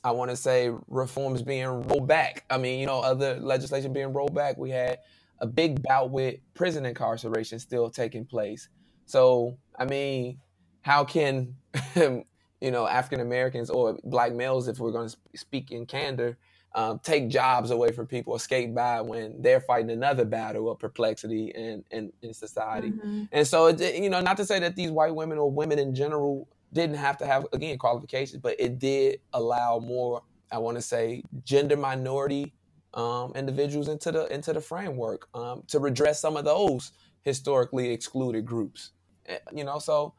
I 0.03 0.11
want 0.13 0.31
to 0.31 0.37
say, 0.37 0.71
reforms 0.89 1.43
being 1.43 1.67
rolled 1.67 2.07
back. 2.07 2.45
I 2.51 2.59
mean, 2.59 2.81
you 2.81 2.87
know, 2.87 3.01
other 3.01 3.39
legislation 3.41 3.93
being 3.93 4.13
rolled 4.13 4.35
back. 4.35 4.57
We 4.57 4.71
had 4.71 4.99
a 5.41 5.47
big 5.47 5.83
bout 5.83 6.11
with 6.11 6.37
prison 6.55 6.87
incarceration 6.87 7.59
still 7.59 7.91
taking 7.91 8.25
place. 8.25 8.69
So, 9.07 9.59
I 9.79 9.85
mean, 9.85 10.39
how 10.83 11.05
can 11.05 11.55
you 11.97 12.71
know 12.71 12.87
African 12.87 13.21
Americans 13.21 13.71
or 13.71 13.99
black 14.05 14.33
males, 14.33 14.69
if 14.69 14.79
we're 14.79 14.93
going 14.93 15.09
to 15.09 15.17
speak 15.37 15.71
in 15.71 15.87
candor, 15.87 16.39
um, 16.79 17.01
take 17.01 17.29
jobs 17.29 17.73
away 17.73 17.91
from 17.91 18.07
people, 18.07 18.37
escape 18.37 18.73
by 18.73 19.01
when 19.01 19.43
they're 19.43 19.61
fighting 19.61 19.91
another 19.91 20.25
battle 20.25 20.71
of 20.71 20.79
perplexity 20.79 21.49
in, 21.49 21.85
in, 21.91 22.13
in 22.23 22.33
society. 22.33 22.93
Mm-hmm. 22.93 23.25
And 23.33 23.45
so, 23.45 23.67
it, 23.67 23.97
you 23.97 24.09
know, 24.09 24.21
not 24.21 24.37
to 24.37 24.45
say 24.45 24.61
that 24.61 24.77
these 24.77 24.93
white 24.93 25.13
women 25.13 25.39
or 25.39 25.51
women 25.51 25.81
in 25.81 25.93
general 25.93 26.47
didn't 26.73 26.95
have 26.95 27.19
to 27.19 27.27
have, 27.27 27.47
again, 27.53 27.79
qualifications, 27.79 28.41
but 28.41 28.55
it 28.61 28.79
did 28.79 29.19
allow 29.33 29.81
more, 29.81 30.23
I 30.53 30.59
want 30.59 30.77
to 30.77 30.81
say, 30.81 31.25
gender 31.45 31.77
minority 31.77 32.55
um, 32.95 33.33
individuals 33.35 33.89
into 33.89 34.13
the 34.13 34.33
into 34.33 34.53
the 34.53 34.61
framework 34.61 35.29
um, 35.35 35.65
to 35.67 35.81
redress 35.81 36.21
some 36.21 36.37
of 36.37 36.45
those 36.45 36.93
historically 37.23 37.91
excluded 37.91 38.47
groups. 38.47 38.93
Eh, 39.27 39.39
you 39.53 39.65
know, 39.65 39.81
so 39.81 40.15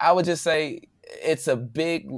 I 0.00 0.12
would 0.12 0.24
just 0.24 0.42
say 0.42 0.80
it's 1.04 1.46
a 1.46 1.56
big, 1.56 2.10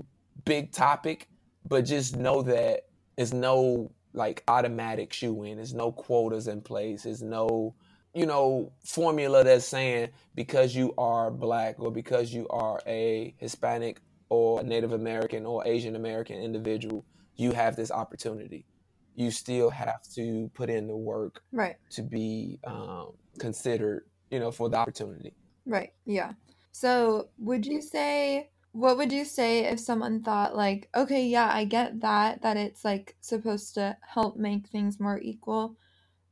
big 0.44 0.70
topic, 0.70 1.28
but 1.68 1.82
just 1.82 2.16
know 2.16 2.42
that 2.42 2.84
there's 3.16 3.32
no 3.32 3.92
like 4.12 4.42
automatic 4.48 5.12
shoo 5.12 5.42
in. 5.44 5.56
There's 5.56 5.74
no 5.74 5.92
quotas 5.92 6.48
in 6.48 6.60
place. 6.60 7.04
There's 7.04 7.22
no, 7.22 7.74
you 8.14 8.26
know, 8.26 8.72
formula 8.84 9.44
that's 9.44 9.64
saying 9.64 10.10
because 10.34 10.74
you 10.74 10.94
are 10.98 11.30
black 11.30 11.76
or 11.78 11.90
because 11.90 12.32
you 12.32 12.46
are 12.48 12.80
a 12.86 13.34
Hispanic 13.38 14.00
or 14.28 14.62
Native 14.62 14.92
American 14.92 15.46
or 15.46 15.66
Asian 15.66 15.96
American 15.96 16.36
individual, 16.36 17.04
you 17.36 17.52
have 17.52 17.76
this 17.76 17.90
opportunity. 17.90 18.66
You 19.14 19.30
still 19.30 19.70
have 19.70 20.02
to 20.14 20.50
put 20.54 20.70
in 20.70 20.86
the 20.86 20.96
work 20.96 21.42
right 21.52 21.76
to 21.90 22.02
be 22.02 22.58
um, 22.64 23.12
considered, 23.38 24.06
you 24.30 24.40
know, 24.40 24.50
for 24.50 24.70
the 24.70 24.76
opportunity. 24.76 25.34
Right. 25.66 25.92
Yeah. 26.06 26.32
So, 26.72 27.28
would 27.38 27.66
you 27.66 27.82
say 27.82 28.51
what 28.72 28.96
would 28.96 29.12
you 29.12 29.24
say 29.24 29.66
if 29.66 29.80
someone 29.80 30.22
thought 30.22 30.56
like 30.56 30.88
okay 30.96 31.26
yeah 31.26 31.50
i 31.52 31.64
get 31.64 32.00
that 32.00 32.42
that 32.42 32.56
it's 32.56 32.84
like 32.84 33.16
supposed 33.20 33.74
to 33.74 33.96
help 34.14 34.36
make 34.36 34.68
things 34.68 35.00
more 35.00 35.20
equal 35.20 35.76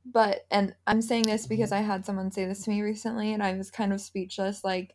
but 0.07 0.46
and 0.50 0.74
i'm 0.87 1.03
saying 1.03 1.24
this 1.24 1.46
because 1.46 1.72
i 1.72 1.81
had 1.81 2.07
someone 2.07 2.31
say 2.33 2.46
this 2.46 2.64
to 2.64 2.70
me 2.70 2.83
recently 2.83 3.33
and 3.33 3.42
i 3.42 3.53
was 3.55 3.70
kind 3.70 3.92
of 3.92 4.00
speechless 4.00 4.64
like 4.64 4.94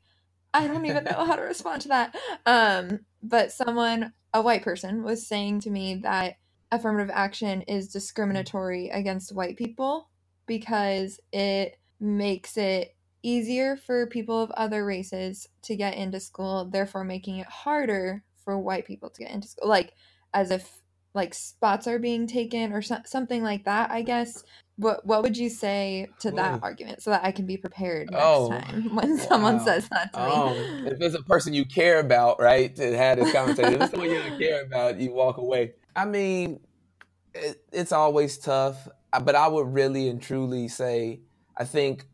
i 0.53 0.67
don't 0.67 0.86
even 0.86 1.03
know 1.03 1.12
how 1.25 1.36
to 1.36 1.43
respond 1.43 1.81
to 1.81 1.89
that 1.89 2.15
um 2.45 2.99
but 3.23 3.51
someone 3.51 4.13
a 4.34 4.41
white 4.41 4.63
person 4.63 5.03
was 5.03 5.27
saying 5.27 5.60
to 5.60 5.69
me 5.69 5.95
that 5.95 6.36
affirmative 6.71 7.12
action 7.13 7.62
is 7.63 7.89
discriminatory 7.89 8.89
against 8.89 9.36
white 9.36 9.58
people 9.58 10.10
because 10.47 11.19
it 11.31 11.77
makes 11.99 12.58
it 12.58 12.94
easier 13.25 13.75
for 13.75 14.07
people 14.07 14.41
of 14.41 14.51
other 14.51 14.85
races 14.85 15.47
to 15.63 15.75
get 15.75 15.95
into 15.95 16.19
school, 16.19 16.65
therefore 16.65 17.03
making 17.03 17.39
it 17.39 17.47
harder 17.47 18.23
for 18.43 18.59
white 18.59 18.85
people 18.85 19.09
to 19.09 19.23
get 19.23 19.31
into 19.31 19.47
school. 19.47 19.67
Like 19.67 19.93
as 20.33 20.51
if 20.51 20.69
like 21.15 21.33
spots 21.33 21.88
are 21.88 21.97
being 21.97 22.27
taken 22.27 22.71
or 22.71 22.81
so- 22.81 23.01
something 23.05 23.41
like 23.41 23.65
that, 23.65 23.89
I 23.89 24.03
guess. 24.03 24.43
What 24.77 25.05
what 25.05 25.23
would 25.23 25.38
you 25.38 25.49
say 25.49 26.09
to 26.19 26.31
that 26.31 26.59
argument 26.61 27.01
so 27.01 27.11
that 27.11 27.23
I 27.23 27.31
can 27.31 27.45
be 27.45 27.55
prepared 27.55 28.11
next 28.11 28.23
oh, 28.23 28.49
time 28.49 28.93
when 28.95 29.17
wow. 29.17 29.23
someone 29.23 29.59
says 29.61 29.88
that 29.89 30.13
to 30.13 30.21
um, 30.21 30.57
me? 30.57 30.91
If 30.91 31.01
it's 31.01 31.15
a 31.15 31.23
person 31.23 31.53
you 31.53 31.65
care 31.65 31.99
about, 31.99 32.41
right, 32.41 32.75
to 32.75 32.97
have 32.97 33.17
this 33.17 33.31
conversation, 33.31 33.75
if 33.75 33.81
it's 33.81 33.91
someone 33.91 34.09
you 34.09 34.19
don't 34.19 34.39
care 34.39 34.63
about, 34.63 34.99
you 34.99 35.13
walk 35.13 35.38
away. 35.38 35.75
I 35.95 36.03
mean, 36.03 36.59
it, 37.33 37.63
it's 37.71 37.93
always 37.93 38.38
tough, 38.38 38.89
but 39.23 39.33
I 39.33 39.47
would 39.47 39.73
really 39.73 40.09
and 40.09 40.21
truly 40.21 40.67
say, 40.67 41.21
I 41.58 41.63
think 41.63 42.06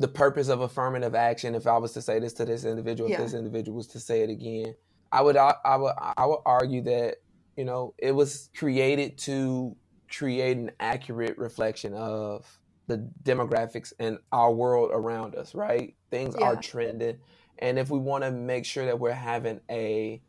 the 0.00 0.08
purpose 0.08 0.48
of 0.48 0.62
affirmative 0.62 1.14
action, 1.14 1.54
if 1.54 1.66
I 1.66 1.76
was 1.76 1.92
to 1.92 2.00
say 2.00 2.18
this 2.18 2.32
to 2.34 2.46
this 2.46 2.64
individual, 2.64 3.10
yeah. 3.10 3.16
if 3.16 3.22
this 3.22 3.34
individual 3.34 3.76
was 3.76 3.86
to 3.88 4.00
say 4.00 4.22
it 4.22 4.30
again, 4.30 4.74
I 5.12 5.20
would 5.20 5.36
I, 5.36 5.54
I 5.62 5.76
would 5.76 5.92
I 5.98 6.24
would 6.24 6.40
argue 6.46 6.80
that 6.84 7.16
you 7.56 7.66
know 7.66 7.94
it 7.98 8.12
was 8.12 8.48
created 8.56 9.18
to 9.18 9.76
create 10.10 10.56
an 10.56 10.70
accurate 10.80 11.36
reflection 11.36 11.92
of 11.92 12.46
the 12.86 13.10
demographics 13.22 13.92
in 14.00 14.18
our 14.32 14.50
world 14.50 14.90
around 14.90 15.34
us. 15.34 15.54
Right, 15.54 15.94
things 16.10 16.34
yeah. 16.38 16.46
are 16.46 16.56
trending, 16.56 17.18
and 17.58 17.78
if 17.78 17.90
we 17.90 17.98
want 17.98 18.24
to 18.24 18.30
make 18.30 18.64
sure 18.64 18.86
that 18.86 18.98
we're 18.98 19.12
having 19.12 19.60
a 19.70 20.22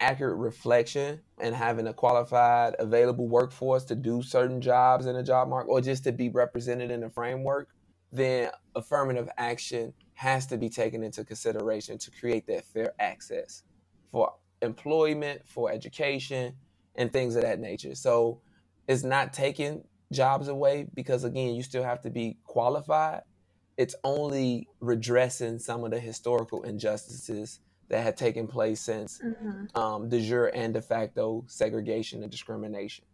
accurate 0.00 0.38
reflection 0.38 1.20
and 1.38 1.54
having 1.54 1.86
a 1.86 1.92
qualified 1.92 2.74
available 2.78 3.28
workforce 3.28 3.84
to 3.84 3.94
do 3.94 4.22
certain 4.22 4.62
jobs 4.62 5.04
in 5.04 5.14
a 5.14 5.22
job 5.22 5.46
market 5.46 5.68
or 5.68 5.82
just 5.82 6.04
to 6.04 6.12
be 6.12 6.30
represented 6.30 6.90
in 6.90 7.02
a 7.02 7.10
framework 7.10 7.68
then 8.12 8.50
affirmative 8.74 9.28
action 9.36 9.92
has 10.14 10.46
to 10.46 10.58
be 10.58 10.68
taken 10.68 11.02
into 11.02 11.24
consideration 11.24 11.98
to 11.98 12.10
create 12.10 12.46
that 12.46 12.64
fair 12.64 12.92
access 12.98 13.62
for 14.10 14.34
employment, 14.62 15.42
for 15.46 15.70
education, 15.70 16.54
and 16.96 17.12
things 17.12 17.36
of 17.36 17.42
that 17.42 17.60
nature. 17.60 17.94
So 17.94 18.40
it's 18.88 19.02
not 19.02 19.32
taking 19.32 19.84
jobs 20.12 20.48
away 20.48 20.86
because, 20.94 21.24
again, 21.24 21.54
you 21.54 21.62
still 21.62 21.84
have 21.84 22.02
to 22.02 22.10
be 22.10 22.36
qualified. 22.44 23.22
It's 23.76 23.94
only 24.04 24.68
redressing 24.80 25.58
some 25.58 25.84
of 25.84 25.90
the 25.92 26.00
historical 26.00 26.64
injustices 26.64 27.60
that 27.88 28.02
had 28.02 28.16
taken 28.16 28.46
place 28.46 28.80
since 28.80 29.20
mm-hmm. 29.24 29.78
um, 29.78 30.08
de 30.08 30.20
jure 30.20 30.50
and 30.54 30.74
de 30.74 30.82
facto 30.82 31.44
segregation 31.46 32.22
and 32.22 32.30
discrimination. 32.30 33.04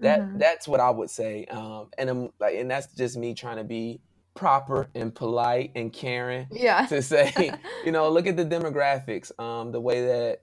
That 0.00 0.20
mm-hmm. 0.20 0.38
that's 0.38 0.66
what 0.66 0.80
I 0.80 0.90
would 0.90 1.08
say, 1.08 1.46
um, 1.46 1.88
and 1.96 2.10
I'm 2.10 2.30
like, 2.40 2.56
and 2.56 2.68
that's 2.68 2.92
just 2.94 3.16
me 3.16 3.32
trying 3.32 3.58
to 3.58 3.64
be 3.64 4.00
proper 4.34 4.88
and 4.94 5.14
polite 5.14 5.72
and 5.74 5.92
caring. 5.92 6.46
Yeah. 6.50 6.86
To 6.86 7.02
say, 7.02 7.32
you 7.84 7.92
know, 7.92 8.10
look 8.10 8.26
at 8.26 8.36
the 8.36 8.44
demographics, 8.44 9.38
um, 9.40 9.72
the 9.72 9.80
way 9.80 10.06
that, 10.06 10.42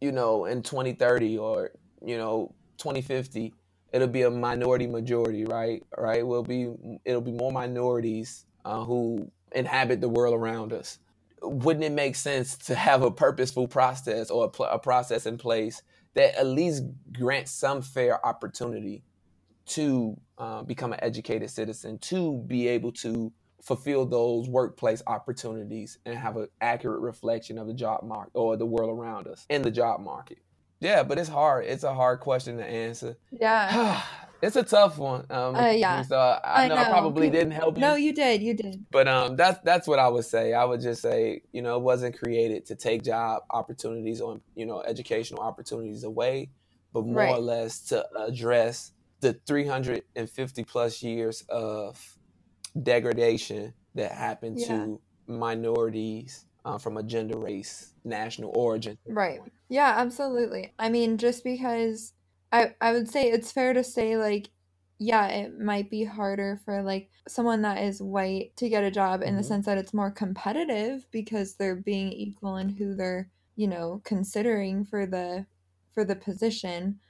you 0.00 0.12
know, 0.12 0.46
in 0.46 0.62
2030 0.62 1.38
or 1.38 1.70
you 2.04 2.16
know 2.16 2.54
2050, 2.78 3.54
it'll 3.92 4.08
be 4.08 4.22
a 4.22 4.30
minority 4.30 4.86
majority, 4.86 5.44
right? 5.44 5.82
Right? 5.96 6.26
Will 6.26 6.42
be 6.42 6.72
it'll 7.04 7.20
be 7.20 7.32
more 7.32 7.52
minorities 7.52 8.46
uh, 8.64 8.84
who 8.84 9.30
inhabit 9.54 10.00
the 10.00 10.08
world 10.08 10.34
around 10.34 10.72
us. 10.72 10.98
Wouldn't 11.42 11.84
it 11.84 11.92
make 11.92 12.14
sense 12.14 12.56
to 12.58 12.74
have 12.74 13.02
a 13.02 13.10
purposeful 13.10 13.66
process 13.66 14.30
or 14.30 14.44
a, 14.44 14.48
pl- 14.48 14.66
a 14.66 14.78
process 14.78 15.26
in 15.26 15.38
place 15.38 15.82
that 16.14 16.38
at 16.38 16.46
least 16.46 16.84
grants 17.12 17.50
some 17.50 17.82
fair 17.82 18.24
opportunity 18.24 19.02
to 19.66 20.18
uh, 20.38 20.62
become 20.62 20.92
an 20.92 21.00
educated 21.02 21.50
citizen, 21.50 21.98
to 21.98 22.38
be 22.46 22.68
able 22.68 22.92
to 22.92 23.32
fulfill 23.62 24.04
those 24.04 24.48
workplace 24.48 25.02
opportunities 25.06 25.98
and 26.04 26.16
have 26.16 26.36
an 26.36 26.48
accurate 26.60 27.00
reflection 27.00 27.58
of 27.58 27.66
the 27.68 27.74
job 27.74 28.02
market 28.02 28.32
or 28.34 28.56
the 28.56 28.66
world 28.66 28.90
around 28.90 29.28
us 29.28 29.46
in 29.48 29.62
the 29.62 29.70
job 29.70 30.00
market. 30.00 30.38
Yeah, 30.80 31.04
but 31.04 31.16
it's 31.16 31.28
hard. 31.28 31.66
It's 31.66 31.84
a 31.84 31.94
hard 31.94 32.18
question 32.18 32.58
to 32.58 32.64
answer. 32.64 33.16
Yeah. 33.30 34.02
it's 34.42 34.56
a 34.56 34.64
tough 34.64 34.98
one. 34.98 35.24
Um, 35.30 35.54
uh, 35.54 35.70
yeah. 35.70 36.02
So 36.02 36.18
I, 36.18 36.64
I 36.64 36.68
know, 36.68 36.74
I 36.74 36.84
probably 36.86 37.30
didn't 37.30 37.52
help 37.52 37.76
you. 37.76 37.82
No, 37.82 37.94
you 37.94 38.12
did. 38.12 38.42
You 38.42 38.54
did. 38.54 38.84
But 38.90 39.06
um, 39.06 39.36
that's 39.36 39.60
that's 39.62 39.86
what 39.86 40.00
I 40.00 40.08
would 40.08 40.24
say. 40.24 40.54
I 40.54 40.64
would 40.64 40.80
just 40.80 41.00
say, 41.00 41.42
you 41.52 41.62
know, 41.62 41.76
it 41.76 41.82
wasn't 41.82 42.18
created 42.18 42.66
to 42.66 42.74
take 42.74 43.04
job 43.04 43.44
opportunities 43.50 44.20
or 44.20 44.40
you 44.56 44.66
know 44.66 44.82
educational 44.82 45.40
opportunities 45.40 46.02
away, 46.02 46.50
but 46.92 47.06
more 47.06 47.14
right. 47.14 47.30
or 47.30 47.38
less 47.38 47.78
to 47.90 48.04
address 48.18 48.90
the 49.22 49.32
350 49.46 50.64
plus 50.64 51.02
years 51.02 51.42
of 51.48 51.98
degradation 52.80 53.72
that 53.94 54.12
happened 54.12 54.60
yeah. 54.60 54.66
to 54.66 55.00
minorities 55.26 56.44
uh, 56.64 56.76
from 56.78 56.96
a 56.96 57.02
gender, 57.02 57.38
race, 57.38 57.94
national 58.04 58.52
origin. 58.54 58.98
Right. 59.06 59.40
Yeah, 59.68 59.94
absolutely. 59.96 60.74
I 60.78 60.90
mean, 60.90 61.16
just 61.18 61.42
because 61.42 62.12
I 62.52 62.74
I 62.80 62.92
would 62.92 63.08
say 63.08 63.30
it's 63.30 63.50
fair 63.50 63.72
to 63.72 63.82
say 63.82 64.16
like 64.16 64.50
yeah, 64.98 65.26
it 65.26 65.58
might 65.58 65.90
be 65.90 66.04
harder 66.04 66.60
for 66.64 66.80
like 66.82 67.10
someone 67.26 67.62
that 67.62 67.82
is 67.82 68.00
white 68.00 68.52
to 68.56 68.68
get 68.68 68.84
a 68.84 68.90
job 68.90 69.20
mm-hmm. 69.20 69.30
in 69.30 69.34
the 69.34 69.40
mm-hmm. 69.40 69.48
sense 69.48 69.66
that 69.66 69.78
it's 69.78 69.94
more 69.94 70.10
competitive 70.10 71.06
because 71.10 71.54
they're 71.54 71.76
being 71.76 72.12
equal 72.12 72.56
in 72.56 72.68
who 72.68 72.94
they're, 72.94 73.28
you 73.56 73.66
know, 73.66 74.00
considering 74.04 74.84
for 74.84 75.06
the 75.06 75.46
for 75.92 76.04
the 76.04 76.16
position. 76.16 77.00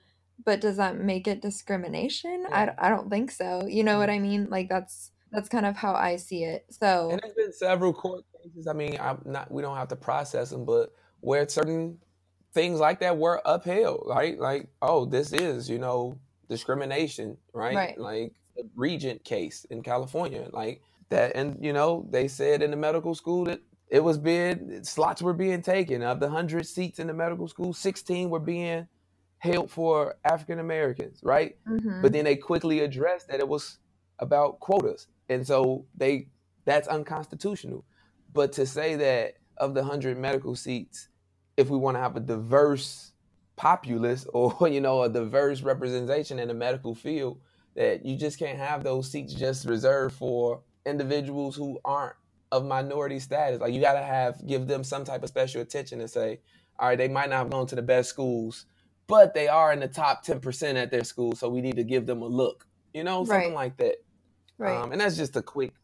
But 0.44 0.60
does 0.60 0.76
that 0.76 0.98
make 0.98 1.28
it 1.28 1.42
discrimination? 1.42 2.46
Yeah. 2.48 2.74
I, 2.78 2.86
I 2.86 2.88
don't 2.88 3.10
think 3.10 3.30
so. 3.30 3.66
You 3.66 3.84
know 3.84 3.92
mm-hmm. 3.92 4.00
what 4.00 4.10
I 4.10 4.18
mean? 4.18 4.48
Like 4.50 4.68
that's 4.68 5.10
that's 5.30 5.48
kind 5.48 5.66
of 5.66 5.76
how 5.76 5.94
I 5.94 6.16
see 6.16 6.44
it. 6.44 6.66
So 6.70 7.10
and 7.10 7.20
there's 7.22 7.34
been 7.34 7.52
several 7.52 7.92
court 7.92 8.24
cases. 8.42 8.66
I 8.66 8.72
mean, 8.72 8.98
I'm 9.00 9.20
not. 9.24 9.50
We 9.50 9.62
don't 9.62 9.76
have 9.76 9.88
to 9.88 9.96
process 9.96 10.50
them, 10.50 10.64
but 10.64 10.92
where 11.20 11.48
certain 11.48 11.98
things 12.54 12.80
like 12.80 13.00
that 13.00 13.16
were 13.16 13.40
upheld, 13.44 14.04
right? 14.06 14.38
Like, 14.38 14.68
oh, 14.82 15.04
this 15.04 15.32
is 15.32 15.68
you 15.68 15.78
know 15.78 16.18
discrimination, 16.48 17.36
right? 17.54 17.74
right. 17.74 17.98
Like 17.98 18.34
the 18.56 18.68
Regent 18.76 19.24
case 19.24 19.64
in 19.70 19.82
California, 19.82 20.48
like 20.52 20.82
that, 21.08 21.32
and 21.34 21.56
you 21.60 21.72
know 21.72 22.06
they 22.10 22.28
said 22.28 22.62
in 22.62 22.70
the 22.70 22.76
medical 22.76 23.14
school 23.14 23.44
that 23.44 23.60
it 23.88 24.02
was 24.02 24.18
being 24.18 24.84
slots 24.84 25.22
were 25.22 25.32
being 25.32 25.62
taken 25.62 26.02
of 26.02 26.20
the 26.20 26.28
hundred 26.28 26.66
seats 26.66 26.98
in 26.98 27.06
the 27.06 27.14
medical 27.14 27.48
school, 27.48 27.72
sixteen 27.72 28.28
were 28.30 28.40
being 28.40 28.86
held 29.42 29.70
for 29.70 30.14
African 30.24 30.60
Americans, 30.60 31.18
right? 31.22 31.56
Mm-hmm. 31.68 32.00
But 32.00 32.12
then 32.12 32.24
they 32.24 32.36
quickly 32.36 32.80
addressed 32.80 33.26
that 33.28 33.40
it 33.40 33.48
was 33.48 33.78
about 34.20 34.60
quotas 34.60 35.08
and 35.28 35.46
so 35.46 35.86
they 35.96 36.28
that's 36.64 36.86
unconstitutional. 36.86 37.84
But 38.32 38.52
to 38.52 38.66
say 38.66 38.94
that 38.96 39.34
of 39.56 39.74
the 39.74 39.82
hundred 39.82 40.16
medical 40.16 40.54
seats, 40.54 41.08
if 41.56 41.68
we 41.68 41.76
want 41.76 41.96
to 41.96 42.00
have 42.00 42.16
a 42.16 42.20
diverse 42.20 43.12
populace 43.56 44.26
or 44.32 44.56
you 44.68 44.80
know 44.80 45.02
a 45.02 45.08
diverse 45.08 45.62
representation 45.62 46.38
in 46.38 46.48
the 46.48 46.54
medical 46.54 46.94
field, 46.94 47.40
that 47.74 48.04
you 48.04 48.16
just 48.16 48.38
can't 48.38 48.58
have 48.58 48.84
those 48.84 49.10
seats 49.10 49.34
just 49.34 49.66
reserved 49.66 50.14
for 50.14 50.60
individuals 50.86 51.56
who 51.56 51.80
aren't 51.84 52.14
of 52.52 52.64
minority 52.64 53.18
status. 53.18 53.60
Like 53.60 53.72
you 53.72 53.80
got 53.80 53.94
to 53.94 54.02
have 54.02 54.46
give 54.46 54.68
them 54.68 54.84
some 54.84 55.04
type 55.04 55.22
of 55.22 55.28
special 55.28 55.62
attention 55.62 56.00
and 56.00 56.10
say, 56.10 56.40
all 56.78 56.88
right, 56.88 56.98
they 56.98 57.08
might 57.08 57.30
not 57.30 57.38
have 57.38 57.50
gone 57.50 57.66
to 57.68 57.74
the 57.74 57.82
best 57.82 58.10
schools, 58.10 58.66
but 59.12 59.34
they 59.34 59.46
are 59.46 59.74
in 59.74 59.80
the 59.80 59.88
top 59.88 60.22
ten 60.22 60.40
percent 60.40 60.78
at 60.78 60.90
their 60.90 61.04
school, 61.04 61.34
so 61.36 61.50
we 61.50 61.60
need 61.60 61.76
to 61.76 61.84
give 61.84 62.06
them 62.06 62.22
a 62.22 62.26
look. 62.26 62.66
You 62.94 63.04
know, 63.04 63.26
something 63.26 63.48
right. 63.48 63.54
like 63.54 63.76
that. 63.76 63.96
Right. 64.56 64.74
Um, 64.74 64.90
and 64.90 65.02
that's 65.02 65.18
just 65.18 65.36
a 65.36 65.42
quick 65.42 65.74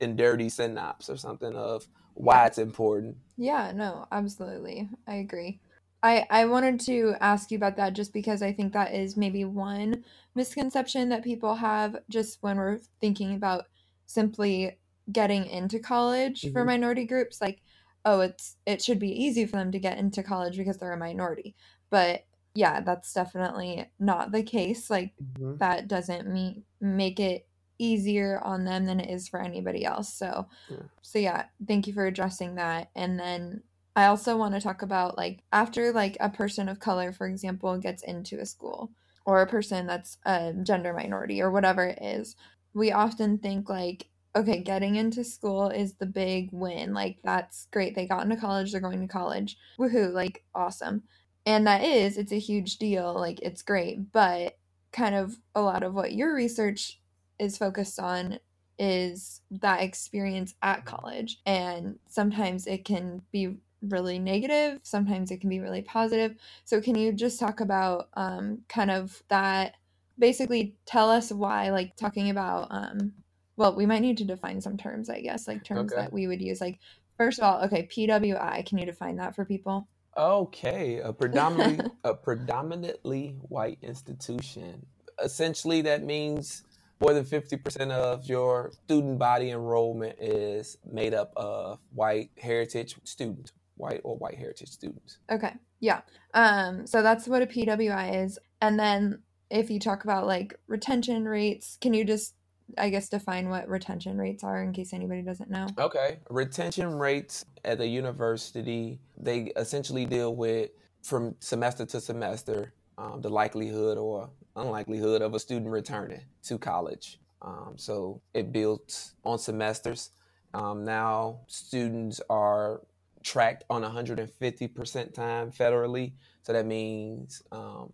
and 0.00 0.16
dirty 0.16 0.48
synopsis 0.48 1.10
or 1.10 1.18
something 1.18 1.54
of 1.54 1.86
why 2.14 2.46
it's 2.46 2.56
important. 2.56 3.18
Yeah, 3.36 3.72
no, 3.74 4.06
absolutely. 4.10 4.88
I 5.06 5.16
agree. 5.16 5.60
I, 6.02 6.26
I 6.30 6.46
wanted 6.46 6.80
to 6.86 7.16
ask 7.20 7.50
you 7.50 7.58
about 7.58 7.76
that 7.76 7.92
just 7.92 8.14
because 8.14 8.40
I 8.40 8.54
think 8.54 8.72
that 8.72 8.94
is 8.94 9.14
maybe 9.14 9.44
one 9.44 10.02
misconception 10.34 11.10
that 11.10 11.22
people 11.22 11.56
have 11.56 11.98
just 12.08 12.38
when 12.40 12.56
we're 12.56 12.80
thinking 12.98 13.34
about 13.34 13.64
simply 14.06 14.78
getting 15.12 15.44
into 15.44 15.80
college 15.80 16.40
mm-hmm. 16.40 16.54
for 16.54 16.64
minority 16.64 17.04
groups 17.04 17.40
like 17.40 17.60
oh 18.04 18.20
it's 18.20 18.56
it 18.64 18.80
should 18.80 18.98
be 18.98 19.10
easy 19.10 19.44
for 19.44 19.56
them 19.56 19.72
to 19.72 19.78
get 19.78 19.98
into 19.98 20.22
college 20.22 20.56
because 20.56 20.78
they're 20.78 20.92
a 20.92 20.96
minority 20.96 21.56
but 21.90 22.24
yeah 22.54 22.80
that's 22.80 23.12
definitely 23.12 23.86
not 23.98 24.32
the 24.32 24.42
case 24.42 24.90
like 24.90 25.12
mm-hmm. 25.22 25.56
that 25.58 25.86
doesn't 25.86 26.26
mean 26.26 26.62
make 26.80 27.20
it 27.20 27.46
easier 27.80 28.38
on 28.44 28.64
them 28.64 28.84
than 28.84 29.00
it 29.00 29.10
is 29.10 29.26
for 29.26 29.40
anybody 29.40 29.84
else. 29.84 30.12
So, 30.12 30.46
yeah. 30.68 30.76
so 31.00 31.18
yeah, 31.18 31.44
thank 31.66 31.86
you 31.86 31.94
for 31.94 32.06
addressing 32.06 32.56
that. 32.56 32.90
And 32.94 33.18
then 33.18 33.62
I 33.96 34.04
also 34.06 34.36
want 34.36 34.54
to 34.54 34.60
talk 34.60 34.82
about 34.82 35.16
like 35.16 35.42
after 35.50 35.92
like 35.92 36.16
a 36.20 36.28
person 36.28 36.68
of 36.68 36.78
color, 36.78 37.10
for 37.10 37.26
example, 37.26 37.76
gets 37.78 38.02
into 38.02 38.38
a 38.38 38.46
school 38.46 38.90
or 39.24 39.40
a 39.40 39.46
person 39.46 39.86
that's 39.86 40.18
a 40.26 40.52
gender 40.62 40.92
minority 40.92 41.40
or 41.40 41.50
whatever 41.50 41.86
it 41.86 41.98
is, 42.02 42.36
we 42.74 42.92
often 42.92 43.38
think 43.38 43.68
like, 43.68 44.08
okay, 44.36 44.62
getting 44.62 44.96
into 44.96 45.24
school 45.24 45.70
is 45.70 45.94
the 45.94 46.06
big 46.06 46.50
win. 46.52 46.92
Like 46.92 47.16
that's 47.24 47.66
great. 47.72 47.94
They 47.94 48.06
got 48.06 48.24
into 48.24 48.36
college, 48.36 48.72
they're 48.72 48.80
going 48.80 49.00
to 49.00 49.08
college. 49.08 49.56
Woohoo, 49.78 50.12
like 50.12 50.44
awesome. 50.54 51.02
And 51.50 51.66
that 51.66 51.82
is, 51.82 52.16
it's 52.16 52.30
a 52.30 52.38
huge 52.38 52.78
deal. 52.78 53.12
Like 53.12 53.40
it's 53.40 53.62
great. 53.62 54.12
But 54.12 54.56
kind 54.92 55.16
of 55.16 55.36
a 55.56 55.60
lot 55.60 55.82
of 55.82 55.94
what 55.94 56.12
your 56.12 56.32
research 56.32 57.00
is 57.40 57.58
focused 57.58 57.98
on 57.98 58.38
is 58.78 59.40
that 59.50 59.82
experience 59.82 60.54
at 60.62 60.84
college. 60.84 61.40
And 61.44 61.98
sometimes 62.06 62.68
it 62.68 62.84
can 62.84 63.22
be 63.32 63.56
really 63.82 64.18
negative, 64.20 64.78
sometimes 64.84 65.32
it 65.32 65.40
can 65.40 65.50
be 65.50 65.58
really 65.58 65.82
positive. 65.82 66.36
So, 66.64 66.80
can 66.80 66.94
you 66.94 67.12
just 67.12 67.40
talk 67.40 67.60
about 67.60 68.10
um, 68.14 68.60
kind 68.68 68.90
of 68.90 69.22
that? 69.28 69.74
Basically, 70.18 70.76
tell 70.84 71.10
us 71.10 71.32
why, 71.32 71.70
like 71.70 71.96
talking 71.96 72.28
about, 72.28 72.68
um, 72.70 73.12
well, 73.56 73.74
we 73.74 73.86
might 73.86 74.02
need 74.02 74.18
to 74.18 74.24
define 74.24 74.60
some 74.60 74.76
terms, 74.76 75.08
I 75.08 75.22
guess, 75.22 75.48
like 75.48 75.64
terms 75.64 75.92
okay. 75.92 76.02
that 76.02 76.12
we 76.12 76.26
would 76.26 76.42
use. 76.42 76.60
Like, 76.60 76.78
first 77.16 77.38
of 77.38 77.44
all, 77.44 77.64
okay, 77.64 77.88
PWI, 77.90 78.66
can 78.66 78.78
you 78.78 78.84
define 78.84 79.16
that 79.16 79.34
for 79.34 79.46
people? 79.46 79.88
Okay, 80.20 80.98
a 80.98 81.12
predominantly 81.14 81.90
a 82.04 82.14
predominantly 82.14 83.36
white 83.48 83.78
institution. 83.80 84.84
Essentially, 85.22 85.80
that 85.82 86.02
means 86.04 86.64
more 87.00 87.14
than 87.14 87.24
50% 87.24 87.90
of 87.90 88.26
your 88.26 88.72
student 88.84 89.18
body 89.18 89.50
enrollment 89.50 90.18
is 90.20 90.76
made 90.84 91.14
up 91.14 91.32
of 91.36 91.78
white 91.94 92.30
heritage 92.38 92.96
students 93.04 93.52
white 93.76 94.02
or 94.04 94.16
white 94.16 94.36
heritage 94.36 94.68
students. 94.68 95.16
Okay 95.30 95.54
yeah. 95.80 96.02
Um 96.34 96.86
so 96.86 97.02
that's 97.02 97.26
what 97.26 97.40
a 97.40 97.46
pwi 97.46 98.24
is. 98.24 98.38
And 98.60 98.78
then 98.78 99.22
if 99.50 99.70
you 99.70 99.80
talk 99.80 100.04
about 100.04 100.26
like 100.26 100.54
retention 100.66 101.24
rates 101.24 101.78
can 101.80 101.94
you 101.94 102.04
just 102.04 102.34
i 102.78 102.88
guess 102.88 103.08
define 103.08 103.48
what 103.48 103.68
retention 103.68 104.18
rates 104.18 104.44
are 104.44 104.62
in 104.62 104.72
case 104.72 104.92
anybody 104.92 105.22
doesn't 105.22 105.50
know 105.50 105.66
okay 105.78 106.18
retention 106.28 106.94
rates 106.94 107.44
at 107.64 107.78
the 107.78 107.86
university 107.86 108.98
they 109.16 109.52
essentially 109.56 110.04
deal 110.04 110.34
with 110.34 110.70
from 111.02 111.34
semester 111.40 111.86
to 111.86 112.00
semester 112.00 112.72
um, 113.00 113.20
the 113.20 113.30
likelihood 113.30 113.96
or 113.96 114.30
unlikelihood 114.56 115.22
of 115.22 115.34
a 115.34 115.38
student 115.38 115.70
returning 115.70 116.20
to 116.44 116.58
college. 116.58 117.18
Um, 117.42 117.74
so 117.76 118.20
it 118.34 118.52
builds 118.52 119.14
on 119.24 119.38
semesters. 119.38 120.10
Um, 120.52 120.84
now 120.84 121.40
students 121.46 122.20
are 122.28 122.82
tracked 123.22 123.64
on 123.70 123.82
150% 123.82 125.14
time 125.14 125.50
federally. 125.50 126.12
So 126.42 126.52
that 126.52 126.66
means 126.66 127.42
um, 127.52 127.92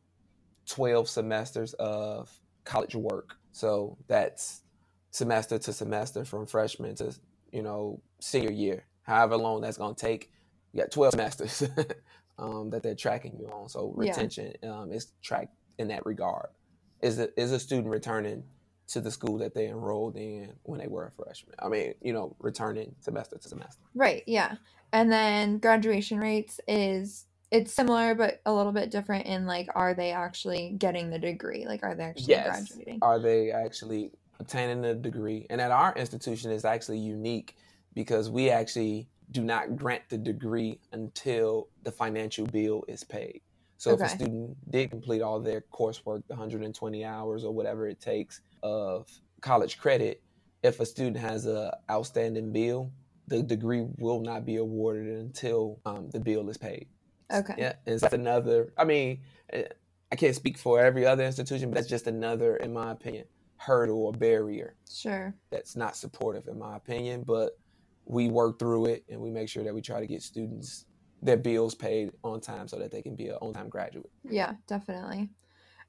12 0.66 1.08
semesters 1.08 1.74
of 1.74 2.30
college 2.64 2.94
work. 2.94 3.36
So 3.52 3.96
that's 4.08 4.62
semester 5.16 5.58
to 5.58 5.72
semester 5.72 6.26
from 6.26 6.44
freshman 6.44 6.94
to, 6.94 7.10
you 7.50 7.62
know, 7.62 7.98
senior 8.20 8.50
year, 8.50 8.84
however 9.02 9.34
long 9.36 9.62
that's 9.62 9.78
going 9.78 9.94
to 9.94 10.00
take. 10.00 10.30
You 10.72 10.82
got 10.82 10.90
12 10.90 11.12
semesters 11.12 11.62
um, 12.38 12.68
that 12.68 12.82
they're 12.82 12.94
tracking 12.94 13.38
you 13.40 13.46
on. 13.48 13.70
So 13.70 13.94
retention 13.96 14.52
yeah. 14.62 14.80
um, 14.80 14.92
is 14.92 15.12
tracked 15.22 15.54
in 15.78 15.88
that 15.88 16.04
regard. 16.04 16.48
Is 17.00 17.18
a, 17.18 17.40
is 17.40 17.52
a 17.52 17.58
student 17.58 17.88
returning 17.88 18.44
to 18.88 19.00
the 19.00 19.10
school 19.10 19.38
that 19.38 19.54
they 19.54 19.68
enrolled 19.68 20.16
in 20.16 20.52
when 20.64 20.80
they 20.80 20.86
were 20.86 21.06
a 21.06 21.22
freshman? 21.22 21.54
I 21.60 21.68
mean, 21.68 21.94
you 22.02 22.12
know, 22.12 22.36
returning 22.38 22.94
semester 23.00 23.38
to 23.38 23.48
semester. 23.48 23.80
Right. 23.94 24.22
Yeah. 24.26 24.56
And 24.92 25.10
then 25.10 25.58
graduation 25.58 26.18
rates 26.18 26.60
is 26.68 27.24
it's 27.50 27.72
similar 27.72 28.14
but 28.14 28.40
a 28.44 28.52
little 28.52 28.72
bit 28.72 28.90
different 28.90 29.24
in 29.26 29.46
like 29.46 29.68
are 29.74 29.94
they 29.94 30.10
actually 30.10 30.74
getting 30.76 31.08
the 31.08 31.18
degree? 31.18 31.64
Like 31.66 31.82
are 31.84 31.94
they 31.94 32.04
actually 32.04 32.26
yes. 32.28 32.48
graduating? 32.48 32.98
Are 33.00 33.18
they 33.18 33.50
actually 33.50 34.10
obtaining 34.38 34.84
a 34.84 34.94
degree? 34.94 35.46
And 35.50 35.60
at 35.60 35.70
our 35.70 35.94
institution 35.94 36.50
is 36.50 36.64
actually 36.64 36.98
unique 36.98 37.56
because 37.94 38.30
we 38.30 38.50
actually 38.50 39.08
do 39.30 39.42
not 39.42 39.76
grant 39.76 40.02
the 40.08 40.18
degree 40.18 40.78
until 40.92 41.68
the 41.82 41.90
financial 41.90 42.46
bill 42.46 42.84
is 42.88 43.02
paid. 43.02 43.40
So 43.78 43.92
okay. 43.92 44.04
if 44.04 44.12
a 44.12 44.14
student 44.14 44.70
did 44.70 44.90
complete 44.90 45.22
all 45.22 45.40
their 45.40 45.62
coursework, 45.72 46.22
the 46.28 46.34
120 46.34 47.04
hours 47.04 47.44
or 47.44 47.52
whatever 47.52 47.88
it 47.88 48.00
takes 48.00 48.40
of 48.62 49.08
college 49.40 49.78
credit, 49.78 50.22
if 50.62 50.80
a 50.80 50.86
student 50.86 51.18
has 51.18 51.46
a 51.46 51.76
outstanding 51.90 52.52
bill, 52.52 52.90
the 53.28 53.42
degree 53.42 53.86
will 53.98 54.20
not 54.20 54.44
be 54.44 54.56
awarded 54.56 55.18
until 55.18 55.80
um, 55.84 56.08
the 56.10 56.20
bill 56.20 56.48
is 56.48 56.56
paid. 56.56 56.86
Okay. 57.32 57.54
Yeah, 57.58 57.72
and 57.86 57.98
that's 57.98 58.14
another. 58.14 58.72
I 58.78 58.84
mean, 58.84 59.20
eh, 59.50 59.64
I 60.12 60.16
can't 60.16 60.34
speak 60.34 60.56
for 60.56 60.80
every 60.80 61.04
other 61.04 61.24
institution, 61.24 61.70
but 61.70 61.76
that's 61.76 61.88
just 61.88 62.06
another, 62.06 62.56
in 62.56 62.72
my 62.72 62.92
opinion, 62.92 63.24
hurdle 63.58 64.06
or 64.06 64.12
barrier. 64.12 64.76
Sure. 64.90 65.34
That's 65.50 65.76
not 65.76 65.96
supportive, 65.96 66.48
in 66.48 66.58
my 66.58 66.76
opinion. 66.76 67.24
But 67.26 67.58
we 68.04 68.28
work 68.28 68.58
through 68.58 68.86
it, 68.86 69.04
and 69.08 69.20
we 69.20 69.30
make 69.30 69.48
sure 69.48 69.64
that 69.64 69.74
we 69.74 69.82
try 69.82 70.00
to 70.00 70.06
get 70.06 70.22
students 70.22 70.86
their 71.22 71.36
bills 71.36 71.74
paid 71.74 72.12
on 72.22 72.40
time 72.40 72.68
so 72.68 72.78
that 72.78 72.90
they 72.90 73.02
can 73.02 73.16
be 73.16 73.28
an 73.28 73.36
on-time 73.40 73.68
graduate. 73.68 74.10
Yeah, 74.28 74.54
definitely. 74.66 75.30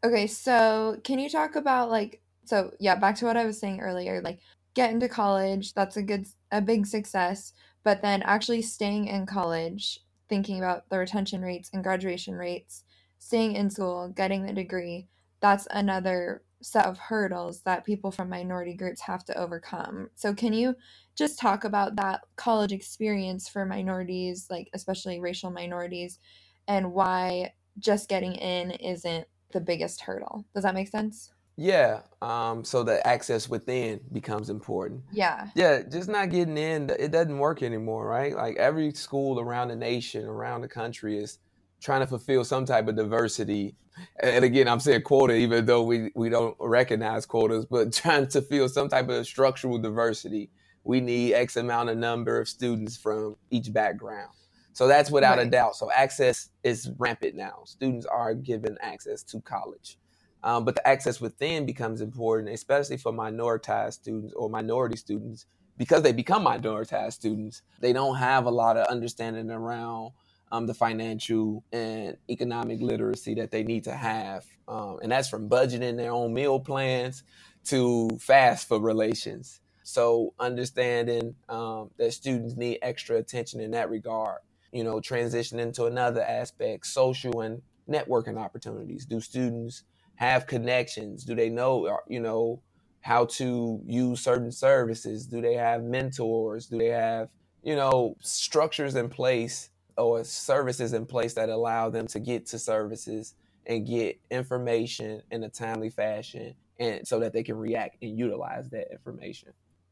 Okay, 0.04 0.28
so 0.28 0.98
can 1.04 1.20
you 1.20 1.30
talk 1.30 1.56
about 1.56 1.90
like 1.90 2.22
so 2.46 2.72
yeah, 2.80 2.96
back 2.96 3.16
to 3.18 3.26
what 3.26 3.38
I 3.38 3.46
was 3.46 3.60
saying 3.60 3.82
earlier, 3.82 4.22
like 4.22 4.40
get 4.74 4.92
into 4.92 5.10
college, 5.10 5.74
that's 5.74 5.98
a 5.98 6.04
good 6.04 6.28
a 6.52 6.62
big 6.62 6.86
success, 6.86 7.54
but 7.84 8.02
then 8.02 8.22
actually 8.24 8.62
staying 8.62 9.08
in 9.08 9.26
college, 9.26 10.00
thinking 10.30 10.60
about 10.60 10.90
the 10.90 10.98
retention 10.98 11.42
rates 11.42 11.70
and 11.74 11.84
graduation 11.84 12.36
rates, 12.36 12.84
staying 13.20 13.54
in 13.54 13.70
school, 13.70 14.10
getting 14.10 14.46
the 14.46 14.54
degree, 14.54 15.08
that's 15.40 15.68
another 15.72 16.44
set 16.62 16.86
of 16.86 16.98
hurdles 16.98 17.62
that 17.62 17.86
people 17.86 18.12
from 18.12 18.30
minority 18.30 18.74
groups 18.74 19.02
have 19.02 19.24
to 19.26 19.38
overcome. 19.38 20.10
So 20.16 20.34
can 20.34 20.54
you 20.54 20.76
just 21.16 21.40
talk 21.40 21.64
about 21.64 21.96
that 21.98 22.22
college 22.36 22.72
experience 22.72 23.48
for 23.48 23.66
minorities, 23.66 24.48
like 24.50 24.70
especially 24.74 25.20
racial 25.20 25.52
minorities, 25.52 26.20
and 26.68 26.94
why 26.94 27.54
just 27.80 28.10
getting 28.10 28.34
in 28.36 28.72
isn't 28.72 29.28
the 29.52 29.62
biggest 29.62 30.02
hurdle? 30.02 30.46
Does 30.54 30.64
that 30.64 30.76
make 30.76 30.88
sense? 30.88 31.32
Yeah. 31.58 32.02
Um, 32.22 32.64
so 32.64 32.84
the 32.84 33.06
access 33.06 33.50
within 33.50 34.00
becomes 34.12 34.50
important. 34.50 35.02
Yeah. 35.12 35.48
Yeah. 35.56 35.82
Just 35.82 36.08
not 36.08 36.30
getting 36.30 36.58
in, 36.58 36.92
it 37.00 37.12
doesn't 37.12 37.40
work 37.40 37.64
anymore, 37.64 38.06
right? 38.08 38.36
Like 38.36 38.58
every 38.58 38.94
school 38.94 39.40
around 39.40 39.70
the 39.70 39.76
nation, 39.76 40.26
around 40.26 40.62
the 40.62 40.68
country 40.68 41.18
is 41.18 41.40
trying 41.82 42.02
to 42.02 42.08
fulfill 42.08 42.44
some 42.44 42.66
type 42.66 42.88
of 42.88 42.96
diversity. 42.96 43.76
And 44.22 44.46
again, 44.46 44.68
I'm 44.68 44.80
saying 44.80 45.04
quota, 45.04 45.34
even 45.36 45.66
though 45.66 45.84
we, 45.84 46.12
we 46.16 46.30
don't 46.30 46.56
recognize 46.60 47.26
quotas, 47.26 47.66
but 47.66 47.94
trying 47.94 48.28
to 48.28 48.42
fill 48.42 48.70
some 48.70 48.90
type 48.90 49.10
of 49.10 49.26
structural 49.26 49.78
diversity. 49.78 50.50
We 50.84 51.02
need 51.02 51.34
X 51.34 51.58
amount 51.58 51.90
of 51.90 51.98
number 51.98 52.40
of 52.40 52.48
students 52.48 52.96
from 52.96 53.36
each 53.50 53.74
background. 53.74 54.30
So 54.78 54.88
that's 54.88 55.10
without 55.10 55.38
right. 55.38 55.48
a 55.48 55.50
doubt. 55.50 55.76
So 55.76 55.92
access 55.92 56.50
is 56.64 56.92
rampant 56.98 57.36
now. 57.36 57.64
Students 57.66 58.06
are 58.06 58.34
given 58.36 58.78
access 58.80 59.24
to 59.24 59.42
college. 59.42 59.98
Um, 60.44 60.66
but 60.66 60.76
the 60.76 60.88
access 60.88 61.20
within 61.20 61.66
becomes 61.66 62.00
important, 62.00 62.54
especially 62.54 62.98
for 62.98 63.12
minoritized 63.12 63.94
students 63.94 64.34
or 64.36 64.50
minority 64.50 64.96
students, 64.96 65.48
because 65.78 66.04
they 66.04 66.12
become 66.12 66.46
minoritized 66.46 67.14
students. 67.14 67.64
They 67.80 67.92
don't 67.92 68.18
have 68.18 68.46
a 68.46 68.52
lot 68.52 68.78
of 68.78 68.88
understanding 68.88 69.50
around 69.50 70.12
um, 70.52 70.66
the 70.66 70.74
financial 70.74 71.64
and 71.72 72.18
economic 72.30 72.82
literacy 72.82 73.36
that 73.36 73.52
they 73.52 73.64
need 73.64 73.84
to 73.86 73.94
have. 73.94 74.46
Um, 74.68 75.00
and 75.02 75.12
that's 75.12 75.30
from 75.30 75.50
budgeting 75.50 75.98
their 75.98 76.12
own 76.12 76.34
meal 76.34 76.60
plans 76.60 77.24
to 77.66 78.10
FAFSA 78.14 78.82
relations. 78.82 79.62
So 79.84 80.34
understanding 80.40 81.36
um, 81.50 81.92
that 81.98 82.14
students 82.14 82.56
need 82.56 82.80
extra 82.82 83.18
attention 83.18 83.60
in 83.60 83.72
that 83.72 83.90
regard. 83.90 84.40
You 84.72 84.84
know, 84.84 84.96
transitioning 84.96 85.74
to 85.76 85.86
another 85.86 86.22
aspect, 86.22 86.86
social 86.88 87.42
and 87.42 87.62
networking 87.90 88.38
opportunities. 88.38 89.06
Do 89.06 89.22
students 89.22 89.84
have 90.16 90.46
connections? 90.46 91.24
Do 91.24 91.36
they 91.36 91.50
know, 91.50 91.86
uh, 91.88 91.98
you 92.08 92.20
know, 92.20 92.62
how 93.00 93.26
to 93.26 93.82
use 93.86 94.20
certain 94.20 94.52
services? 94.52 95.26
Do 95.26 95.42
they 95.42 95.54
have 95.54 95.84
mentors? 95.84 96.68
Do 96.68 96.78
they 96.78 96.88
have, 96.88 97.30
you 97.64 97.76
know, 97.76 98.18
structures 98.20 98.96
in 98.96 99.08
place 99.08 99.70
or 99.98 100.24
services 100.24 100.94
in 100.94 101.06
place 101.06 101.34
that 101.34 101.50
allow 101.50 101.90
them 101.90 102.08
to 102.08 102.20
get 102.20 102.46
to 102.48 102.60
services 102.60 103.34
and 103.66 103.86
get 103.86 104.20
information 104.32 105.22
in 105.32 105.44
a 105.44 105.50
timely 105.50 105.90
fashion 105.90 106.56
and 106.80 107.08
so 107.08 107.20
that 107.20 107.34
they 107.34 107.44
can 107.44 107.58
react 107.58 107.98
and 108.02 108.18
utilize 108.18 108.70
that 108.70 108.92
information. 108.92 109.50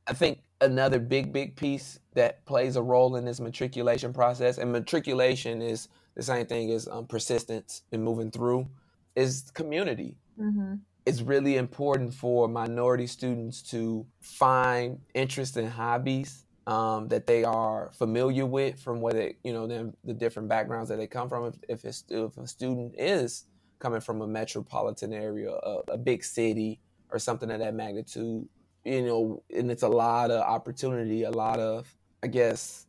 I 0.08 0.14
think 0.14 0.44
another 0.62 1.00
big, 1.00 1.34
big 1.34 1.56
piece 1.56 2.00
that 2.14 2.46
plays 2.46 2.76
a 2.76 2.82
role 2.82 3.16
in 3.16 3.26
this 3.26 3.40
matriculation 3.40 4.14
process, 4.14 4.60
and 4.60 4.72
matriculation 4.72 5.62
is 5.62 5.90
the 6.16 6.22
same 6.22 6.46
thing 6.46 6.72
as 6.72 6.88
um, 6.88 7.08
persistence 7.08 7.82
and 7.92 8.04
moving 8.04 8.30
through 8.30 8.68
is 9.16 9.52
community. 9.54 10.16
Mm-hmm. 10.40 10.76
It's 11.06 11.22
really 11.22 11.58
important 11.58 12.14
for 12.14 12.48
minority 12.48 13.08
students 13.08 13.62
to 13.64 14.06
find 14.22 15.00
interest 15.14 15.58
in 15.58 15.68
hobbies 15.68 16.45
um, 16.68 17.08
that 17.10 17.28
they 17.28 17.44
are 17.44 17.92
familiar 17.94 18.46
with 18.46 18.80
from 18.80 19.02
where 19.02 19.14
they, 19.14 19.36
you 19.44 19.54
know, 19.54 19.68
the, 19.68 19.94
the 20.04 20.14
different 20.14 20.50
backgrounds 20.50 20.90
that 20.90 20.98
they 20.98 21.08
come 21.08 21.30
from. 21.30 21.54
If, 21.68 21.86
if, 21.86 22.04
if 22.10 22.38
a 22.38 22.48
student 22.48 22.96
is 22.98 23.46
coming 23.80 24.02
from 24.02 24.22
a 24.22 24.28
metropolitan 24.28 25.14
area, 25.14 25.52
a, 25.52 25.80
a 25.90 25.98
big 25.98 26.24
city, 26.24 26.80
or 27.12 27.20
something 27.20 27.52
of 27.52 27.60
that 27.60 27.74
magnitude, 27.74 28.48
you 28.84 29.02
know, 29.02 29.44
and 29.56 29.72
it's 29.72 29.84
a 29.84 29.88
lot 29.88 30.32
of 30.32 30.42
opportunity, 30.42 31.24
a 31.24 31.32
lot 31.32 31.60
of, 31.60 31.88
I 32.24 32.28
guess, 32.28 32.88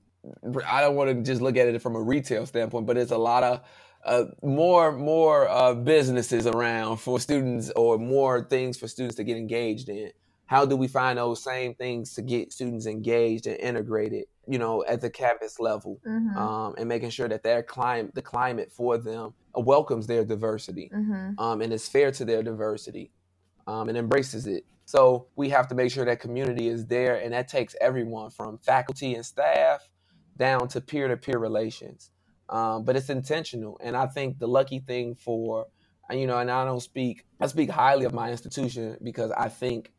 I 0.66 0.81
don't 0.81 0.97
want 0.97 1.11
to 1.11 1.22
just 1.22 1.43
look 1.43 1.57
at 1.57 1.68
it 1.68 1.83
from 1.83 1.97
a 1.97 2.03
retail 2.03 2.47
standpoint, 2.47 2.87
but 2.87 2.97
it's 2.97 3.12
a 3.12 3.18
lot 3.18 3.43
of 3.45 3.61
uh, 4.05 4.24
more 4.43 4.93
more 4.93 5.49
uh, 5.49 5.74
businesses 5.74 6.47
around 6.47 6.99
for 6.99 7.18
students 7.20 7.70
or 7.74 7.99
more 7.99 8.45
things 8.45 8.79
for 8.79 8.89
students 8.89 9.16
to 9.16 9.24
get 9.24 9.37
engaged 9.37 9.89
in 9.89 10.11
how 10.47 10.64
do 10.64 10.76
we 10.76 10.88
find 10.88 11.18
those 11.18 11.42
same 11.42 11.74
things 11.74 12.14
to 12.14 12.22
get 12.22 12.53
students 12.53 12.86
engaged 12.86 13.47
and 13.47 13.59
integrated 13.59 14.24
you 14.47 14.59
know 14.59 14.84
at 14.86 15.01
the 15.01 15.11
campus 15.11 15.59
level 15.61 16.01
mm-hmm. 16.07 16.36
um, 16.36 16.74
and 16.78 16.88
making 16.88 17.11
sure 17.11 17.28
that 17.28 17.42
their 17.42 17.62
climate 17.62 18.14
the 18.14 18.22
climate 18.22 18.70
for 18.72 18.99
them 18.99 19.34
welcomes 19.55 20.07
their 20.07 20.24
diversity 20.24 20.90
mm-hmm. 20.94 21.38
um, 21.38 21.61
and 21.61 21.72
is 21.72 21.88
fair 21.88 22.11
to 22.11 22.24
their 22.24 22.42
diversity 22.42 23.11
um, 23.66 23.88
and 23.88 23.99
embraces 23.99 24.47
it 24.47 24.64
so 24.84 25.26
we 25.34 25.49
have 25.49 25.66
to 25.66 25.74
make 25.74 25.90
sure 25.90 26.05
that 26.05 26.20
community 26.20 26.68
is 26.68 26.86
there 26.86 27.16
and 27.16 27.32
that 27.32 27.49
takes 27.49 27.74
everyone 27.80 28.30
from 28.30 28.59
faculty 28.59 29.14
and 29.14 29.26
staff 29.26 29.88
down 30.36 30.68
to 30.68 30.80
peer-to-peer 30.80 31.38
relations 31.38 32.11
um, 32.49 32.84
but 32.84 32.97
it's 32.97 33.11
intentional. 33.11 33.78
And 33.82 33.97
I 33.97 34.07
think 34.07 34.38
the 34.38 34.49
lucky 34.49 34.78
thing 34.80 35.14
for, 35.14 35.66
you 36.11 36.26
know, 36.26 36.38
and 36.38 36.51
I 36.51 36.64
don't 36.64 36.80
speak, 36.80 37.24
I 37.40 37.47
speak 37.47 37.70
highly 37.70 38.05
of 38.05 38.14
my 38.14 38.30
institution 38.30 38.97
because 39.03 39.30
I 39.32 39.49
think 39.49 39.92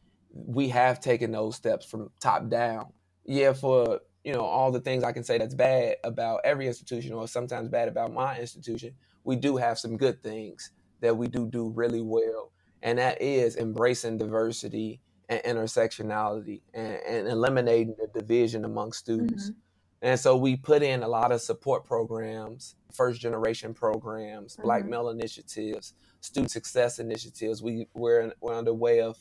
we 0.45 0.69
have 0.69 0.99
taken 0.99 1.31
those 1.31 1.55
steps 1.55 1.85
from 1.85 2.09
top 2.19 2.49
down. 2.49 2.87
Yeah, 3.25 3.53
for, 3.53 3.99
you 4.23 4.33
know, 4.33 4.41
all 4.41 4.71
the 4.71 4.79
things 4.79 5.03
I 5.03 5.11
can 5.11 5.23
say 5.23 5.37
that's 5.37 5.55
bad 5.55 5.97
about 6.03 6.41
every 6.43 6.67
institution 6.67 7.13
or 7.13 7.27
sometimes 7.27 7.69
bad 7.69 7.87
about 7.87 8.13
my 8.13 8.39
institution, 8.39 8.93
we 9.23 9.35
do 9.35 9.57
have 9.57 9.79
some 9.79 9.97
good 9.97 10.21
things 10.23 10.71
that 11.01 11.15
we 11.15 11.27
do 11.27 11.47
do 11.47 11.69
really 11.69 12.01
well. 12.01 12.51
And 12.81 12.99
that 12.99 13.21
is 13.21 13.57
embracing 13.57 14.17
diversity 14.17 15.01
and 15.29 15.41
intersectionality 15.43 16.61
and, 16.73 16.99
and 17.07 17.27
eliminating 17.27 17.95
the 17.99 18.07
division 18.19 18.65
among 18.65 18.93
students. 18.93 19.49
Mm-hmm 19.49 19.59
and 20.01 20.19
so 20.19 20.37
we 20.37 20.55
put 20.55 20.83
in 20.83 21.03
a 21.03 21.07
lot 21.07 21.31
of 21.31 21.41
support 21.41 21.85
programs, 21.85 22.75
first 22.93 23.19
generation 23.19 23.73
programs, 23.73 24.55
Black 24.57 24.81
mm-hmm. 24.81 24.91
male 24.91 25.09
initiatives, 25.09 25.93
student 26.21 26.51
success 26.51 26.99
initiatives. 26.99 27.63
We 27.63 27.87
we're, 27.95 28.31
we're 28.39 28.55
underway 28.55 29.01
of 29.01 29.17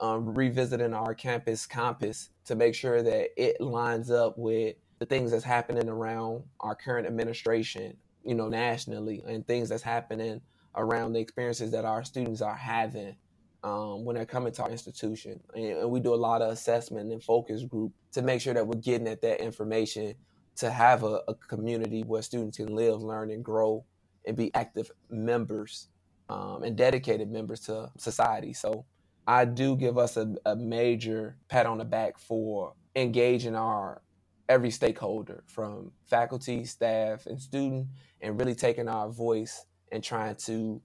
um, 0.00 0.34
revisiting 0.34 0.94
our 0.94 1.14
campus 1.14 1.66
compass 1.66 2.30
to 2.46 2.56
make 2.56 2.74
sure 2.74 3.02
that 3.02 3.28
it 3.36 3.60
lines 3.60 4.10
up 4.10 4.36
with 4.38 4.76
the 4.98 5.06
things 5.06 5.30
that's 5.30 5.44
happening 5.44 5.88
around 5.88 6.42
our 6.60 6.74
current 6.74 7.06
administration, 7.06 7.96
you 8.24 8.34
know, 8.34 8.48
nationally, 8.48 9.22
and 9.26 9.46
things 9.46 9.68
that's 9.68 9.82
happening 9.82 10.40
around 10.74 11.12
the 11.12 11.20
experiences 11.20 11.70
that 11.72 11.84
our 11.84 12.04
students 12.04 12.40
are 12.40 12.54
having 12.54 13.14
um, 13.62 14.04
when 14.04 14.16
they're 14.16 14.26
coming 14.26 14.52
to 14.52 14.62
our 14.62 14.70
institution. 14.70 15.40
And, 15.54 15.64
and, 15.64 15.90
we 15.90 16.00
do 16.00 16.14
a 16.14 16.16
lot 16.16 16.42
of 16.42 16.50
assessment 16.52 17.12
and 17.12 17.22
focus 17.22 17.62
group 17.64 17.92
to 18.12 18.22
make 18.22 18.40
sure 18.40 18.54
that 18.54 18.66
we're 18.66 18.80
getting 18.80 19.08
at 19.08 19.20
that 19.22 19.42
information 19.42 20.14
to 20.56 20.70
have 20.70 21.02
a, 21.02 21.20
a 21.28 21.34
community 21.34 22.02
where 22.02 22.22
students 22.22 22.56
can 22.56 22.74
live, 22.74 23.02
learn, 23.02 23.30
and 23.30 23.44
grow 23.44 23.84
and 24.26 24.36
be 24.36 24.54
active 24.54 24.90
members 25.10 25.88
um, 26.28 26.62
and 26.62 26.76
dedicated 26.76 27.30
members 27.30 27.60
to 27.60 27.90
society. 27.98 28.52
So 28.52 28.84
I 29.30 29.44
do 29.44 29.76
give 29.76 29.96
us 29.96 30.16
a, 30.16 30.34
a 30.44 30.56
major 30.56 31.36
pat 31.48 31.64
on 31.64 31.78
the 31.78 31.84
back 31.84 32.18
for 32.18 32.74
engaging 32.96 33.54
our 33.54 34.02
every 34.48 34.72
stakeholder 34.72 35.44
from 35.46 35.92
faculty, 36.04 36.64
staff, 36.64 37.26
and 37.26 37.40
student, 37.40 37.86
and 38.20 38.36
really 38.40 38.56
taking 38.56 38.88
our 38.88 39.08
voice 39.08 39.66
and 39.92 40.02
trying 40.02 40.34
to 40.34 40.82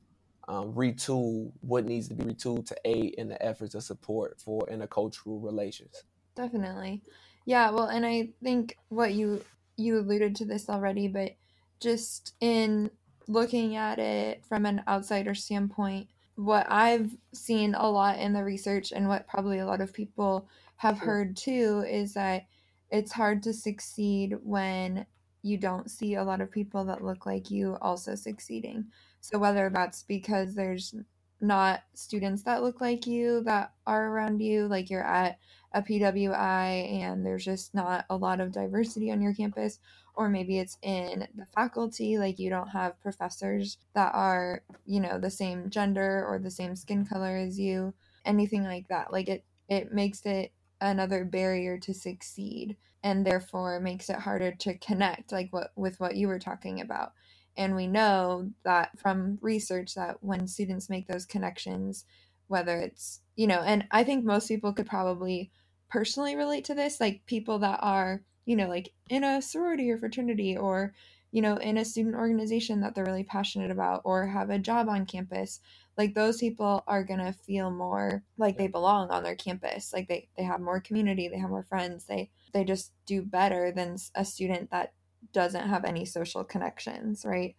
um, 0.48 0.74
retool 0.74 1.54
what 1.62 1.86
needs 1.86 2.08
to 2.10 2.14
be 2.14 2.24
retooled 2.24 2.68
to 2.68 2.76
aid 2.86 3.16
in 3.18 3.30
the 3.30 3.44
efforts 3.44 3.74
of 3.74 3.82
support 3.82 4.40
for 4.40 4.68
intercultural 4.68 5.44
relations. 5.44 6.04
Definitely. 6.36 7.02
Yeah, 7.46 7.72
well, 7.72 7.88
and 7.88 8.06
I 8.06 8.30
think 8.44 8.78
what 8.90 9.14
you 9.14 9.44
you 9.76 9.98
alluded 9.98 10.36
to 10.36 10.46
this 10.46 10.70
already, 10.70 11.08
but 11.08 11.32
just 11.80 12.36
in 12.42 12.92
looking 13.28 13.76
at 13.76 13.98
it 13.98 14.46
from 14.46 14.68
an 14.68 14.84
outsider 14.88 15.34
standpoint, 15.34 16.10
what 16.36 16.68
I've 16.70 17.16
seen 17.34 17.76
a 17.76 17.90
lot 17.90 18.20
in 18.20 18.34
the 18.34 18.44
research 18.44 18.92
and 18.92 19.08
what 19.08 19.28
probably 19.28 19.60
a 19.60 19.66
lot 19.66 19.82
of 19.82 19.94
people 19.94 20.48
have 20.78 21.00
heard 21.00 21.38
too 21.38 21.86
is 21.90 22.14
that 22.14 22.46
it's 22.92 23.12
hard 23.12 23.42
to 23.44 23.54
succeed 23.54 24.36
when 24.44 25.06
you 25.42 25.58
don't 25.58 25.90
see 25.90 26.16
a 26.16 26.24
lot 26.24 26.42
of 26.42 26.52
people 26.52 26.86
that 26.86 27.04
look 27.04 27.26
like 27.26 27.52
you 27.52 27.78
also 27.82 28.16
succeeding. 28.16 28.86
So 29.22 29.38
whether 29.40 29.70
that's 29.70 30.04
because 30.04 30.56
there's 30.56 30.94
not 31.42 31.84
students 31.94 32.44
that 32.44 32.64
look 32.64 32.82
like 32.82 33.06
you 33.06 33.42
that 33.44 33.74
are 33.86 34.08
around 34.08 34.42
you, 34.42 34.68
like 34.68 34.90
you're 34.90 35.04
at 35.04 35.38
a 35.74 35.82
PWI 35.82 37.02
and 37.02 37.26
there's 37.26 37.46
just 37.46 37.74
not 37.74 38.06
a 38.10 38.16
lot 38.16 38.40
of 38.40 38.52
diversity 38.52 39.12
on 39.12 39.22
your 39.22 39.34
campus, 39.34 39.80
or 40.18 40.30
maybe 40.30 40.60
it's 40.60 40.78
in 40.82 41.28
the 41.36 41.46
faculty, 41.46 42.18
like 42.18 42.40
you 42.40 42.50
don't 42.50 42.70
have 42.70 43.02
professors 43.02 43.78
that 43.94 44.14
are, 44.14 44.64
you 44.86 45.00
know, 45.00 45.20
the 45.20 45.32
same 45.32 45.70
gender 45.70 46.26
or 46.28 46.40
the 46.40 46.52
same 46.52 46.76
skin 46.76 47.06
color 47.06 47.36
as 47.38 47.60
you, 47.60 47.94
anything 48.26 48.64
like 48.64 48.88
that. 48.90 49.12
Like 49.12 49.30
it 49.30 49.46
it 49.70 49.92
makes 49.92 50.26
it 50.26 50.52
another 50.82 51.26
barrier 51.26 51.78
to 51.80 51.94
succeed 51.94 52.78
and 53.04 53.26
therefore 53.26 53.80
makes 53.80 54.10
it 54.10 54.18
harder 54.18 54.52
to 54.52 54.78
connect 54.78 55.32
like 55.32 55.52
what 55.52 55.72
with 55.76 56.00
what 56.00 56.16
you 56.16 56.28
were 56.28 56.40
talking 56.40 56.82
about 56.82 57.14
and 57.58 57.76
we 57.76 57.88
know 57.88 58.52
that 58.64 58.98
from 59.00 59.38
research 59.42 59.96
that 59.96 60.18
when 60.24 60.48
students 60.48 60.90
make 60.90 61.08
those 61.08 61.26
connections, 61.26 62.06
whether 62.48 62.78
it's, 62.80 63.22
you 63.36 63.48
know, 63.48 63.62
and 63.62 63.86
I 63.92 64.04
think 64.04 64.26
most 64.26 64.48
people 64.48 64.74
could 64.74 64.88
probably 64.88 65.52
personally 65.90 66.36
relate 66.36 66.66
to 66.66 66.76
this, 66.76 67.00
like 67.00 67.26
people 67.26 67.60
that 67.60 67.80
are, 67.82 68.24
you 68.46 68.56
know, 68.56 68.68
like 68.68 68.92
in 69.10 69.24
a 69.24 69.42
sorority 69.42 69.90
or 69.92 69.98
fraternity 69.98 70.56
or, 70.58 70.94
you 71.32 71.42
know, 71.42 71.58
in 71.58 71.78
a 71.78 71.86
student 71.86 72.16
organization 72.16 72.82
that 72.82 72.96
they're 72.96 73.06
really 73.06 73.24
passionate 73.24 73.72
about 73.72 74.02
or 74.06 74.28
have 74.28 74.50
a 74.50 74.60
job 74.60 74.88
on 74.88 75.06
campus, 75.06 75.60
like 75.98 76.14
those 76.14 76.38
people 76.38 76.84
are 76.88 77.04
going 77.04 77.20
to 77.20 77.34
feel 77.34 77.72
more 77.72 78.24
like 78.38 78.58
they 78.58 78.68
belong 78.68 79.10
on 79.10 79.24
their 79.24 79.36
campus. 79.36 79.92
Like 79.94 80.08
they, 80.08 80.30
they 80.38 80.44
have 80.44 80.62
more 80.62 80.80
community, 80.80 81.28
they 81.28 81.40
have 81.40 81.50
more 81.50 81.64
friends, 81.64 82.06
they, 82.06 82.30
they 82.54 82.64
just 82.64 82.92
do 83.06 83.22
better 83.22 83.72
than 83.72 83.98
a 84.14 84.24
student 84.24 84.72
that 84.72 84.94
doesn't 85.34 85.68
have 85.68 85.84
any 85.84 86.06
social 86.06 86.44
connections, 86.44 87.26
right? 87.26 87.56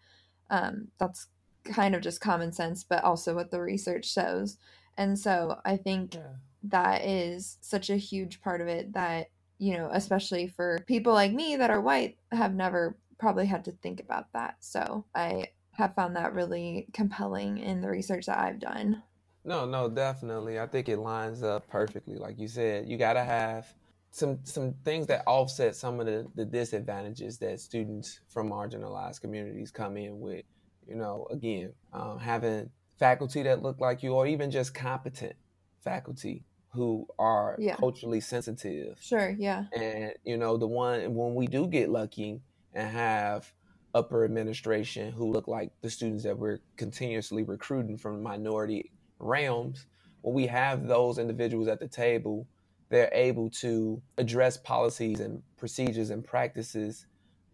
Um, 0.49 0.89
that's 0.99 1.27
kind 1.65 1.95
of 1.95 2.01
just 2.03 2.21
common 2.21 2.53
sense, 2.53 2.85
but 2.85 3.03
also 3.03 3.35
what 3.35 3.51
the 3.51 3.61
research 3.61 4.11
shows. 4.11 4.57
And 4.97 5.19
so 5.19 5.59
I 5.65 5.77
think 5.77 6.15
yeah. 6.15 6.21
that 6.63 7.05
is 7.05 7.59
such 7.61 7.91
a 7.91 7.97
huge 7.97 8.41
part 8.41 8.61
of 8.61 8.69
it 8.69 8.93
that, 8.95 9.31
you 9.59 9.77
know, 9.77 9.89
especially 9.93 10.49
for 10.49 10.79
people 10.87 11.13
like 11.13 11.33
me 11.33 11.57
that 11.57 11.71
are 11.71 11.81
white, 11.81 12.19
have 12.33 12.55
never 12.55 12.97
probably 13.19 13.47
had 13.47 13.65
to 13.65 13.73
think 13.83 14.01
about 14.01 14.33
that. 14.33 14.57
So 14.61 15.05
I 15.15 15.49
have 15.73 15.95
found 15.95 16.17
that 16.17 16.35
really 16.35 16.87
compelling 16.93 17.59
in 17.59 17.81
the 17.81 17.89
research 17.89 18.27
that 18.27 18.39
I've 18.39 18.61
done. 18.61 19.03
No, 19.45 19.65
no, 19.65 19.89
definitely. 19.89 20.59
I 20.59 20.67
think 20.67 20.89
it 20.89 20.99
lines 20.99 21.43
up 21.43 21.69
perfectly. 21.69 22.17
Like 22.17 22.39
you 22.39 22.49
said, 22.49 22.89
you 22.89 22.99
got 22.99 23.13
to 23.15 23.25
have 23.25 23.73
some 24.11 24.39
some 24.45 24.75
things 24.85 25.07
that 25.07 25.23
offset 25.27 25.77
some 25.77 26.01
of 26.01 26.07
the, 26.07 26.27
the 26.35 26.45
disadvantages 26.45 27.39
that 27.39 27.61
students 27.61 28.21
from 28.29 28.51
marginalized 28.51 29.21
communities 29.21 29.71
come 29.71 29.97
in 29.97 30.21
with. 30.21 30.45
You 30.89 30.97
know, 30.97 31.27
again, 31.31 31.73
um, 31.93 32.19
having 32.19 32.71
faculty 32.99 33.43
that 33.43 33.63
look 33.63 33.81
like 33.81 34.03
you, 34.03 34.15
or 34.15 34.27
even 34.27 34.51
just 34.51 34.75
competent 34.75 35.35
faculty 35.81 36.45
who 36.77 37.07
are 37.19 37.57
yeah. 37.59 37.77
culturally 37.77 38.21
sensitive. 38.21 38.99
Sure, 39.01 39.35
yeah. 39.39 39.65
And 39.75 40.13
you 40.25 40.37
know, 40.37 40.57
the 40.57 40.67
one 40.67 41.15
when 41.15 41.35
we 41.35 41.47
do 41.47 41.67
get 41.67 41.91
lucky 41.91 42.41
and 42.75 42.89
have 42.89 43.53
upper 43.95 44.25
administration 44.25 45.11
who 45.13 45.33
look 45.33 45.49
like 45.49 45.73
the 45.81 45.91
students 45.91 46.23
that 46.25 46.39
we're 46.39 46.59
continuously 46.77 47.43
recruiting 47.43 47.97
from 47.97 48.23
minority 48.23 48.93
realms, 49.19 49.87
when 50.21 50.35
we 50.35 50.47
have 50.47 50.87
those 50.87 51.19
individuals 51.19 51.67
at 51.69 51.81
the 51.81 51.89
table 51.89 52.47
they're 52.89 53.11
able 53.13 53.51
to 53.51 54.01
address 54.19 54.57
policies 54.57 55.21
and 55.21 55.43
procedures 55.57 56.11
and 56.11 56.25
practices 56.25 57.07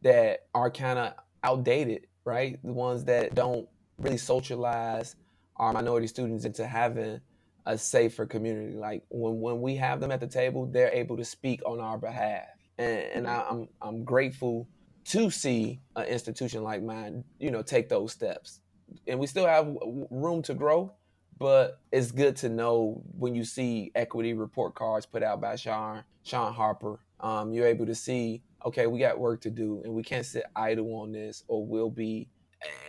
that 0.03 0.47
are 0.55 0.71
kind 0.71 0.99
of 0.99 1.15
outdated, 1.43 2.07
right? 2.25 2.59
The 2.63 2.73
ones 2.73 3.05
that 3.05 3.35
don't 3.35 3.69
really 3.99 4.19
socialize 4.19 5.17
our 5.57 5.73
minority 5.73 6.07
students 6.07 6.45
into 6.45 6.67
having 6.67 7.21
a 7.67 7.79
safer 7.79 8.27
community. 8.27 8.77
Like 8.77 9.03
when, 9.09 9.41
when 9.41 9.61
we 9.61 9.77
have 9.77 10.01
them 10.01 10.11
at 10.11 10.21
the 10.21 10.27
table, 10.27 10.67
they're 10.67 10.93
able 10.93 11.17
to 11.17 11.25
speak 11.25 11.61
on 11.65 11.81
our 11.81 11.99
behalf. 11.99 12.47
And, 12.79 12.99
and 13.15 13.27
I, 13.27 13.45
I'm, 13.49 13.69
I'm 13.81 14.05
grateful 14.05 14.69
to 15.05 15.31
see 15.31 15.81
an 15.97 16.07
institution 16.07 16.63
like 16.63 16.83
mine, 16.83 17.25
you 17.39 17.51
know, 17.51 17.63
take 17.63 17.89
those 17.89 18.13
steps. 18.13 18.61
And 19.07 19.19
we 19.19 19.27
still 19.27 19.47
have 19.47 19.75
room 20.11 20.43
to 20.43 20.55
grow, 20.55 20.93
but 21.39 21.81
it's 21.91 22.13
good 22.13 22.37
to 22.37 22.49
know 22.49 23.03
when 23.19 23.35
you 23.35 23.45
see 23.45 23.91
equity 23.95 24.33
report 24.33 24.75
cards 24.75 25.07
put 25.07 25.23
out 25.23 25.41
by 25.41 25.57
Shaun 25.57 26.05
Shaun 26.25 26.53
Harper. 26.53 27.01
Um, 27.21 27.53
you're 27.53 27.67
able 27.67 27.87
to 27.87 27.95
see, 27.95 28.43
okay, 28.65 28.87
we 28.87 28.99
got 28.99 29.19
work 29.19 29.41
to 29.43 29.51
do, 29.51 29.81
and 29.85 29.95
we 29.95 30.03
can't 30.03 30.27
sit 30.27 30.45
idle 30.55 30.95
on 30.97 31.13
this, 31.13 31.45
or 31.49 31.65
we'll 31.65 31.91
be 31.91 32.29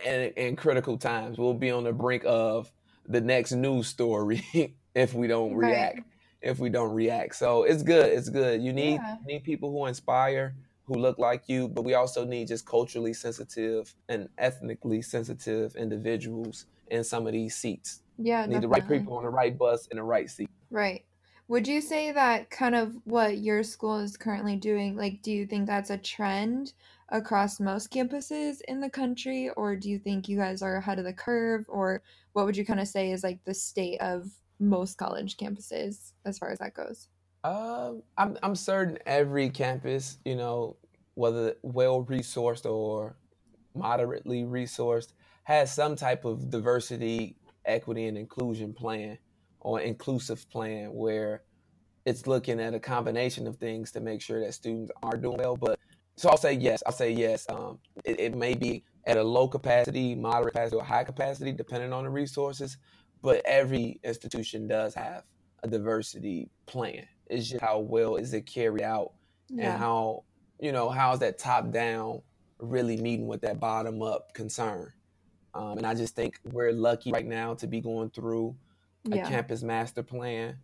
in, 0.04 0.32
in 0.36 0.56
critical 0.56 0.98
times. 0.98 1.38
We'll 1.38 1.54
be 1.54 1.70
on 1.70 1.84
the 1.84 1.92
brink 1.92 2.22
of 2.26 2.70
the 3.06 3.20
next 3.20 3.52
news 3.52 3.88
story 3.88 4.44
if 4.94 5.14
we 5.14 5.26
don't 5.26 5.54
right. 5.54 5.70
react. 5.70 6.00
If 6.40 6.58
we 6.58 6.68
don't 6.68 6.92
react, 6.92 7.36
so 7.36 7.62
it's 7.62 7.82
good. 7.82 8.12
It's 8.12 8.28
good. 8.28 8.62
You 8.62 8.74
need 8.74 8.94
yeah. 8.94 9.16
need 9.26 9.44
people 9.44 9.70
who 9.70 9.86
inspire, 9.86 10.54
who 10.84 10.94
look 10.94 11.18
like 11.18 11.44
you, 11.46 11.68
but 11.68 11.82
we 11.82 11.94
also 11.94 12.24
need 12.24 12.48
just 12.48 12.66
culturally 12.66 13.14
sensitive 13.14 13.94
and 14.10 14.28
ethnically 14.36 15.00
sensitive 15.00 15.74
individuals 15.74 16.66
in 16.88 17.02
some 17.02 17.26
of 17.26 17.32
these 17.32 17.56
seats. 17.56 18.02
Yeah, 18.18 18.42
need 18.42 18.52
definitely. 18.52 18.60
the 18.60 18.68
right 18.68 19.00
people 19.00 19.16
on 19.16 19.22
the 19.24 19.30
right 19.30 19.56
bus 19.56 19.86
in 19.86 19.96
the 19.96 20.02
right 20.02 20.28
seat. 20.28 20.50
Right. 20.70 21.04
Would 21.48 21.68
you 21.68 21.80
say 21.80 22.12
that 22.12 22.50
kind 22.50 22.74
of 22.74 22.94
what 23.04 23.38
your 23.38 23.62
school 23.62 23.98
is 23.98 24.16
currently 24.16 24.56
doing, 24.56 24.96
like, 24.96 25.20
do 25.22 25.30
you 25.30 25.46
think 25.46 25.66
that's 25.66 25.90
a 25.90 25.98
trend 25.98 26.72
across 27.14 27.60
most 27.60 27.92
campuses 27.92 28.56
in 28.66 28.80
the 28.80 28.90
country, 28.90 29.48
or 29.56 29.76
do 29.76 29.88
you 29.88 29.98
think 29.98 30.28
you 30.28 30.36
guys 30.36 30.62
are 30.62 30.76
ahead 30.76 30.98
of 30.98 31.04
the 31.04 31.12
curve, 31.12 31.64
or 31.68 32.02
what 32.32 32.44
would 32.44 32.56
you 32.56 32.66
kind 32.66 32.80
of 32.80 32.88
say 32.88 33.12
is 33.12 33.22
like 33.22 33.38
the 33.44 33.54
state 33.54 34.00
of 34.00 34.26
most 34.58 34.98
college 34.98 35.36
campuses 35.36 36.12
as 36.26 36.38
far 36.38 36.50
as 36.50 36.58
that 36.58 36.74
goes? 36.74 37.08
Um, 37.44 38.02
I'm 38.18 38.36
I'm 38.42 38.56
certain 38.56 38.98
every 39.06 39.48
campus, 39.48 40.18
you 40.24 40.34
know, 40.34 40.76
whether 41.14 41.54
well 41.62 42.04
resourced 42.04 42.68
or 42.68 43.16
moderately 43.76 44.42
resourced, 44.42 45.12
has 45.44 45.72
some 45.72 45.94
type 45.94 46.24
of 46.24 46.50
diversity 46.50 47.36
equity 47.64 48.08
and 48.08 48.18
inclusion 48.18 48.74
plan 48.74 49.18
or 49.60 49.80
inclusive 49.80 50.50
plan 50.50 50.92
where 50.92 51.42
it's 52.04 52.26
looking 52.26 52.60
at 52.60 52.74
a 52.74 52.80
combination 52.80 53.46
of 53.46 53.56
things 53.56 53.92
to 53.92 54.00
make 54.00 54.20
sure 54.20 54.40
that 54.40 54.52
students 54.52 54.90
are 55.02 55.16
doing 55.16 55.38
well. 55.38 55.56
But 55.56 55.78
so 56.16 56.28
I'll 56.28 56.36
say 56.36 56.52
yes. 56.52 56.82
I'll 56.86 56.92
say 56.92 57.10
yes. 57.10 57.46
Um, 57.48 57.78
it, 58.04 58.20
it, 58.20 58.34
may 58.34 58.54
be 58.54 58.84
at 59.06 59.16
a 59.16 59.22
low 59.22 59.48
capacity, 59.48 60.14
moderate 60.14 60.54
capacity, 60.54 60.76
or 60.76 60.84
high 60.84 61.04
capacity, 61.04 61.52
depending 61.52 61.92
on 61.92 62.04
the 62.04 62.10
resources. 62.10 62.76
But 63.22 63.42
every 63.44 64.00
institution 64.04 64.68
does 64.68 64.94
have 64.94 65.24
a 65.62 65.68
diversity 65.68 66.50
plan. 66.66 67.06
It's 67.26 67.48
just 67.48 67.62
how 67.62 67.78
well 67.78 68.16
is 68.16 68.34
it 68.34 68.46
carried 68.46 68.82
out, 68.82 69.12
yeah. 69.48 69.70
and 69.70 69.78
how 69.78 70.24
you 70.60 70.72
know 70.72 70.90
how's 70.90 71.20
that 71.20 71.38
top 71.38 71.70
down 71.70 72.20
really 72.58 72.96
meeting 72.96 73.26
with 73.26 73.40
that 73.42 73.58
bottom 73.58 74.02
up 74.02 74.34
concern. 74.34 74.92
Um, 75.54 75.78
and 75.78 75.86
I 75.86 75.94
just 75.94 76.16
think 76.16 76.38
we're 76.44 76.72
lucky 76.72 77.12
right 77.12 77.26
now 77.26 77.54
to 77.54 77.66
be 77.66 77.80
going 77.80 78.10
through 78.10 78.56
a 79.10 79.16
yeah. 79.16 79.28
campus 79.28 79.62
master 79.62 80.02
plan 80.02 80.56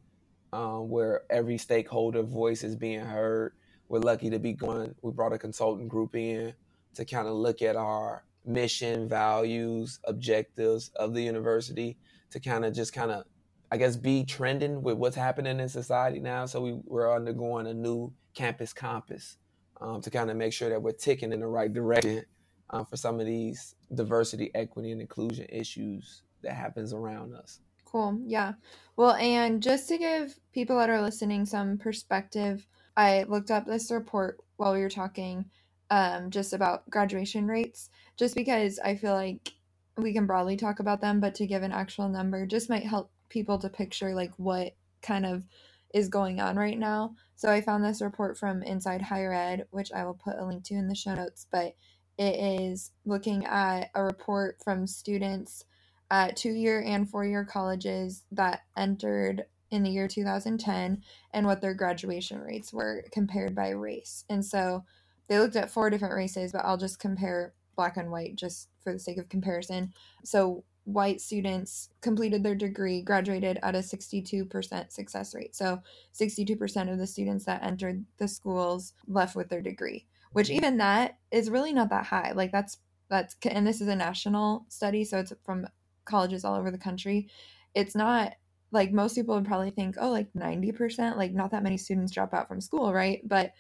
um, 0.53 0.89
where 0.89 1.23
every 1.31 1.59
stakeholder 1.59 2.23
voice 2.23 2.65
is 2.65 2.77
being 2.77 3.01
heard. 3.01 3.53
We're 3.91 3.99
lucky 3.99 4.31
to 4.31 4.39
be 4.39 4.53
going. 4.53 4.95
We 5.03 5.11
brought 5.11 5.33
a 5.33 5.39
consultant 5.39 5.89
group 5.89 6.15
in 6.15 6.55
to 6.95 7.05
kind 7.05 7.27
of 7.27 7.35
look 7.35 7.61
at 7.61 7.75
our 7.75 8.23
mission, 8.47 9.09
values, 9.09 9.99
objectives 10.05 10.93
of 10.95 11.13
the 11.13 11.23
university 11.23 11.99
to 12.31 12.39
kind 12.39 12.65
of 12.65 12.73
just 12.73 12.93
kind 12.93 13.11
of, 13.11 13.25
I 13.73 13.79
guess, 13.79 13.97
be 13.97 14.25
trending 14.25 14.81
with 14.81 14.97
what's 14.97 15.17
happening 15.17 15.59
in 15.59 15.69
society 15.69 16.21
now. 16.21 16.47
So 16.47 16.61
we, 16.61 16.79
we're 16.85 17.13
undergoing 17.13 17.67
a 17.67 17.75
new 17.75 18.13
campus 18.33 18.73
compass 18.73 19.39
um, 19.81 20.01
to 20.03 20.09
kind 20.09 20.31
of 20.31 20.37
make 20.37 20.53
sure 20.53 20.69
that 20.69 20.81
we're 20.81 20.93
ticking 20.93 21.33
in 21.33 21.41
the 21.41 21.49
right 21.49 21.73
direction 21.73 22.25
um, 22.71 22.87
for 22.87 22.97
some 22.97 23.19
of 23.19 23.27
these 23.27 23.75
diversity, 23.93 24.53
equity, 24.55 24.93
and 24.93 25.01
inclusion 25.01 25.47
issues 25.49 26.23
that 26.43 26.53
happens 26.53 26.93
around 26.93 27.35
us. 27.35 27.59
Cool. 27.85 28.21
Yeah. 28.25 28.53
Well, 28.95 29.15
and 29.15 29.61
just 29.61 29.89
to 29.89 29.99
give 29.99 30.39
people 30.53 30.79
that 30.79 30.91
are 30.91 31.03
listening 31.03 31.45
some 31.45 31.77
perspective, 31.77 32.69
I 33.01 33.23
looked 33.23 33.51
up 33.51 33.65
this 33.65 33.91
report 33.91 34.41
while 34.59 34.75
we 34.75 34.83
were 34.83 34.91
talking 34.91 35.47
um, 35.89 36.31
just 36.31 36.53
about 36.53 36.89
graduation 36.91 37.47
rates, 37.47 37.89
just 38.19 38.35
because 38.35 38.79
I 38.79 38.95
feel 38.95 39.15
like 39.15 39.55
we 39.97 40.13
can 40.13 40.27
broadly 40.27 40.59
talk 40.59 40.81
about 40.81 41.01
them, 41.01 41.19
but 41.19 41.35
to 41.37 41.47
give 41.47 41.63
an 41.63 41.73
actual 41.73 42.11
number 42.11 42.45
just 42.45 42.69
might 42.69 42.85
help 42.85 43.11
people 43.31 43.59
to 43.61 43.71
picture 43.71 44.15
like 44.15 44.33
what 44.37 44.75
kind 45.01 45.25
of 45.25 45.47
is 45.95 46.11
going 46.11 46.41
on 46.41 46.57
right 46.57 46.79
now. 46.79 47.15
So 47.37 47.51
I 47.51 47.63
found 47.63 47.83
this 47.83 48.03
report 48.03 48.37
from 48.37 48.63
Inside 48.63 49.01
Higher 49.01 49.33
Ed, 49.33 49.65
which 49.71 49.91
I 49.93 50.05
will 50.05 50.21
put 50.23 50.37
a 50.39 50.45
link 50.45 50.65
to 50.65 50.75
in 50.75 50.87
the 50.87 50.95
show 50.95 51.15
notes, 51.15 51.47
but 51.51 51.75
it 52.19 52.35
is 52.39 52.91
looking 53.07 53.47
at 53.47 53.89
a 53.95 54.05
report 54.05 54.59
from 54.63 54.87
students 54.87 55.65
at 56.11 56.37
two 56.37 56.53
year 56.53 56.83
and 56.85 57.09
four 57.09 57.25
year 57.25 57.47
colleges 57.47 58.25
that 58.33 58.61
entered 58.77 59.47
in 59.71 59.83
the 59.83 59.91
year 59.91 60.09
2010 60.09 61.03
and 61.33 61.47
what 61.47 61.61
their 61.61 61.75
graduation 61.75 62.41
rates 62.41 62.73
were 62.73 63.05
compared 63.13 63.55
by 63.55 63.71
race. 63.71 64.25
And 64.29 64.45
so 64.45 64.85
they 65.29 65.39
looked 65.39 65.57
at 65.57 65.71
four 65.71 65.91
different 65.91 66.15
races, 66.15 66.53
but 66.53 66.65
I'll 66.65 66.77
just 66.77 66.99
compare 66.99 67.55
black 67.77 67.97
and 67.97 68.11
white 68.11 68.37
just 68.37 68.69
for 68.83 68.93
the 68.93 68.99
sake 68.99 69.19
of 69.19 69.29
comparison. 69.29 69.93
So 70.25 70.65
white 70.85 71.21
students 71.21 71.91
completed 72.01 72.43
their 72.43 72.55
degree, 72.55 73.03
graduated 73.03 73.59
at 73.63 73.75
a 73.75 73.79
62% 73.79 74.91
success 74.91 75.35
rate. 75.35 75.55
So 75.55 75.81
62% 76.19 76.93
of 76.93 76.99
the 76.99 77.07
students 77.07 77.45
that 77.45 77.63
entered 77.63 78.05
the 78.19 78.29
schools 78.29 78.95
left 79.07 79.37
with 79.37 79.49
their 79.49 79.63
degree, 79.63 80.07
which 80.33 80.49
mm-hmm. 80.49 80.57
even 80.57 80.77
that 80.79 81.19
is 81.31 81.51
really 81.51 81.73
not 81.73 81.91
that 81.91 82.07
high. 82.07 82.33
Like 82.33 82.53
that's 82.53 82.79
that's 83.09 83.37
and 83.45 83.67
this 83.67 83.81
is 83.81 83.89
a 83.89 83.97
national 83.97 84.67
study, 84.69 85.05
so 85.05 85.19
it's 85.19 85.33
from 85.45 85.67
colleges 86.05 86.45
all 86.45 86.55
over 86.55 86.71
the 86.71 86.79
country. 86.79 87.29
It's 87.75 87.95
not 87.95 88.35
like 88.73 88.93
most 88.93 89.15
people 89.15 89.35
would 89.35 89.47
probably 89.47 89.71
think, 89.71 89.97
oh, 90.01 90.11
like 90.11 90.33
90%, 90.33 91.17
like 91.17 91.33
not 91.33 91.51
that 91.51 91.63
many 91.63 91.77
students 91.77 92.13
drop 92.13 92.35
out 92.35 92.49
from 92.49 92.61
school, 92.61 92.93
right? 92.93 93.21
But 93.27 93.53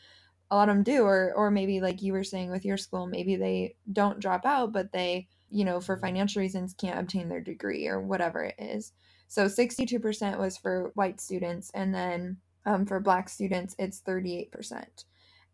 a 0.50 0.56
lot 0.56 0.68
of 0.68 0.74
them 0.74 0.82
do 0.82 1.04
or 1.04 1.32
or 1.36 1.50
maybe 1.50 1.80
like 1.80 2.02
you 2.02 2.12
were 2.12 2.24
saying 2.24 2.50
with 2.50 2.64
your 2.64 2.76
school 2.76 3.06
maybe 3.06 3.36
they 3.36 3.74
don't 3.92 4.20
drop 4.20 4.44
out 4.44 4.72
but 4.72 4.92
they 4.92 5.26
you 5.48 5.64
know 5.64 5.80
for 5.80 5.96
financial 5.96 6.40
reasons 6.40 6.74
can't 6.74 6.98
obtain 6.98 7.28
their 7.28 7.40
degree 7.40 7.86
or 7.86 8.00
whatever 8.00 8.44
it 8.44 8.54
is. 8.58 8.92
So 9.28 9.46
62% 9.46 10.38
was 10.38 10.56
for 10.56 10.90
white 10.94 11.20
students 11.20 11.70
and 11.72 11.94
then 11.94 12.38
um, 12.66 12.84
for 12.84 12.98
black 12.98 13.28
students 13.28 13.76
it's 13.78 14.00
38% 14.00 14.84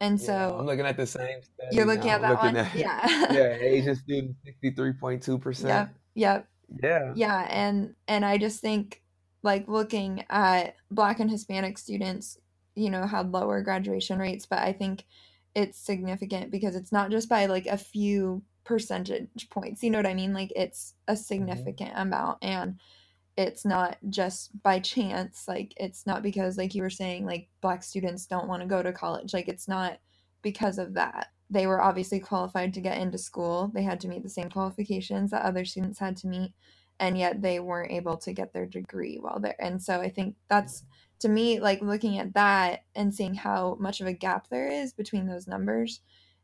and 0.00 0.20
yeah, 0.20 0.26
so 0.26 0.56
i'm 0.58 0.66
looking 0.66 0.84
at 0.84 0.96
the 0.96 1.06
same 1.06 1.40
study 1.40 1.76
you're 1.76 1.86
looking 1.86 2.06
now. 2.08 2.16
at 2.16 2.20
that 2.22 2.30
looking 2.30 2.54
one? 2.54 2.56
at, 2.56 2.74
yeah. 2.74 3.06
Yeah 3.32 3.56
asian 3.60 3.96
students 3.96 4.38
63.2% 4.64 5.68
yep 5.68 5.94
yep. 6.14 6.48
Yeah. 6.82 7.12
Yeah 7.14 7.46
and 7.48 7.94
and 8.08 8.24
i 8.24 8.38
just 8.38 8.60
think 8.60 9.02
like 9.46 9.68
looking 9.68 10.24
at 10.28 10.74
black 10.90 11.20
and 11.20 11.30
hispanic 11.30 11.78
students 11.78 12.38
you 12.74 12.90
know 12.90 13.06
had 13.06 13.30
lower 13.32 13.62
graduation 13.62 14.18
rates 14.18 14.44
but 14.44 14.58
i 14.58 14.72
think 14.72 15.04
it's 15.54 15.78
significant 15.78 16.50
because 16.50 16.76
it's 16.76 16.92
not 16.92 17.10
just 17.10 17.28
by 17.28 17.46
like 17.46 17.66
a 17.66 17.78
few 17.78 18.42
percentage 18.64 19.48
points 19.48 19.82
you 19.82 19.90
know 19.90 19.98
what 19.98 20.06
i 20.06 20.12
mean 20.12 20.34
like 20.34 20.52
it's 20.54 20.94
a 21.08 21.12
mm-hmm. 21.12 21.20
significant 21.22 21.90
mm-hmm. 21.90 22.02
amount 22.02 22.38
and 22.42 22.78
it's 23.36 23.64
not 23.64 23.96
just 24.10 24.60
by 24.62 24.80
chance 24.80 25.44
like 25.46 25.72
it's 25.76 26.06
not 26.06 26.22
because 26.22 26.58
like 26.58 26.74
you 26.74 26.82
were 26.82 26.90
saying 26.90 27.24
like 27.24 27.48
black 27.60 27.82
students 27.82 28.26
don't 28.26 28.48
want 28.48 28.60
to 28.60 28.68
go 28.68 28.82
to 28.82 28.92
college 28.92 29.32
like 29.32 29.46
it's 29.48 29.68
not 29.68 29.98
because 30.42 30.78
of 30.78 30.94
that 30.94 31.28
they 31.48 31.68
were 31.68 31.80
obviously 31.80 32.18
qualified 32.18 32.74
to 32.74 32.80
get 32.80 32.98
into 32.98 33.16
school 33.16 33.70
they 33.74 33.82
had 33.82 34.00
to 34.00 34.08
meet 34.08 34.24
the 34.24 34.28
same 34.28 34.50
qualifications 34.50 35.30
that 35.30 35.44
other 35.44 35.64
students 35.64 36.00
had 36.00 36.16
to 36.16 36.26
meet 36.26 36.52
and 36.98 37.18
yet 37.18 37.42
they 37.42 37.60
weren't 37.60 37.92
able 37.92 38.16
to 38.16 38.32
get 38.32 38.52
their 38.52 38.66
degree 38.66 39.18
while 39.20 39.40
there 39.40 39.56
and 39.58 39.82
so 39.82 40.00
i 40.00 40.08
think 40.08 40.34
that's 40.48 40.84
to 41.20 41.28
me, 41.28 41.60
like 41.60 41.80
looking 41.80 42.18
at 42.18 42.34
that 42.34 42.84
and 42.94 43.14
seeing 43.14 43.34
how 43.34 43.76
much 43.80 44.00
of 44.00 44.06
a 44.06 44.12
gap 44.12 44.48
there 44.48 44.68
is 44.68 44.92
between 44.92 45.26
those 45.26 45.46
numbers 45.46 46.00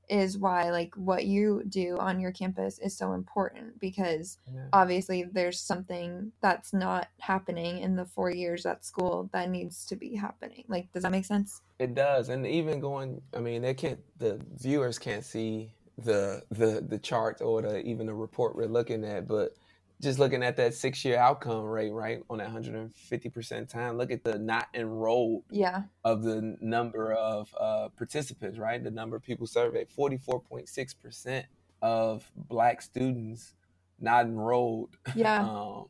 is 0.08 0.36
why 0.36 0.70
like 0.70 0.94
what 0.96 1.24
you 1.24 1.62
do 1.68 1.96
on 1.98 2.18
your 2.18 2.32
campus 2.32 2.78
is 2.80 2.96
so 2.96 3.12
important 3.12 3.78
because 3.78 4.38
yeah. 4.52 4.64
obviously 4.72 5.22
there's 5.22 5.60
something 5.60 6.32
that's 6.42 6.72
not 6.72 7.06
happening 7.20 7.78
in 7.78 7.94
the 7.94 8.04
4 8.04 8.30
years 8.30 8.66
at 8.66 8.84
school 8.84 9.30
that 9.32 9.48
needs 9.48 9.86
to 9.86 9.96
be 9.96 10.16
happening. 10.16 10.64
Like 10.68 10.92
does 10.92 11.04
that 11.04 11.12
make 11.12 11.24
sense? 11.24 11.62
It 11.78 11.94
does. 11.94 12.28
And 12.28 12.46
even 12.46 12.80
going 12.80 13.22
I 13.34 13.38
mean 13.38 13.62
they 13.62 13.74
can't 13.74 14.00
the 14.18 14.40
viewers 14.56 14.98
can't 14.98 15.24
see 15.24 15.72
the 15.96 16.42
the 16.50 16.84
the 16.86 16.98
chart 16.98 17.40
or 17.40 17.62
the 17.62 17.80
even 17.82 18.06
the 18.06 18.14
report 18.14 18.56
we're 18.56 18.66
looking 18.66 19.04
at 19.04 19.28
but 19.28 19.54
just 20.02 20.18
looking 20.18 20.42
at 20.42 20.56
that 20.56 20.74
six 20.74 21.04
year 21.04 21.16
outcome 21.16 21.64
rate, 21.64 21.92
right, 21.92 22.22
on 22.28 22.38
that 22.38 22.50
150% 22.50 23.68
time, 23.68 23.96
look 23.96 24.10
at 24.10 24.24
the 24.24 24.36
not 24.38 24.68
enrolled 24.74 25.44
yeah. 25.50 25.84
of 26.04 26.24
the 26.24 26.56
number 26.60 27.12
of 27.12 27.54
uh, 27.58 27.88
participants, 27.96 28.58
right? 28.58 28.82
The 28.82 28.90
number 28.90 29.14
of 29.14 29.22
people 29.22 29.46
surveyed 29.46 29.88
44.6% 29.96 31.44
of 31.82 32.28
black 32.36 32.82
students 32.82 33.54
not 34.00 34.26
enrolled. 34.26 34.96
Yeah. 35.14 35.42
um, 35.48 35.86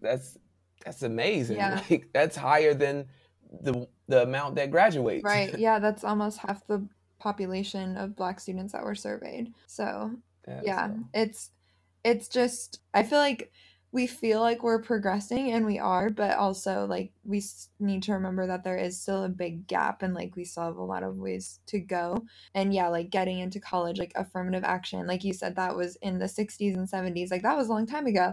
that's 0.00 0.38
that's 0.84 1.02
amazing. 1.02 1.56
Yeah. 1.56 1.82
Like 1.90 2.08
that's 2.12 2.36
higher 2.36 2.74
than 2.74 3.06
the 3.60 3.88
the 4.06 4.22
amount 4.22 4.54
that 4.54 4.70
graduates. 4.70 5.24
Right. 5.24 5.52
Yeah, 5.58 5.80
that's 5.80 6.04
almost 6.04 6.38
half 6.38 6.64
the 6.68 6.86
population 7.18 7.96
of 7.96 8.14
black 8.14 8.38
students 8.38 8.72
that 8.72 8.84
were 8.84 8.94
surveyed. 8.94 9.52
So, 9.66 10.12
yeah, 10.62 10.88
so. 10.88 10.98
it's 11.14 11.50
it's 12.04 12.28
just 12.28 12.80
I 12.94 13.02
feel 13.02 13.18
like 13.18 13.52
we 13.92 14.06
feel 14.06 14.40
like 14.40 14.62
we're 14.62 14.80
progressing 14.80 15.52
and 15.52 15.66
we 15.66 15.78
are, 15.78 16.08
but 16.08 16.38
also 16.38 16.86
like 16.86 17.12
we 17.24 17.42
need 17.78 18.02
to 18.04 18.14
remember 18.14 18.46
that 18.46 18.64
there 18.64 18.78
is 18.78 19.00
still 19.00 19.24
a 19.24 19.28
big 19.28 19.66
gap 19.66 20.02
and 20.02 20.14
like 20.14 20.34
we 20.34 20.44
still 20.44 20.62
have 20.64 20.76
a 20.76 20.82
lot 20.82 21.02
of 21.02 21.18
ways 21.18 21.60
to 21.66 21.78
go. 21.78 22.24
And 22.54 22.72
yeah, 22.72 22.88
like 22.88 23.10
getting 23.10 23.38
into 23.38 23.60
college, 23.60 23.98
like 23.98 24.12
affirmative 24.14 24.64
action, 24.64 25.06
like 25.06 25.24
you 25.24 25.34
said, 25.34 25.56
that 25.56 25.76
was 25.76 25.96
in 25.96 26.18
the 26.18 26.24
60s 26.24 26.74
and 26.74 26.88
70s, 26.88 27.30
like 27.30 27.42
that 27.42 27.56
was 27.56 27.68
a 27.68 27.72
long 27.72 27.86
time 27.86 28.06
ago. 28.06 28.32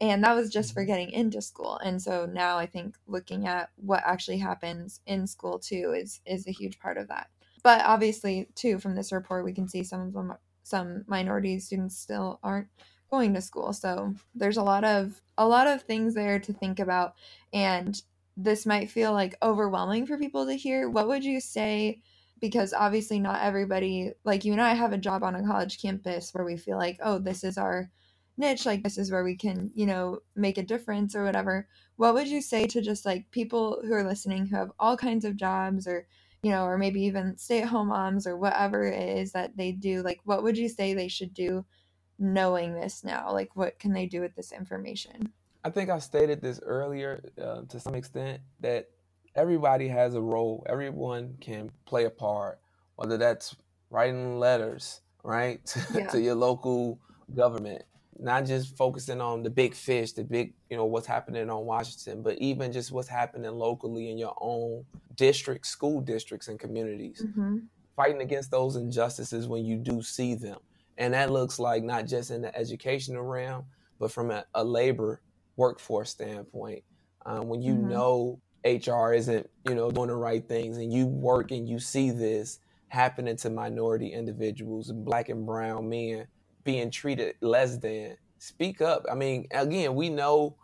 And 0.00 0.24
that 0.24 0.34
was 0.34 0.50
just 0.50 0.72
for 0.72 0.80
mm-hmm. 0.80 0.92
getting 0.92 1.10
into 1.10 1.42
school. 1.42 1.76
And 1.84 2.00
so 2.00 2.24
now 2.26 2.56
I 2.56 2.64
think 2.64 2.96
looking 3.06 3.46
at 3.46 3.68
what 3.76 4.02
actually 4.06 4.38
happens 4.38 5.00
in 5.06 5.26
school 5.26 5.58
too 5.58 5.94
is 5.96 6.20
is 6.24 6.48
a 6.48 6.52
huge 6.52 6.78
part 6.78 6.96
of 6.96 7.08
that. 7.08 7.28
But 7.62 7.82
obviously, 7.84 8.48
too, 8.54 8.78
from 8.78 8.94
this 8.94 9.12
report, 9.12 9.44
we 9.44 9.54
can 9.54 9.68
see 9.68 9.84
some 9.84 10.00
of 10.00 10.12
them, 10.12 10.34
some 10.64 11.04
minority 11.06 11.58
students 11.58 11.98
still 11.98 12.38
aren't 12.42 12.68
going 13.14 13.34
to 13.34 13.40
school. 13.40 13.72
So 13.72 14.14
there's 14.34 14.56
a 14.56 14.62
lot 14.62 14.84
of 14.84 15.22
a 15.38 15.46
lot 15.46 15.66
of 15.68 15.82
things 15.82 16.14
there 16.14 16.38
to 16.40 16.52
think 16.52 16.80
about 16.80 17.14
and 17.52 18.00
this 18.36 18.66
might 18.66 18.90
feel 18.90 19.12
like 19.12 19.36
overwhelming 19.40 20.06
for 20.06 20.18
people 20.18 20.46
to 20.46 20.54
hear. 20.54 20.90
What 20.90 21.06
would 21.06 21.24
you 21.24 21.40
say 21.40 22.02
because 22.40 22.74
obviously 22.74 23.20
not 23.20 23.40
everybody 23.42 24.12
like 24.24 24.44
you 24.44 24.52
and 24.52 24.60
I 24.60 24.74
have 24.74 24.92
a 24.92 24.98
job 24.98 25.22
on 25.22 25.36
a 25.36 25.46
college 25.46 25.80
campus 25.80 26.34
where 26.34 26.44
we 26.44 26.56
feel 26.56 26.76
like, 26.76 26.98
"Oh, 27.02 27.18
this 27.18 27.44
is 27.44 27.56
our 27.56 27.90
niche, 28.36 28.66
like 28.66 28.82
this 28.82 28.98
is 28.98 29.10
where 29.12 29.22
we 29.24 29.36
can, 29.36 29.70
you 29.74 29.86
know, 29.86 30.18
make 30.34 30.58
a 30.58 30.62
difference 30.72 31.14
or 31.14 31.24
whatever." 31.24 31.68
What 31.96 32.14
would 32.14 32.28
you 32.28 32.42
say 32.42 32.66
to 32.66 32.82
just 32.82 33.06
like 33.06 33.30
people 33.30 33.80
who 33.84 33.92
are 33.94 34.04
listening 34.04 34.46
who 34.46 34.56
have 34.56 34.72
all 34.80 34.96
kinds 34.96 35.24
of 35.24 35.36
jobs 35.36 35.86
or 35.86 36.06
you 36.42 36.50
know, 36.50 36.64
or 36.64 36.76
maybe 36.76 37.00
even 37.02 37.38
stay 37.38 37.62
at 37.62 37.68
home 37.68 37.88
moms 37.88 38.26
or 38.26 38.36
whatever 38.36 38.84
it 38.86 39.18
is 39.18 39.32
that 39.32 39.56
they 39.56 39.72
do, 39.72 40.02
like 40.02 40.20
what 40.24 40.42
would 40.42 40.58
you 40.58 40.68
say 40.68 40.92
they 40.92 41.08
should 41.08 41.32
do 41.32 41.64
knowing 42.18 42.74
this 42.74 43.04
now? 43.04 43.32
Like, 43.32 43.54
what 43.54 43.78
can 43.78 43.92
they 43.92 44.06
do 44.06 44.20
with 44.20 44.34
this 44.34 44.52
information? 44.52 45.32
I 45.64 45.70
think 45.70 45.90
I 45.90 45.98
stated 45.98 46.42
this 46.42 46.60
earlier 46.62 47.24
uh, 47.42 47.62
to 47.68 47.80
some 47.80 47.94
extent 47.94 48.42
that 48.60 48.90
everybody 49.34 49.88
has 49.88 50.14
a 50.14 50.20
role. 50.20 50.64
Everyone 50.68 51.36
can 51.40 51.70
play 51.86 52.04
a 52.04 52.10
part, 52.10 52.60
whether 52.96 53.16
that's 53.16 53.56
writing 53.90 54.38
letters, 54.38 55.00
right, 55.22 55.64
to, 55.66 55.80
yeah. 55.94 56.06
to 56.08 56.20
your 56.20 56.34
local 56.34 56.98
government, 57.34 57.82
not 58.18 58.44
just 58.44 58.76
focusing 58.76 59.20
on 59.20 59.42
the 59.42 59.50
big 59.50 59.74
fish, 59.74 60.12
the 60.12 60.24
big, 60.24 60.52
you 60.68 60.76
know, 60.76 60.84
what's 60.84 61.06
happening 61.06 61.48
on 61.48 61.64
Washington, 61.64 62.22
but 62.22 62.38
even 62.38 62.70
just 62.70 62.92
what's 62.92 63.08
happening 63.08 63.50
locally 63.52 64.10
in 64.10 64.18
your 64.18 64.36
own 64.40 64.84
district, 65.16 65.66
school 65.66 66.00
districts, 66.00 66.48
and 66.48 66.58
communities. 66.58 67.22
Mm-hmm. 67.24 67.58
Fighting 67.96 68.22
against 68.22 68.50
those 68.50 68.76
injustices 68.76 69.46
when 69.46 69.64
you 69.64 69.76
do 69.76 70.02
see 70.02 70.34
them. 70.34 70.58
And 70.98 71.14
that 71.14 71.30
looks 71.30 71.58
like 71.58 71.82
not 71.82 72.06
just 72.06 72.30
in 72.30 72.42
the 72.42 72.56
educational 72.56 73.22
realm, 73.22 73.64
but 73.98 74.12
from 74.12 74.30
a, 74.30 74.44
a 74.54 74.64
labor 74.64 75.22
workforce 75.56 76.10
standpoint. 76.10 76.84
Um, 77.26 77.48
when 77.48 77.62
you 77.62 77.74
mm-hmm. 77.74 77.88
know 77.88 78.40
HR 78.64 79.12
isn't, 79.12 79.48
you 79.68 79.74
know, 79.74 79.90
doing 79.90 80.08
the 80.08 80.14
right 80.14 80.46
things 80.46 80.76
and 80.76 80.92
you 80.92 81.06
work 81.06 81.50
and 81.50 81.68
you 81.68 81.78
see 81.78 82.10
this 82.10 82.60
happening 82.88 83.36
to 83.36 83.50
minority 83.50 84.12
individuals, 84.12 84.90
and 84.90 85.04
black 85.04 85.28
and 85.28 85.44
brown 85.44 85.88
men 85.88 86.26
being 86.62 86.90
treated 86.90 87.34
less 87.40 87.76
than, 87.78 88.16
speak 88.38 88.80
up. 88.80 89.04
I 89.10 89.14
mean, 89.14 89.46
again, 89.50 89.94
we 89.94 90.10
know 90.10 90.56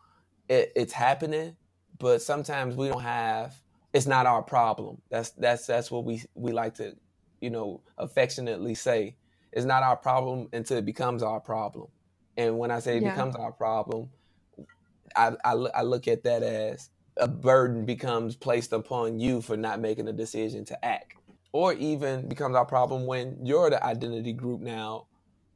it, 0.48 0.72
it's 0.76 0.92
happening, 0.92 1.56
but 1.98 2.22
sometimes 2.22 2.76
we 2.76 2.88
don't 2.88 3.02
have 3.02 3.60
it's 3.92 4.06
not 4.06 4.26
our 4.26 4.42
problem. 4.42 5.00
That's 5.10 5.30
that's 5.30 5.66
that's 5.66 5.90
what 5.90 6.04
we 6.04 6.22
we 6.34 6.52
like 6.52 6.74
to, 6.74 6.94
you 7.40 7.50
know, 7.50 7.82
affectionately 7.98 8.74
say. 8.74 9.16
It's 9.52 9.66
not 9.66 9.82
our 9.82 9.96
problem 9.96 10.48
until 10.52 10.78
it 10.78 10.84
becomes 10.84 11.22
our 11.22 11.40
problem. 11.40 11.88
And 12.36 12.58
when 12.58 12.70
I 12.70 12.78
say 12.78 12.96
it 12.96 13.02
yeah. 13.02 13.10
becomes 13.10 13.36
our 13.36 13.52
problem, 13.52 14.10
I, 15.16 15.32
I, 15.44 15.52
I 15.52 15.82
look 15.82 16.08
at 16.08 16.22
that 16.24 16.42
as 16.42 16.90
a 17.16 17.28
burden 17.28 17.84
becomes 17.84 18.36
placed 18.36 18.72
upon 18.72 19.18
you 19.18 19.40
for 19.40 19.56
not 19.56 19.80
making 19.80 20.08
a 20.08 20.12
decision 20.12 20.64
to 20.66 20.84
act, 20.84 21.14
or 21.52 21.74
even 21.74 22.28
becomes 22.28 22.54
our 22.54 22.64
problem 22.64 23.06
when 23.06 23.44
you're 23.44 23.70
the 23.70 23.84
identity 23.84 24.32
group 24.32 24.60
now 24.60 25.06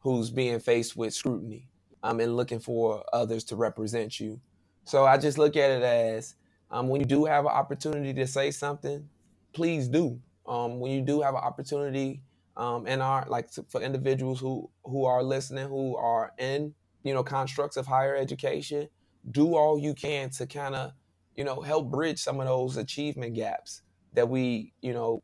who's 0.01 0.31
being 0.31 0.59
faced 0.61 0.97
with 0.97 1.15
scrutiny 1.15 1.69
um, 2.03 2.21
and 2.21 2.37
looking 2.37 2.59
for 2.61 3.05
others 3.13 3.45
to 3.45 3.57
represent 3.57 4.21
you. 4.21 4.41
So 4.85 5.07
I 5.07 5.17
just 5.17 5.39
look 5.39 5.57
at 5.57 5.71
it 5.71 5.83
as 5.83 6.35
um, 6.71 6.89
when 6.89 7.01
you 7.01 7.07
do 7.07 7.25
have 7.25 7.45
an 7.45 7.53
opportunity 7.53 8.13
to 8.13 8.27
say 8.27 8.51
something, 8.51 9.09
please 9.55 9.89
do. 9.89 10.21
Um, 10.47 10.81
when 10.81 10.93
you 10.93 11.01
do 11.01 11.23
have 11.23 11.35
an 11.35 11.41
opportunity, 11.41 12.21
um, 12.57 12.87
and 12.87 13.03
are 13.03 13.27
like 13.29 13.51
for 13.69 13.81
individuals 13.81 14.41
who 14.41 14.71
who 14.85 15.05
are 15.05 15.23
listening, 15.23 15.69
who 15.69 15.97
are 15.97 16.33
in 16.39 16.75
you 17.03 17.15
know 17.15 17.23
constructs 17.23 17.77
of 17.77 17.87
higher 17.87 18.17
education, 18.17 18.89
do 19.31 19.57
all 19.57 19.79
you 19.79 19.95
can 19.95 20.31
to 20.31 20.47
kind 20.47 20.75
of 20.75 20.93
you 21.37 21.45
know 21.45 21.61
help 21.61 21.91
bridge 21.91 22.19
some 22.19 22.41
of 22.41 22.47
those 22.47 22.77
achievement 22.77 23.35
gaps 23.35 23.83
that 24.13 24.29
we 24.29 24.73
you 24.81 24.93
know 24.93 25.23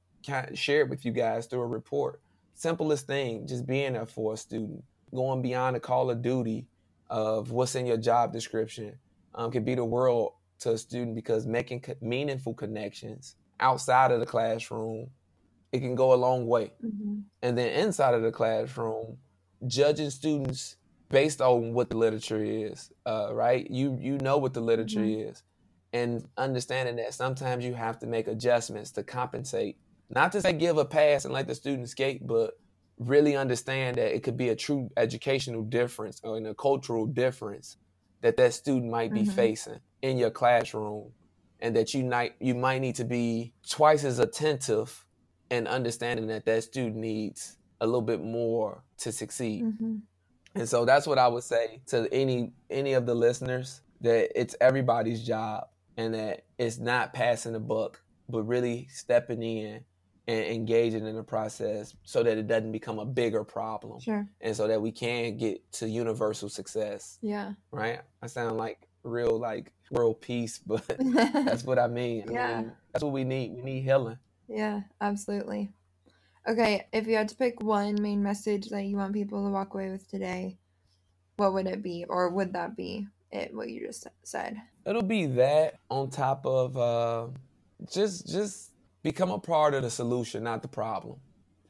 shared 0.55 0.91
with 0.91 1.05
you 1.05 1.13
guys 1.13 1.47
through 1.47 1.61
a 1.61 1.67
report. 1.67 2.21
Simplest 2.55 3.07
thing, 3.07 3.47
just 3.47 3.67
being 3.67 3.95
there 3.95 4.05
for 4.05 4.35
a 4.35 4.37
student, 4.37 4.85
going 5.15 5.41
beyond 5.41 5.77
the 5.77 5.81
call 5.81 6.11
of 6.11 6.21
duty 6.21 6.67
of 7.09 7.53
what's 7.53 7.75
in 7.75 7.87
your 7.87 7.97
job 7.97 8.33
description, 8.33 8.95
um, 9.35 9.51
be 9.51 9.75
the 9.75 9.85
world 9.85 10.33
to 10.61 10.73
a 10.73 10.79
student 10.79 11.15
because 11.15 11.47
making 11.47 11.81
co- 11.81 11.95
meaningful 12.01 12.55
connections 12.55 13.37
outside 13.61 14.11
of 14.11 14.21
the 14.21 14.27
classroom 14.27 15.11
it 15.73 15.81
can 15.81 15.95
go 15.95 16.13
a 16.13 16.17
long 16.17 16.47
way 16.47 16.73
mm-hmm. 16.85 17.21
and 17.43 17.59
then 17.59 17.73
inside 17.73 18.15
of 18.15 18.23
the 18.23 18.33
classroom 18.33 19.17
judging 19.67 20.11
students 20.11 20.77
based 21.11 21.41
on 21.41 21.75
what 21.75 21.91
the 21.91 21.97
literature 21.97 22.43
is 22.43 22.91
uh, 23.07 23.31
right 23.33 23.71
you 23.71 23.97
you 24.01 24.19
know 24.19 24.39
what 24.39 24.55
the 24.55 24.61
literature 24.61 25.01
mm-hmm. 25.01 25.31
is 25.31 25.43
and 25.93 26.27
understanding 26.37 26.97
that 26.97 27.13
sometimes 27.15 27.65
you 27.65 27.75
have 27.75 27.99
to 27.99 28.07
make 28.07 28.29
adjustments 28.29 28.91
to 28.93 29.03
compensate 29.03 29.77
not 30.09 30.33
to 30.33 30.41
say 30.41 30.53
give 30.53 30.79
a 30.79 30.85
pass 30.85 31.25
and 31.25 31.35
let 31.35 31.47
the 31.47 31.55
student 31.55 31.89
skate 31.89 32.27
but 32.27 32.59
really 32.99 33.35
understand 33.35 33.97
that 33.97 34.15
it 34.15 34.23
could 34.23 34.37
be 34.37 34.51
a 34.51 34.57
true 34.57 34.91
educational 34.97 35.63
difference 35.63 36.21
or 36.23 36.37
in 36.37 36.47
a 36.47 36.55
cultural 36.55 37.07
difference 37.07 37.77
that 38.21 38.37
that 38.37 38.53
student 38.53 38.91
might 38.91 39.13
be 39.13 39.23
mm-hmm. 39.23 39.31
facing 39.31 39.81
in 40.03 40.19
your 40.19 40.31
classroom 40.31 41.11
and 41.61 41.75
that 41.77 41.95
you 41.95 42.05
might 42.05 42.35
you 42.41 42.55
might 42.55 42.81
need 42.81 42.95
to 42.95 43.05
be 43.05 43.53
twice 43.69 44.05
as 44.05 44.19
attentive 44.19 45.05
and 45.51 45.67
understanding 45.69 46.27
that 46.29 46.45
that 46.47 46.65
student 46.65 46.97
needs 46.97 47.57
a 47.81 47.87
little 47.87 48.03
bit 48.03 48.23
more 48.23 48.85
to 48.99 49.13
succeed. 49.13 49.65
Mm-hmm. 49.65 49.97
And 50.55 50.69
so 50.69 50.85
that's 50.85 51.07
what 51.07 51.19
I 51.19 51.29
would 51.29 51.45
say 51.45 51.81
to 51.87 52.09
any 52.13 52.53
any 52.69 52.95
of 52.95 53.07
the 53.07 53.15
listeners 53.15 53.83
that 54.01 54.31
it's 54.39 54.57
everybody's 54.61 55.25
job 55.25 55.69
and 55.97 56.15
that 56.15 56.45
it's 56.59 56.79
not 56.79 57.13
passing 57.13 57.53
the 57.53 57.61
buck, 57.61 58.01
but 58.29 58.43
really 58.43 58.89
stepping 58.91 59.43
in 59.43 59.85
and 60.27 60.47
engaging 60.47 61.07
in 61.07 61.17
the 61.17 61.23
process 61.23 61.95
so 62.05 62.23
that 62.23 62.39
it 62.39 62.47
doesn't 62.47 62.73
become 62.73 62.99
a 62.99 63.05
bigger 63.05 63.45
problem. 63.45 64.01
Sure. 64.01 64.27
And 64.41 64.57
so 64.57 64.69
that 64.69 64.81
we 64.81 64.93
can 64.93 65.37
get 65.37 65.71
to 65.73 65.89
universal 65.89 66.49
success. 66.49 67.19
Yeah. 67.23 67.53
Right? 67.71 68.01
I 68.23 68.27
sound 68.27 68.57
like 68.57 68.89
real 69.03 69.39
like 69.39 69.73
world 69.91 70.21
peace, 70.21 70.59
but 70.59 70.85
that's 70.99 71.65
what 71.65 71.79
I 71.79 71.89
mean. 71.89 72.29
I 72.29 72.33
yeah. 72.33 72.57
Mean, 72.61 72.73
that's 72.93 73.05
what 73.05 73.13
we 73.13 73.25
need. 73.25 73.55
We 73.55 73.63
need 73.63 73.81
healing. 73.83 74.19
Yeah, 74.51 74.81
absolutely. 75.01 75.73
Okay, 76.49 76.87
if 76.93 77.07
you 77.07 77.17
had 77.17 77.29
to 77.29 77.37
pick 77.37 77.63
one 77.63 78.01
main 78.03 78.23
message 78.23 78.69
that 78.71 78.85
you 78.85 78.97
want 78.97 79.13
people 79.13 79.45
to 79.45 79.51
walk 79.51 79.75
away 79.75 79.91
with 79.91 80.11
today, 80.11 80.57
what 81.37 81.53
would 81.53 81.67
it 81.67 81.83
be? 81.83 82.05
Or 82.09 82.29
would 82.31 82.53
that 82.55 82.77
be 82.77 83.07
it 83.31 83.55
what 83.55 83.71
you 83.71 83.87
just 83.87 84.09
said? 84.25 84.61
It'll 84.85 85.03
be 85.03 85.27
that 85.27 85.75
on 85.89 86.11
top 86.11 86.45
of 86.45 86.77
uh 86.77 87.29
just 87.93 88.29
just 88.29 88.73
become 89.03 89.31
a 89.31 89.39
part 89.39 89.75
of 89.75 89.83
the 89.83 89.91
solution, 89.91 90.43
not 90.43 90.63
the 90.63 90.69
problem. 90.69 91.19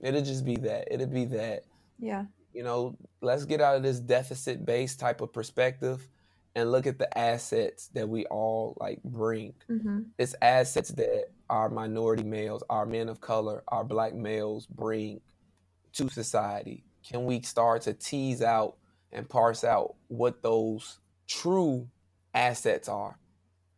It'll 0.01 0.23
just 0.23 0.45
be 0.45 0.57
that. 0.57 0.89
It'll 0.91 1.07
be 1.07 1.27
that. 1.27 1.65
Yeah. 1.99 2.25
You 2.55 2.63
know, 2.63 2.97
let's 3.21 3.45
get 3.45 3.61
out 3.61 3.77
of 3.77 3.83
this 3.83 4.01
deficit 4.01 4.65
based 4.65 4.99
type 4.99 5.21
of 5.21 5.33
perspective 5.33 6.09
and 6.55 6.73
look 6.73 6.87
at 6.87 6.99
the 6.99 7.17
assets 7.17 7.89
that 7.95 8.09
we 8.09 8.25
all 8.27 8.77
like 8.81 9.03
bring. 9.05 9.53
Mm-hmm. 9.69 10.03
It's 10.19 10.35
assets 10.41 10.91
that 10.91 11.27
our 11.51 11.69
minority 11.69 12.23
males, 12.23 12.63
our 12.71 12.87
men 12.87 13.09
of 13.09 13.21
color, 13.21 13.63
our 13.69 13.85
black 13.85 14.15
males 14.15 14.67
bring 14.67 15.21
to 15.93 16.09
society. 16.09 16.85
Can 17.07 17.25
we 17.25 17.43
start 17.43 17.83
to 17.83 17.93
tease 17.93 18.41
out 18.41 18.77
and 19.13 19.29
parse 19.29 19.65
out 19.65 19.97
what 20.07 20.43
those 20.43 21.01
true 21.27 21.89
assets 22.33 22.89
are 22.89 23.19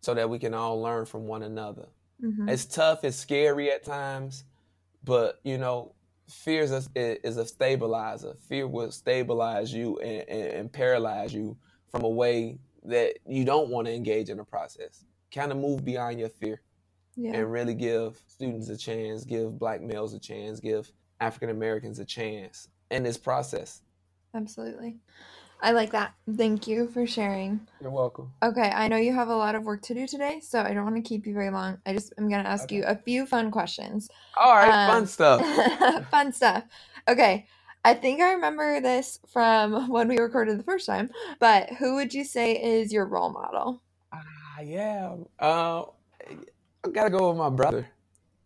so 0.02 0.12
that 0.12 0.28
we 0.28 0.38
can 0.38 0.52
all 0.52 0.80
learn 0.80 1.06
from 1.06 1.26
one 1.26 1.42
another? 1.42 1.88
Mm-hmm. 2.22 2.50
It's 2.50 2.66
tough, 2.66 3.04
it's 3.04 3.16
scary 3.16 3.70
at 3.70 3.84
times, 3.84 4.44
but 5.02 5.40
you 5.42 5.56
know, 5.56 5.94
fear 6.28 6.62
is 6.62 6.72
a, 6.72 7.26
is 7.26 7.38
a 7.38 7.46
stabilizer. 7.46 8.34
Fear 8.48 8.68
will 8.68 8.92
stabilize 8.92 9.72
you 9.72 9.98
and, 9.98 10.28
and, 10.28 10.52
and 10.52 10.72
paralyze 10.72 11.32
you 11.32 11.56
from 11.90 12.04
a 12.04 12.08
way 12.08 12.58
that 12.84 13.14
you 13.26 13.46
don't 13.46 13.70
want 13.70 13.86
to 13.86 13.94
engage 13.94 14.28
in 14.28 14.40
a 14.40 14.44
process. 14.44 15.04
Kind 15.34 15.52
of 15.52 15.58
move 15.58 15.84
beyond 15.84 16.20
your 16.20 16.28
fear 16.28 16.60
yeah. 17.16 17.34
and 17.34 17.52
really 17.52 17.74
give 17.74 18.18
students 18.26 18.68
a 18.68 18.76
chance, 18.76 19.24
give 19.24 19.58
black 19.58 19.80
males 19.80 20.14
a 20.14 20.18
chance, 20.18 20.60
give 20.60 20.90
African 21.20 21.50
Americans 21.50 21.98
a 21.98 22.04
chance 22.04 22.68
in 22.90 23.02
this 23.02 23.16
process. 23.16 23.82
Absolutely. 24.34 24.96
I 25.62 25.70
like 25.70 25.92
that. 25.92 26.14
Thank 26.36 26.66
you 26.66 26.88
for 26.88 27.06
sharing. 27.06 27.60
You're 27.80 27.92
welcome. 27.92 28.32
Okay, 28.42 28.72
I 28.74 28.88
know 28.88 28.96
you 28.96 29.12
have 29.12 29.28
a 29.28 29.36
lot 29.36 29.54
of 29.54 29.62
work 29.62 29.82
to 29.82 29.94
do 29.94 30.08
today, 30.08 30.40
so 30.40 30.60
I 30.60 30.74
don't 30.74 30.82
want 30.82 30.96
to 30.96 31.02
keep 31.02 31.24
you 31.24 31.34
very 31.34 31.50
long. 31.50 31.78
I 31.86 31.92
just 31.92 32.12
I'm 32.18 32.28
gonna 32.28 32.42
ask 32.42 32.64
okay. 32.64 32.76
you 32.76 32.84
a 32.84 32.96
few 32.96 33.26
fun 33.26 33.52
questions. 33.52 34.08
All 34.36 34.56
right, 34.56 34.88
um, 34.88 34.90
fun 34.90 35.06
stuff. 35.06 36.06
fun 36.10 36.32
stuff. 36.32 36.64
Okay. 37.06 37.46
I 37.84 37.94
think 37.94 38.20
I 38.20 38.34
remember 38.34 38.80
this 38.80 39.18
from 39.32 39.88
when 39.90 40.08
we 40.08 40.18
recorded 40.18 40.58
the 40.58 40.64
first 40.64 40.86
time, 40.86 41.10
but 41.38 41.70
who 41.74 41.94
would 41.96 42.12
you 42.12 42.24
say 42.24 42.52
is 42.52 42.92
your 42.92 43.06
role 43.06 43.30
model? 43.30 43.82
Ah, 44.12 44.18
uh, 44.58 44.62
yeah. 44.62 45.16
Uh, 45.38 45.84
I 46.84 46.90
gotta 46.90 47.10
go 47.10 47.28
with 47.28 47.38
my 47.38 47.50
brother. 47.50 47.88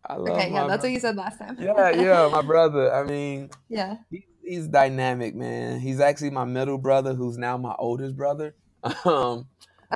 I 0.05 0.17
love 0.17 0.37
okay, 0.37 0.51
yeah, 0.51 0.53
that's 0.53 0.67
brother. 0.67 0.83
what 0.83 0.93
you 0.93 1.01
said 1.01 1.17
last 1.17 1.39
time. 1.39 1.57
yeah, 1.59 1.91
yeah, 1.91 2.29
my 2.31 2.43
brother. 2.47 2.95
I 2.95 3.05
mean, 3.05 3.51
yeah, 3.69 3.97
he, 4.11 4.27
he's 4.45 4.69
dynamic, 4.69 5.35
man. 5.35 5.81
He's 5.81 6.01
actually 6.01 6.31
my 6.31 6.45
middle 6.45 6.79
brother, 6.79 7.15
who's 7.15 7.39
now 7.39 7.57
my 7.57 7.75
oldest 7.79 8.17
brother. 8.17 8.55
Um, 9.05 9.49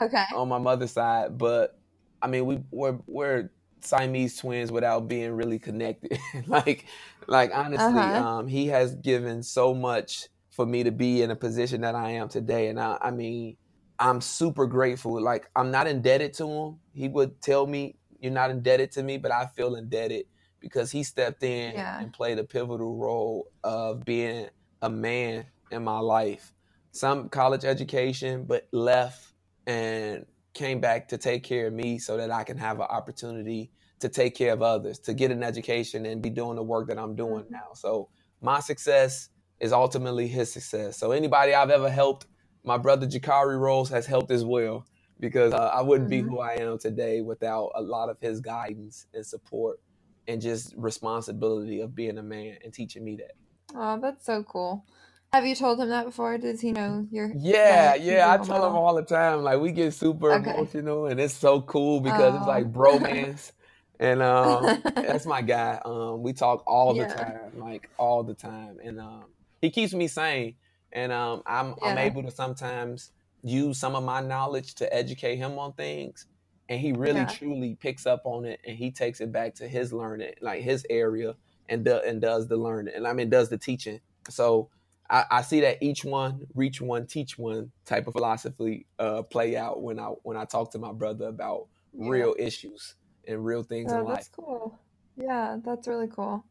okay. 0.03 0.24
On 0.34 0.49
my 0.49 0.59
mother's 0.59 0.91
side, 0.91 1.38
but 1.38 1.78
I 2.20 2.26
mean, 2.26 2.45
we 2.47 2.59
we're 2.72 2.99
we're 3.07 3.51
Siamese 3.82 4.36
twins 4.36 4.72
without 4.72 5.09
being 5.09 5.32
really 5.32 5.59
connected. 5.59 6.18
like, 6.47 6.86
like 7.26 7.51
honestly, 7.55 7.86
uh-huh. 7.86 8.28
um, 8.28 8.49
he 8.49 8.66
has 8.68 8.95
given 8.97 9.43
so 9.43 9.74
much 9.74 10.28
for 10.51 10.66
me 10.66 10.82
to 10.84 10.91
be 10.91 11.22
in 11.22 11.30
a 11.30 11.36
position 11.36 11.82
that 11.82 11.95
I 11.95 12.11
am 12.12 12.28
today, 12.28 12.68
and 12.68 12.80
I, 12.80 12.99
I 13.01 13.11
mean, 13.11 13.57
I'm 13.99 14.20
super 14.20 14.66
grateful. 14.66 15.20
Like, 15.20 15.49
I'm 15.55 15.70
not 15.70 15.86
indebted 15.86 16.34
to 16.34 16.49
him. 16.49 16.76
He 16.93 17.09
would 17.09 17.41
tell 17.41 17.66
me, 17.66 17.97
"You're 18.20 18.32
not 18.32 18.50
indebted 18.50 18.92
to 18.92 19.02
me," 19.02 19.18
but 19.18 19.32
I 19.32 19.46
feel 19.46 19.74
indebted 19.74 20.26
because 20.60 20.90
he 20.90 21.02
stepped 21.02 21.42
in 21.42 21.74
yeah. 21.74 22.00
and 22.00 22.12
played 22.12 22.38
a 22.38 22.44
pivotal 22.44 22.96
role 22.96 23.48
of 23.64 24.04
being 24.04 24.48
a 24.82 24.90
man 24.90 25.46
in 25.70 25.82
my 25.84 25.98
life. 25.98 26.52
Some 26.92 27.28
college 27.28 27.64
education, 27.64 28.44
but 28.44 28.68
left 28.72 29.32
and 29.66 30.26
came 30.54 30.80
back 30.80 31.08
to 31.08 31.18
take 31.18 31.42
care 31.44 31.68
of 31.68 31.72
me 31.72 31.98
so 31.98 32.16
that 32.16 32.30
I 32.30 32.44
can 32.44 32.58
have 32.58 32.80
an 32.80 32.86
opportunity 32.90 33.70
to 34.00 34.08
take 34.08 34.34
care 34.34 34.52
of 34.52 34.62
others, 34.62 34.98
to 35.00 35.14
get 35.14 35.30
an 35.30 35.42
education 35.42 36.06
and 36.06 36.22
be 36.22 36.30
doing 36.30 36.56
the 36.56 36.62
work 36.62 36.88
that 36.88 36.98
I'm 36.98 37.14
doing 37.14 37.44
mm-hmm. 37.44 37.52
now. 37.52 37.68
So 37.74 38.08
my 38.40 38.60
success 38.60 39.28
is 39.60 39.72
ultimately 39.72 40.26
his 40.26 40.52
success. 40.52 40.96
So 40.96 41.12
anybody 41.12 41.54
I've 41.54 41.70
ever 41.70 41.90
helped, 41.90 42.26
my 42.64 42.78
brother 42.78 43.06
Jakari 43.06 43.58
Rose 43.58 43.90
has 43.90 44.06
helped 44.06 44.30
as 44.30 44.44
well 44.44 44.86
because 45.20 45.52
uh, 45.52 45.70
I 45.72 45.82
wouldn't 45.82 46.10
mm-hmm. 46.10 46.26
be 46.26 46.30
who 46.30 46.40
I 46.40 46.54
am 46.54 46.78
today 46.78 47.20
without 47.20 47.72
a 47.74 47.82
lot 47.82 48.08
of 48.08 48.18
his 48.20 48.40
guidance 48.40 49.06
and 49.14 49.24
support 49.24 49.80
and 50.26 50.40
just 50.40 50.74
responsibility 50.76 51.80
of 51.80 51.94
being 51.94 52.18
a 52.18 52.22
man 52.22 52.56
and 52.64 52.72
teaching 52.72 53.04
me 53.04 53.16
that. 53.16 53.32
Oh, 53.74 53.98
that's 54.00 54.24
so 54.24 54.42
cool. 54.42 54.84
Have 55.32 55.46
you 55.46 55.54
told 55.54 55.78
him 55.78 55.90
that 55.90 56.06
before? 56.06 56.38
Does 56.38 56.60
he 56.60 56.72
know 56.72 57.06
you're? 57.12 57.30
Yeah, 57.36 57.94
yeah. 57.94 58.32
I 58.32 58.38
tell 58.38 58.66
him 58.66 58.74
all 58.74 58.96
the 58.96 59.02
time. 59.02 59.44
Like 59.44 59.60
we 59.60 59.70
get 59.70 59.94
super 59.94 60.32
Okay. 60.32 60.50
emotional, 60.50 61.06
and 61.06 61.20
it's 61.20 61.34
so 61.34 61.60
cool 61.60 62.00
because 62.00 62.34
it's 62.34 62.46
Oh. 62.46 62.48
like 62.48 62.72
bromance, 62.72 63.52
and 64.00 64.22
um, 64.22 64.82
that's 64.96 65.26
my 65.26 65.40
guy. 65.40 65.80
Um, 65.84 66.22
we 66.22 66.32
talk 66.32 66.64
all 66.66 66.94
the 66.94 67.06
time, 67.06 67.52
like 67.60 67.88
all 67.96 68.24
the 68.24 68.34
time, 68.34 68.78
and 68.82 68.98
um, 68.98 69.26
he 69.60 69.70
keeps 69.70 69.94
me 69.94 70.08
sane, 70.08 70.56
and 70.90 71.12
um, 71.12 71.42
I'm 71.46 71.76
I'm 71.80 71.98
able 71.98 72.24
to 72.24 72.32
sometimes 72.32 73.12
use 73.43 73.78
some 73.78 73.95
of 73.97 74.05
my 74.05 74.20
knowledge 74.20 74.74
to 74.76 74.93
educate 74.95 75.36
him 75.36 75.59
on 75.59 75.72
things, 75.74 76.26
and 76.68 76.80
he 76.80 76.93
really 76.93 77.20
Yeah. 77.20 77.26
truly 77.26 77.76
picks 77.80 78.07
up 78.07 78.22
on 78.24 78.45
it, 78.45 78.61
and 78.66 78.76
he 78.76 78.91
takes 78.93 79.20
it 79.20 79.32
back 79.32 79.55
to 79.57 79.68
his 79.68 79.93
learning, 79.93 80.32
like 80.41 80.62
his 80.62 80.86
area, 80.91 81.36
and 81.68 81.84
do, 81.84 81.97
and 81.99 82.20
does 82.20 82.49
the 82.49 82.57
learning, 82.57 82.95
and 82.95 83.07
I 83.07 83.12
mean 83.12 83.30
does 83.30 83.49
the 83.51 83.59
teaching. 83.59 84.01
So. 84.28 84.70
I, 85.12 85.24
I 85.30 85.43
see 85.43 85.61
that 85.62 85.78
each 85.82 86.05
one, 86.05 86.47
reach 86.55 86.80
one, 86.80 87.07
teach 87.07 87.36
one 87.36 87.72
type 87.84 88.07
of 88.07 88.12
philosophy 88.12 88.86
uh, 89.01 89.22
play 89.22 89.57
out 89.57 89.82
when 89.82 89.99
I 89.99 90.07
when 90.22 90.36
I 90.36 90.45
talk 90.45 90.70
to 90.72 90.78
my 90.78 90.93
brother 90.93 91.26
about 91.26 91.66
Yeah. 91.93 92.09
real 92.09 92.36
issues 92.38 92.95
and 93.26 93.45
real 93.45 93.64
things 93.64 93.93
Oh, 93.93 93.97
in 93.99 94.05
life. 94.05 94.18
that's 94.18 94.28
cool. 94.28 94.78
Yeah, 95.16 95.59
that's 95.64 95.88
really 95.88 96.09
cool. 96.09 96.45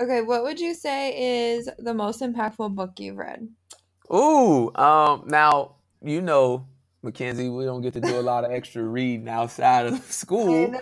Okay, 0.00 0.22
what 0.22 0.42
would 0.42 0.60
you 0.60 0.74
say 0.74 1.54
is 1.54 1.68
the 1.78 1.94
most 1.94 2.20
impactful 2.20 2.74
book 2.74 2.98
you've 2.98 3.16
read? 3.16 3.48
Ooh, 4.12 4.74
um, 4.76 5.24
now 5.28 5.76
you 6.04 6.20
know, 6.20 6.66
Mackenzie, 7.02 7.48
we 7.48 7.64
don't 7.64 7.82
get 7.82 7.94
to 7.94 8.00
do 8.00 8.18
a 8.18 8.22
lot 8.22 8.44
of 8.44 8.52
extra 8.52 8.82
reading 8.82 9.28
outside 9.28 9.86
of 9.86 9.94
I 9.94 9.98
school, 9.98 10.70
know. 10.70 10.80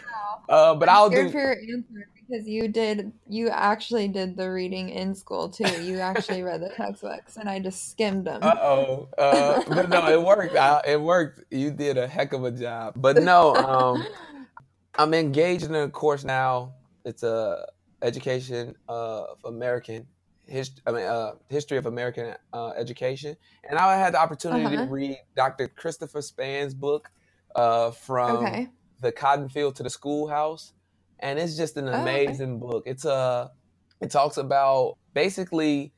uh, 0.48 0.74
but 0.74 0.88
I'm 0.88 0.96
I'll 0.96 1.10
scared 1.10 1.26
do. 1.26 1.32
for 1.32 1.40
your 1.40 1.76
answer 1.76 2.08
because 2.28 2.46
you 2.46 2.68
did. 2.68 3.12
You 3.28 3.48
actually 3.48 4.08
did 4.08 4.36
the 4.36 4.50
reading 4.50 4.90
in 4.90 5.14
school 5.14 5.48
too. 5.48 5.68
You 5.82 5.98
actually 6.00 6.42
read 6.42 6.60
the 6.62 6.70
textbooks, 6.70 7.36
and 7.36 7.48
I 7.48 7.58
just 7.58 7.90
skimmed 7.90 8.26
them. 8.26 8.40
Uh 8.42 8.56
oh, 8.60 9.08
uh, 9.18 9.62
but 9.68 9.88
no, 9.88 10.06
it 10.10 10.22
worked. 10.22 10.56
I, 10.56 10.82
it 10.86 11.00
worked. 11.00 11.40
You 11.50 11.70
did 11.70 11.96
a 11.98 12.06
heck 12.06 12.32
of 12.32 12.44
a 12.44 12.50
job. 12.50 12.94
But 12.96 13.22
no, 13.22 13.54
um, 13.56 14.04
I'm 14.96 15.14
engaged 15.14 15.64
in 15.64 15.74
a 15.74 15.88
course 15.88 16.24
now. 16.24 16.74
It's 17.04 17.22
a 17.22 17.66
education 18.02 18.74
of 18.88 19.38
American 19.44 20.06
history. 20.50 20.82
I 20.86 20.92
mean, 20.92 21.04
uh, 21.04 21.32
history 21.48 21.78
of 21.78 21.86
American 21.86 22.34
uh, 22.52 22.70
education. 22.70 23.36
And 23.68 23.78
I 23.78 23.96
had 23.96 24.14
the 24.14 24.20
opportunity 24.20 24.64
Uh-huh. 24.66 24.84
to 24.84 24.90
read 24.90 25.18
Dr. 25.36 25.68
Christopher 25.68 26.22
Span's 26.22 26.74
book 26.74 27.10
uh, 27.54 27.90
from 27.92 28.44
okay. 28.44 28.68
the 29.00 29.12
cotton 29.12 29.48
field 29.48 29.76
to 29.76 29.82
the 29.82 29.90
schoolhouse, 29.90 30.72
and 31.20 31.38
it's 31.38 31.56
just 31.56 31.76
an 31.76 31.88
Oh, 31.88 31.92
okay. 32.02 32.24
amazing 32.26 32.58
book. 32.58 32.82
It's 32.86 33.04
a 33.04 33.50
it 34.00 34.10
talks 34.10 34.36
about 34.38 34.96
basically 35.14 35.92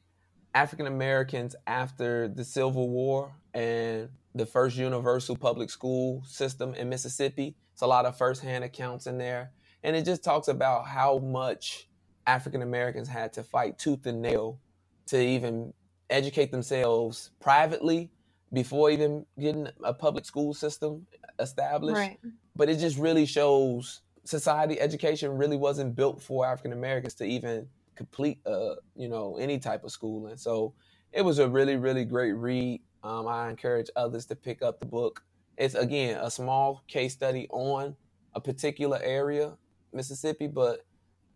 African 0.55 0.87
Americans 0.87 1.55
after 1.67 2.29
the 2.29 2.45
Civil 2.45 2.89
War 2.91 3.33
and 3.55 4.09
the 4.35 4.47
first 4.47 4.77
universal 4.77 5.37
public 5.37 5.71
school 5.71 6.23
system 6.27 6.75
in 6.75 6.89
Mississippi. 6.89 7.55
It's 7.73 7.83
a 7.83 7.87
lot 7.87 8.07
of 8.07 8.17
firsthand 8.19 8.65
accounts 8.65 9.07
in 9.07 9.19
there, 9.19 9.53
and 9.83 9.95
it 9.97 10.05
just 10.05 10.25
talks 10.25 10.49
about 10.49 10.87
how 10.87 11.19
much 11.19 11.89
African 12.27 12.62
Americans 12.62 13.09
had 13.09 13.33
to 13.35 13.43
fight 13.43 13.79
tooth 13.79 14.07
and 14.07 14.23
nail 14.23 14.59
to 15.07 15.20
even 15.20 15.73
educate 16.11 16.51
themselves 16.53 17.31
privately 17.41 18.11
before 18.53 18.91
even 18.91 19.25
getting 19.41 19.68
a 19.83 19.95
public 19.95 20.25
school 20.25 20.53
system 20.55 21.07
established 21.39 21.97
Right. 21.97 22.18
but 22.55 22.68
it 22.68 22.77
just 22.77 22.99
really 22.99 23.25
shows 23.27 24.03
society 24.25 24.79
education 24.81 25.31
really 25.37 25.57
wasn't 25.57 25.97
built 25.97 26.23
for 26.23 26.47
African 26.47 26.73
Americans 26.73 27.14
to 27.14 27.25
even 27.25 27.66
complete 27.95 28.39
uh 28.47 28.75
you 28.97 29.09
know 29.09 29.37
any 29.39 29.59
type 29.59 29.85
of 29.85 29.91
schooling. 29.91 30.37
So 30.37 30.75
it 31.12 31.23
was 31.23 31.39
a 31.39 31.49
really 31.49 31.77
really 31.77 32.05
great 32.05 32.33
read. 32.33 32.81
Um, 33.03 33.27
I 33.27 33.51
encourage 33.51 33.91
others 33.97 34.27
to 34.27 34.37
pick 34.37 34.62
up 34.62 34.79
the 34.81 34.87
book. 34.87 35.25
It's 35.59 35.75
again 35.75 36.18
a 36.23 36.31
small 36.31 36.85
case 36.89 37.12
study 37.14 37.49
on 37.51 37.97
a 38.35 38.41
particular 38.41 39.01
area, 39.03 39.57
Mississippi, 39.93 40.47
but 40.47 40.85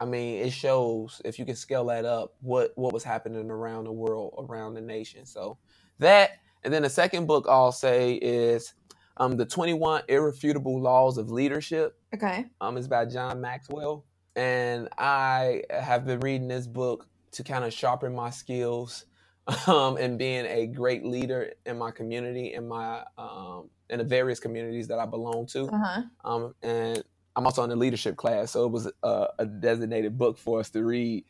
I 0.00 0.04
mean 0.04 0.44
it 0.44 0.52
shows 0.52 1.22
if 1.24 1.38
you 1.38 1.44
can 1.44 1.56
scale 1.56 1.86
that 1.86 2.04
up 2.04 2.34
what 2.40 2.72
what 2.76 2.92
was 2.92 3.04
happening 3.04 3.50
around 3.50 3.84
the 3.84 3.92
world, 3.92 4.34
around 4.48 4.74
the 4.74 4.80
nation. 4.80 5.26
So 5.26 5.58
that 5.98 6.32
and 6.64 6.72
then 6.72 6.82
the 6.82 6.90
second 6.90 7.26
book 7.26 7.46
I'll 7.48 7.72
say 7.72 8.14
is 8.14 8.74
um, 9.18 9.36
the 9.36 9.46
21 9.46 10.02
Irrefutable 10.08 10.80
Laws 10.80 11.18
of 11.18 11.30
Leadership. 11.30 11.98
Okay. 12.14 12.44
Um, 12.60 12.76
it's 12.76 12.86
by 12.86 13.06
John 13.06 13.40
Maxwell. 13.40 14.04
And 14.34 14.88
I 14.98 15.62
have 15.70 16.04
been 16.04 16.20
reading 16.20 16.48
this 16.48 16.66
book 16.66 17.08
to 17.32 17.42
kind 17.42 17.64
of 17.64 17.72
sharpen 17.72 18.14
my 18.14 18.30
skills 18.30 19.06
um, 19.66 19.96
and 19.96 20.18
being 20.18 20.44
a 20.46 20.66
great 20.66 21.04
leader 21.04 21.52
in 21.64 21.78
my 21.78 21.90
community, 21.90 22.52
in 22.52 22.68
my 22.68 23.04
um, 23.16 23.70
in 23.88 23.98
the 23.98 24.04
various 24.04 24.40
communities 24.40 24.88
that 24.88 24.98
I 24.98 25.06
belong 25.06 25.46
to. 25.46 25.66
Uh 25.68 25.78
huh. 25.78 26.02
Um, 26.24 26.54
and 26.62 27.02
I'm 27.36 27.44
also 27.46 27.62
in 27.62 27.70
the 27.70 27.76
leadership 27.76 28.16
class, 28.16 28.50
so 28.52 28.64
it 28.64 28.72
was 28.72 28.90
a, 29.02 29.26
a 29.38 29.46
designated 29.46 30.16
book 30.18 30.38
for 30.38 30.58
us 30.60 30.70
to 30.70 30.82
read. 30.82 31.24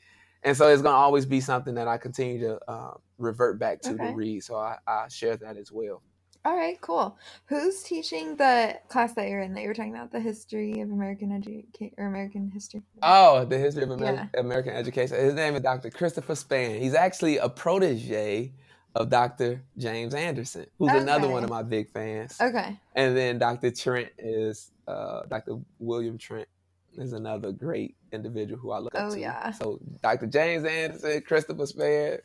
And 0.45 0.57
so 0.57 0.69
it's 0.69 0.81
going 0.83 0.93
to 0.93 0.97
always 0.99 1.27
be 1.27 1.41
something 1.41 1.75
that 1.75 1.89
I 1.89 1.99
continue 1.99 2.41
to 2.41 2.61
uh, 2.71 2.95
revert 3.19 3.59
back 3.59 3.81
to 3.83 3.95
Okay. 3.95 4.07
to 4.09 4.13
read. 4.15 4.45
So 4.45 4.55
I, 4.57 4.77
I 4.87 5.09
share 5.09 5.37
that 5.39 5.57
as 5.57 5.73
well. 5.73 6.03
All 6.45 6.55
right. 6.57 6.81
Cool. 6.81 7.19
Who's 7.47 7.83
teaching 7.83 8.37
the 8.37 8.79
class 8.89 9.15
that 9.15 9.29
you're 9.29 9.41
in? 9.41 9.55
That 9.55 9.63
you 9.63 9.67
were 9.69 9.75
talking 9.75 9.93
about 9.97 10.13
the 10.13 10.21
history 10.21 10.81
of 10.81 10.91
American 10.93 11.33
education 11.33 11.91
or 11.99 12.07
American 12.07 12.53
history. 12.53 12.83
Oh, 13.03 13.45
the 13.45 13.59
history 13.59 13.83
of 13.83 13.91
Amer- 13.91 14.05
Yeah. 14.05 14.41
American 14.41 14.73
education. 14.73 15.17
His 15.17 15.35
name 15.35 15.57
is 15.57 15.63
Dr. 15.63 15.91
Christopher 15.91 16.37
Span. 16.37 16.81
He's 16.81 16.95
actually 16.95 17.39
a 17.39 17.49
protege 17.49 18.53
of 18.97 19.11
Dr. 19.11 19.61
James 19.77 20.15
Anderson, 20.15 20.67
who's 20.79 20.93
another 20.93 21.29
one 21.29 21.45
of 21.45 21.51
my 21.51 21.63
big 21.63 21.91
fans. 21.91 22.39
Okay. 22.41 22.79
And 22.95 23.15
then 23.15 23.39
Dr. 23.39 23.71
Trent 23.71 24.09
is 24.19 24.71
uh, 24.89 25.23
Dr. 25.29 25.59
William 25.79 26.17
Trent 26.17 26.49
is 26.97 27.13
another 27.13 27.53
great 27.53 27.95
individual 28.11 28.59
who 28.59 28.71
I 28.71 28.79
look 28.79 28.95
up 28.95 29.03
Oh, 29.09 29.15
to. 29.15 29.21
yeah. 29.21 29.51
So 29.51 29.79
Dr. 30.03 30.27
James 30.27 30.65
Anderson, 30.65 31.21
Christopher 31.21 31.67
Span, 31.67 32.19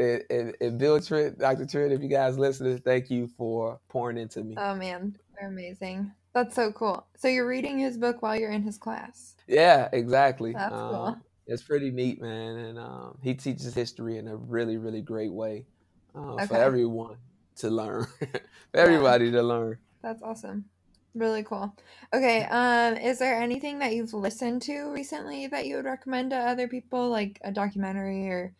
and, 0.00 0.22
and, 0.28 0.56
and 0.60 0.78
Bill 0.78 1.00
Trent, 1.00 1.38
Dr. 1.38 1.66
Trent, 1.66 1.92
if 1.92 2.02
you 2.02 2.08
guys 2.08 2.36
listening, 2.36 2.78
thank 2.78 3.10
you 3.10 3.28
for 3.38 3.78
pouring 3.88 4.18
into 4.18 4.42
me. 4.42 4.56
Oh 4.58 4.74
man, 4.74 5.16
they're 5.38 5.48
amazing. 5.48 6.10
That's 6.34 6.56
so 6.56 6.72
cool. 6.72 7.06
So 7.16 7.28
you're 7.28 7.46
reading 7.48 7.78
his 7.78 7.96
book 7.96 8.22
while 8.22 8.36
you're 8.36 8.50
in 8.50 8.62
his 8.62 8.76
class. 8.76 9.36
Yeah, 9.46 9.88
exactly. 9.92 10.52
That's 10.52 10.72
cool. 10.74 10.94
Um, 10.94 11.22
it's 11.46 11.62
pretty 11.62 11.90
neat, 11.92 12.20
man, 12.20 12.56
and 12.56 12.78
um, 12.78 13.18
he 13.22 13.34
teaches 13.34 13.72
history 13.72 14.18
in 14.18 14.26
a 14.28 14.36
really, 14.36 14.76
really 14.78 15.00
great 15.00 15.32
way 15.32 15.64
uh, 16.18 16.46
for 16.46 16.56
everyone 16.56 17.16
to 17.56 17.70
learn, 17.70 18.06
for 18.70 18.76
everybody 18.76 19.30
to 19.30 19.42
learn. 19.42 19.78
That's 20.02 20.22
awesome. 20.22 20.64
Really 21.14 21.42
cool. 21.42 21.74
Okay, 22.14 22.44
um, 22.44 22.96
is 22.96 23.18
there 23.18 23.40
anything 23.40 23.78
that 23.80 23.94
you've 23.94 24.14
listened 24.14 24.62
to 24.62 24.90
recently 24.92 25.46
that 25.48 25.66
you 25.66 25.76
would 25.76 25.84
recommend 25.84 26.30
to 26.30 26.36
other 26.36 26.68
people, 26.68 27.08
like 27.08 27.40
a 27.42 27.50
documentary 27.50 28.28
or 28.28 28.52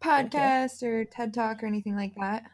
podcast 0.00 0.82
or 0.82 1.04
TED 1.04 1.34
Talk 1.34 1.62
or 1.62 1.66
anything 1.66 1.96
like 1.96 2.14
that? 2.16 2.44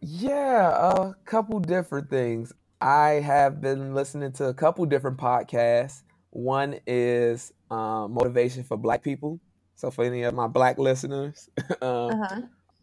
Yeah, 0.00 0.70
a 0.70 1.14
couple 1.24 1.60
different 1.60 2.10
things. 2.10 2.52
I 2.80 3.20
have 3.20 3.60
been 3.60 3.94
listening 3.94 4.32
to 4.32 4.46
a 4.46 4.54
couple 4.54 4.86
different 4.86 5.18
podcasts. 5.18 6.02
One 6.30 6.80
is 6.86 7.52
um, 7.70 8.14
Motivation 8.14 8.64
for 8.64 8.76
Black 8.76 9.02
People. 9.02 9.40
So 9.74 9.90
for 9.90 10.04
any 10.04 10.22
of 10.22 10.34
my 10.34 10.46
black 10.46 10.78
listeners, 10.78 11.48
um, 11.82 12.10
Uh-huh. 12.10 12.40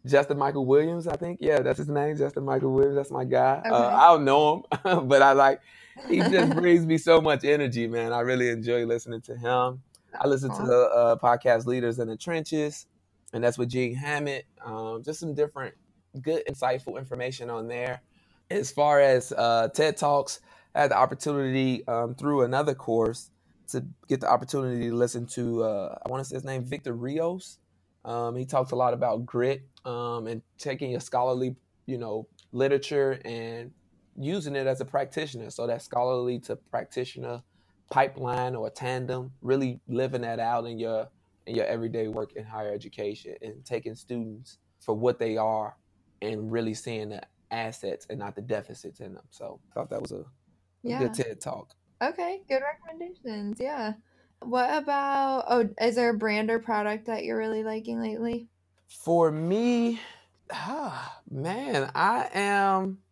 Justin 0.08 0.38
Michael 0.38 0.66
Williams, 0.66 1.06
I 1.06 1.16
think. 1.16 1.38
Yeah, 1.40 1.60
that's 1.60 1.78
his 1.78 1.88
name, 1.88 2.16
Justin 2.16 2.44
Michael 2.44 2.72
Williams. 2.72 2.96
That's 2.96 3.10
my 3.10 3.24
guy. 3.24 3.62
Uh, 3.64 3.96
I 3.96 4.08
don't 4.08 4.24
know 4.24 4.64
him, 4.84 5.08
but 5.08 5.22
I 5.22 5.32
like. 5.32 5.60
He 6.08 6.18
just 6.18 6.50
brings 6.56 6.86
me 6.86 6.98
so 6.98 7.20
much 7.20 7.44
energy, 7.44 7.86
man. 7.86 8.12
I 8.12 8.20
really 8.20 8.48
enjoy 8.50 8.86
listening 8.86 9.20
to 9.22 9.36
him. 9.36 9.82
I 10.18 10.26
listen 10.26 10.50
to 10.54 10.62
the 10.62 10.90
uh, 10.94 11.16
podcast 11.16 11.66
Leaders 11.66 11.98
in 11.98 12.08
the 12.08 12.16
Trenches, 12.16 12.86
and 13.32 13.44
that's 13.44 13.58
with 13.58 13.68
Gene 13.68 13.94
Hammett. 13.94 14.46
Um, 14.64 15.02
just 15.04 15.20
some 15.20 15.34
different 15.34 15.74
good, 16.22 16.42
insightful 16.48 16.98
information 16.98 17.50
on 17.50 17.68
there. 17.68 18.00
As 18.50 18.70
far 18.70 19.00
as 19.00 19.32
uh, 19.32 19.68
TED 19.74 19.96
Talks, 19.96 20.40
I 20.74 20.82
had 20.82 20.90
the 20.90 20.96
opportunity 20.96 21.86
um, 21.86 22.14
through 22.14 22.42
another 22.42 22.74
course 22.74 23.30
to 23.68 23.84
get 24.08 24.20
the 24.20 24.30
opportunity 24.30 24.88
to 24.88 24.94
listen 24.94 25.26
to, 25.26 25.62
uh, 25.62 25.98
I 26.04 26.10
want 26.10 26.22
to 26.22 26.28
say 26.28 26.36
his 26.36 26.44
name, 26.44 26.64
Victor 26.64 26.94
Rios. 26.94 27.58
Um, 28.08 28.36
he 28.36 28.46
talks 28.46 28.72
a 28.72 28.76
lot 28.76 28.94
about 28.94 29.26
grit 29.26 29.68
um, 29.84 30.26
and 30.26 30.40
taking 30.58 30.90
your 30.90 31.00
scholarly, 31.00 31.54
you 31.86 31.98
know, 31.98 32.26
literature 32.52 33.20
and 33.24 33.70
using 34.18 34.56
it 34.56 34.66
as 34.66 34.80
a 34.80 34.84
practitioner. 34.86 35.50
So 35.50 35.66
that 35.66 35.82
scholarly 35.82 36.38
to 36.40 36.56
practitioner 36.56 37.42
pipeline 37.90 38.54
or 38.54 38.70
tandem, 38.70 39.32
really 39.42 39.80
living 39.88 40.22
that 40.22 40.40
out 40.40 40.64
in 40.64 40.78
your 40.78 41.08
in 41.46 41.54
your 41.54 41.66
everyday 41.66 42.08
work 42.08 42.32
in 42.34 42.44
higher 42.44 42.72
education 42.72 43.34
and 43.42 43.64
taking 43.64 43.94
students 43.94 44.58
for 44.80 44.94
what 44.94 45.18
they 45.18 45.36
are 45.36 45.76
and 46.22 46.50
really 46.50 46.74
seeing 46.74 47.10
the 47.10 47.22
assets 47.50 48.06
and 48.08 48.18
not 48.18 48.34
the 48.36 48.42
deficits 48.42 49.00
in 49.00 49.14
them. 49.14 49.24
So 49.30 49.60
I 49.70 49.74
thought 49.74 49.90
that 49.90 50.00
was 50.02 50.12
a, 50.12 50.20
a 50.20 50.24
Yeah. 50.82 50.98
good 50.98 51.14
TED 51.14 51.40
talk. 51.40 51.74
Okay, 52.02 52.40
good 52.48 52.62
recommendations. 52.62 53.58
Yeah. 53.60 53.94
What 54.40 54.76
about, 54.82 55.44
oh, 55.48 55.70
is 55.80 55.94
there 55.94 56.10
a 56.10 56.18
brand 56.18 56.50
or 56.50 56.58
product 56.58 57.06
that 57.06 57.22
you're 57.24 57.38
really 57.38 57.62
liking 57.62 58.00
lately? 58.00 58.48
For 58.88 59.30
me, 59.30 60.00
Ah, 60.50 61.20
man, 61.30 61.90
I 61.94 62.28
am. 62.32 63.02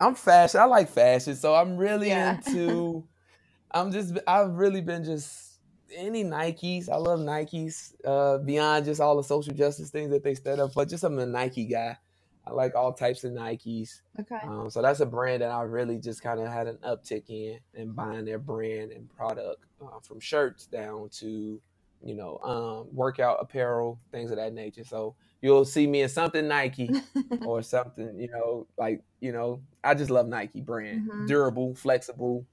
I'm 0.00 0.14
fashion. 0.14 0.60
I 0.60 0.64
like 0.66 0.88
fashion, 0.90 1.36
so 1.36 1.54
I'm 1.54 1.76
really 1.78 2.10
Yeah. 2.10 2.16
into. 2.16 3.08
I'm 3.72 3.92
just. 3.92 4.18
I've 4.28 4.52
really 4.54 4.80
been 4.82 5.04
just 5.04 5.60
any 5.94 6.24
Nikes. 6.24 6.88
I 6.90 6.96
love 6.96 7.20
Nikes. 7.20 7.94
Uh, 8.04 8.38
beyond 8.38 8.84
just 8.86 9.00
all 9.00 9.16
the 9.16 9.24
social 9.24 9.54
justice 9.54 9.90
things 9.90 10.10
that 10.10 10.24
they 10.24 10.34
stand 10.36 10.60
up, 10.60 10.74
but 10.74 10.88
just 10.88 11.04
I'm 11.04 11.18
a 11.18 11.26
Nike 11.26 11.66
guy. 11.66 11.98
I 12.46 12.52
like 12.52 12.74
all 12.74 12.92
types 12.92 13.24
of 13.24 13.32
Nikes. 13.32 14.00
Okay. 14.20 14.38
Um, 14.42 14.70
so 14.70 14.80
that's 14.82 15.00
a 15.00 15.06
brand 15.06 15.42
that 15.42 15.50
I 15.50 15.62
really 15.62 15.98
just 15.98 16.22
kind 16.22 16.40
of 16.40 16.46
had 16.46 16.66
an 16.68 16.78
uptick 16.84 17.24
in 17.28 17.58
and 17.74 17.94
buying 17.94 18.24
their 18.24 18.38
brand 18.38 18.92
and 18.92 19.08
product 19.10 19.64
uh, 19.82 19.98
from 20.02 20.20
shirts 20.20 20.66
down 20.66 21.08
to, 21.18 21.60
you 22.04 22.14
know, 22.14 22.38
um, 22.38 22.88
workout 22.94 23.38
apparel, 23.40 23.98
things 24.12 24.30
of 24.30 24.36
that 24.36 24.52
nature. 24.52 24.84
So 24.84 25.16
you'll 25.42 25.64
see 25.64 25.86
me 25.86 26.02
in 26.02 26.08
something 26.08 26.46
Nike 26.46 26.90
or 27.42 27.62
something, 27.62 28.18
you 28.18 28.28
know, 28.30 28.66
like, 28.78 29.02
you 29.20 29.32
know, 29.32 29.62
I 29.82 29.94
just 29.94 30.10
love 30.10 30.28
Nike 30.28 30.60
brand, 30.60 31.08
Mhm. 31.08 31.26
durable, 31.26 31.74
flexible, 31.74 32.46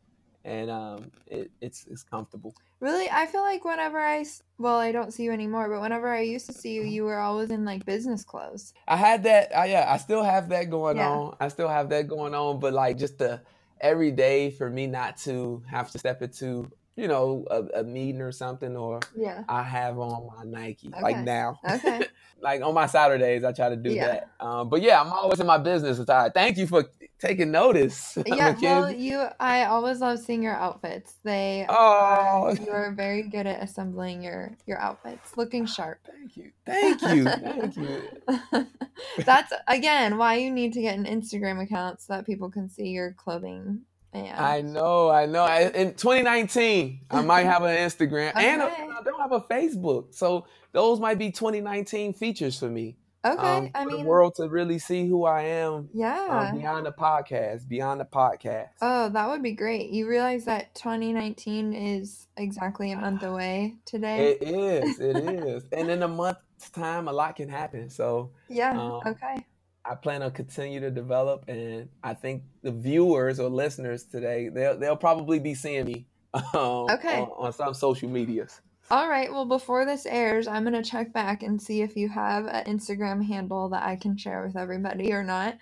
and 0.44 0.70
um, 0.70 1.12
it, 1.28 1.52
it's 1.62 1.86
it's 1.88 2.04
comfortable. 2.04 2.54
Really, 2.84 3.10
I 3.10 3.28
feel 3.28 3.44
like 3.44 3.64
whenever 3.64 3.98
I 3.98 4.26
well, 4.58 4.76
I 4.78 4.92
don't 4.92 5.14
see 5.14 5.24
you 5.24 5.32
anymore, 5.32 5.70
but 5.70 5.80
whenever 5.80 6.14
I 6.14 6.20
used 6.20 6.48
to 6.48 6.54
see 6.54 6.74
you, 6.74 6.82
you 6.84 7.06
were 7.06 7.18
always 7.18 7.50
in 7.50 7.64
like 7.64 7.86
business 7.86 8.26
clothes. 8.26 8.74
I 8.90 8.98
had 8.98 9.24
that. 9.24 9.56
I, 9.56 9.68
yeah, 9.68 9.86
I 9.88 9.96
still 9.96 10.22
have 10.22 10.50
that 10.50 10.70
going 10.70 10.98
Yeah. 10.98 11.08
on. 11.08 11.38
I 11.40 11.48
still 11.48 11.70
have 11.70 11.88
that 11.92 12.10
going 12.10 12.36
on, 12.36 12.60
but 12.60 12.74
like 12.74 12.98
just 12.98 13.20
the 13.20 13.42
every 13.80 14.12
day 14.12 14.52
for 14.52 14.70
me 14.70 14.88
not 14.88 15.16
to 15.20 15.64
have 15.72 15.92
to 15.92 16.00
step 16.00 16.22
into, 16.22 16.70
you 16.98 17.08
know, 17.08 17.46
a, 17.50 17.80
a 17.80 17.84
meeting 17.86 18.20
or 18.20 18.34
something, 18.34 18.76
or 18.76 19.00
Yeah. 19.16 19.46
I 19.48 19.64
have 19.64 19.98
on 19.98 20.28
my 20.28 20.44
Nike 20.44 20.92
like 21.02 21.20
now. 21.20 21.62
Okay. 21.66 22.02
like 22.42 22.62
on 22.62 22.74
my 22.74 22.88
Saturdays, 22.88 23.46
I 23.46 23.54
try 23.54 23.70
to 23.70 23.78
do 23.78 23.96
Yeah. 23.96 24.08
that. 24.08 24.46
Um, 24.46 24.68
but 24.68 24.82
yeah, 24.82 25.00
I'm 25.00 25.14
always 25.14 25.40
in 25.40 25.48
my 25.48 25.58
business 25.58 26.00
attire. 26.00 26.32
Thank 26.32 26.58
you 26.58 26.68
for 26.68 26.84
taking 27.20 27.52
notice. 27.52 28.18
Yeah. 28.28 28.56
Well, 28.62 28.92
you, 28.92 29.28
I 29.40 29.66
always 29.66 30.00
love 30.00 30.20
seeing 30.20 30.44
your 30.44 30.56
outfits. 30.56 31.16
They, 31.24 31.66
oh, 31.70 32.56
you 32.60 32.72
are 32.72 32.92
very 32.92 33.24
good 33.24 33.46
at 33.46 33.62
assembling 33.64 34.24
your 34.24 34.58
your 34.66 34.80
outfits, 34.80 35.38
looking 35.38 35.64
ah, 35.64 35.68
sharp. 35.68 36.00
thank 36.06 36.36
you, 36.38 36.52
thank 36.66 37.02
you, 37.02 37.24
thank 37.26 37.78
you. 37.78 38.68
That's 39.26 39.54
again 39.68 40.18
why 40.18 40.36
you 40.36 40.52
need 40.52 40.74
to 40.74 40.82
get 40.82 40.98
an 40.98 41.06
Instagram 41.06 41.62
account 41.62 42.02
so 42.02 42.14
that 42.14 42.26
people 42.26 42.50
can 42.50 42.70
see 42.70 42.88
your 42.90 43.14
clothing. 43.14 43.82
And 44.14 44.38
I 44.38 44.62
know, 44.62 45.10
I 45.10 45.26
know. 45.26 45.44
I, 45.44 45.70
in 45.70 45.96
2019, 45.96 47.02
I 47.10 47.22
might 47.22 47.46
have 47.46 47.64
an 47.64 47.76
Instagram 47.76 48.32
and 48.36 48.62
uh, 48.62 48.66
a- 48.66 48.70
I 48.70 49.02
don't 49.04 49.20
have 49.20 49.32
a 49.32 49.42
Facebook. 49.42 50.14
So 50.14 50.46
those 50.72 51.00
might 51.00 51.18
be 51.18 51.32
2019 51.32 52.14
features 52.14 52.60
for 52.60 52.70
me. 52.70 52.98
Okay, 53.26 53.58
um, 53.58 53.70
I 53.74 53.86
mean, 53.86 54.04
the 54.04 54.10
world 54.10 54.36
to 54.36 54.48
really 54.48 54.80
see 54.80 55.08
who 55.08 55.26
I 55.26 55.44
am 55.44 55.90
yeah. 55.94 56.50
um, 56.52 56.60
beyond 56.60 56.86
the 56.86 56.92
podcast, 56.92 57.68
beyond 57.68 58.02
the 58.02 58.06
podcast. 58.06 58.70
Oh, 58.82 59.10
that 59.10 59.30
would 59.30 59.42
be 59.42 59.54
great. 59.54 59.90
You 59.92 60.08
realize 60.08 60.46
that 60.46 60.74
2019 60.76 61.74
is 61.74 62.28
exactly 62.38 62.92
a 62.92 62.98
month 62.98 63.24
away 63.24 63.76
today? 63.86 64.38
It 64.40 64.44
is, 64.44 65.00
it 65.00 65.18
is. 65.18 65.64
And 65.72 65.90
in 65.90 66.04
a 66.04 66.08
month's 66.08 66.70
time, 66.72 67.08
a 67.08 67.14
lot 67.14 67.36
can 67.36 67.50
happen. 67.50 67.90
So 67.90 68.32
yeah. 68.50 68.72
um, 68.72 69.02
okay. 69.06 69.46
I 69.86 69.96
plan 69.96 70.22
to 70.22 70.32
continue 70.32 70.80
to 70.80 70.92
develop, 70.92 71.44
and 71.48 71.90
I 72.04 72.14
think 72.14 72.44
the 72.62 72.72
viewers 72.72 73.40
or 73.40 73.50
listeners 73.50 74.06
today, 74.06 74.50
they'll, 74.50 74.78
they'll 74.78 74.96
probably 74.96 75.40
be 75.40 75.56
seeing 75.56 75.86
me 75.86 76.08
um, 76.34 76.88
Okay. 76.90 77.20
on, 77.20 77.30
on 77.38 77.54
some 77.54 77.74
social 77.74 78.10
medias. 78.10 78.62
All 78.92 79.10
right. 79.10 79.32
Well, 79.32 79.46
before 79.46 79.86
this 79.86 80.06
airs, 80.06 80.48
I'm 80.48 80.64
going 80.64 80.82
to 80.82 80.88
check 80.88 81.14
back 81.14 81.42
and 81.42 81.62
see 81.62 81.82
if 81.82 81.96
you 81.96 82.10
have 82.10 82.46
an 82.46 82.66
Instagram 82.66 83.26
handle 83.26 83.70
that 83.70 83.84
I 83.84 83.96
can 83.96 84.18
share 84.18 84.46
with 84.46 84.56
everybody 84.56 85.14
or 85.14 85.24
not. 85.24 85.58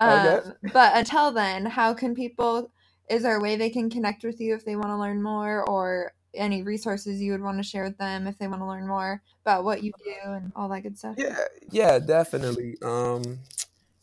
Okay. 0.00 0.48
Um, 0.48 0.54
but 0.72 0.96
until 0.96 1.32
then, 1.32 1.66
how 1.66 1.94
can 1.94 2.14
people, 2.14 2.70
is 3.08 3.22
there 3.22 3.36
a 3.36 3.40
way 3.40 3.56
they 3.56 3.70
can 3.70 3.88
connect 3.88 4.24
with 4.24 4.40
you 4.40 4.54
if 4.54 4.64
they 4.64 4.76
want 4.76 4.88
to 4.88 4.96
learn 4.96 5.22
more 5.22 5.62
or 5.68 6.12
any 6.34 6.62
resources 6.62 7.22
you 7.22 7.32
would 7.32 7.42
want 7.42 7.58
to 7.58 7.62
share 7.62 7.84
with 7.84 7.96
them 7.98 8.26
if 8.26 8.36
they 8.38 8.48
want 8.48 8.60
to 8.60 8.66
learn 8.66 8.86
more 8.86 9.22
about 9.44 9.64
what 9.64 9.82
you 9.82 9.92
do 10.04 10.32
and 10.32 10.52
all 10.56 10.68
that 10.68 10.82
good 10.82 10.98
stuff? 10.98 11.14
Yeah, 11.16 11.38
yeah, 11.70 11.98
definitely. 12.00 12.76
Um, 12.82 13.38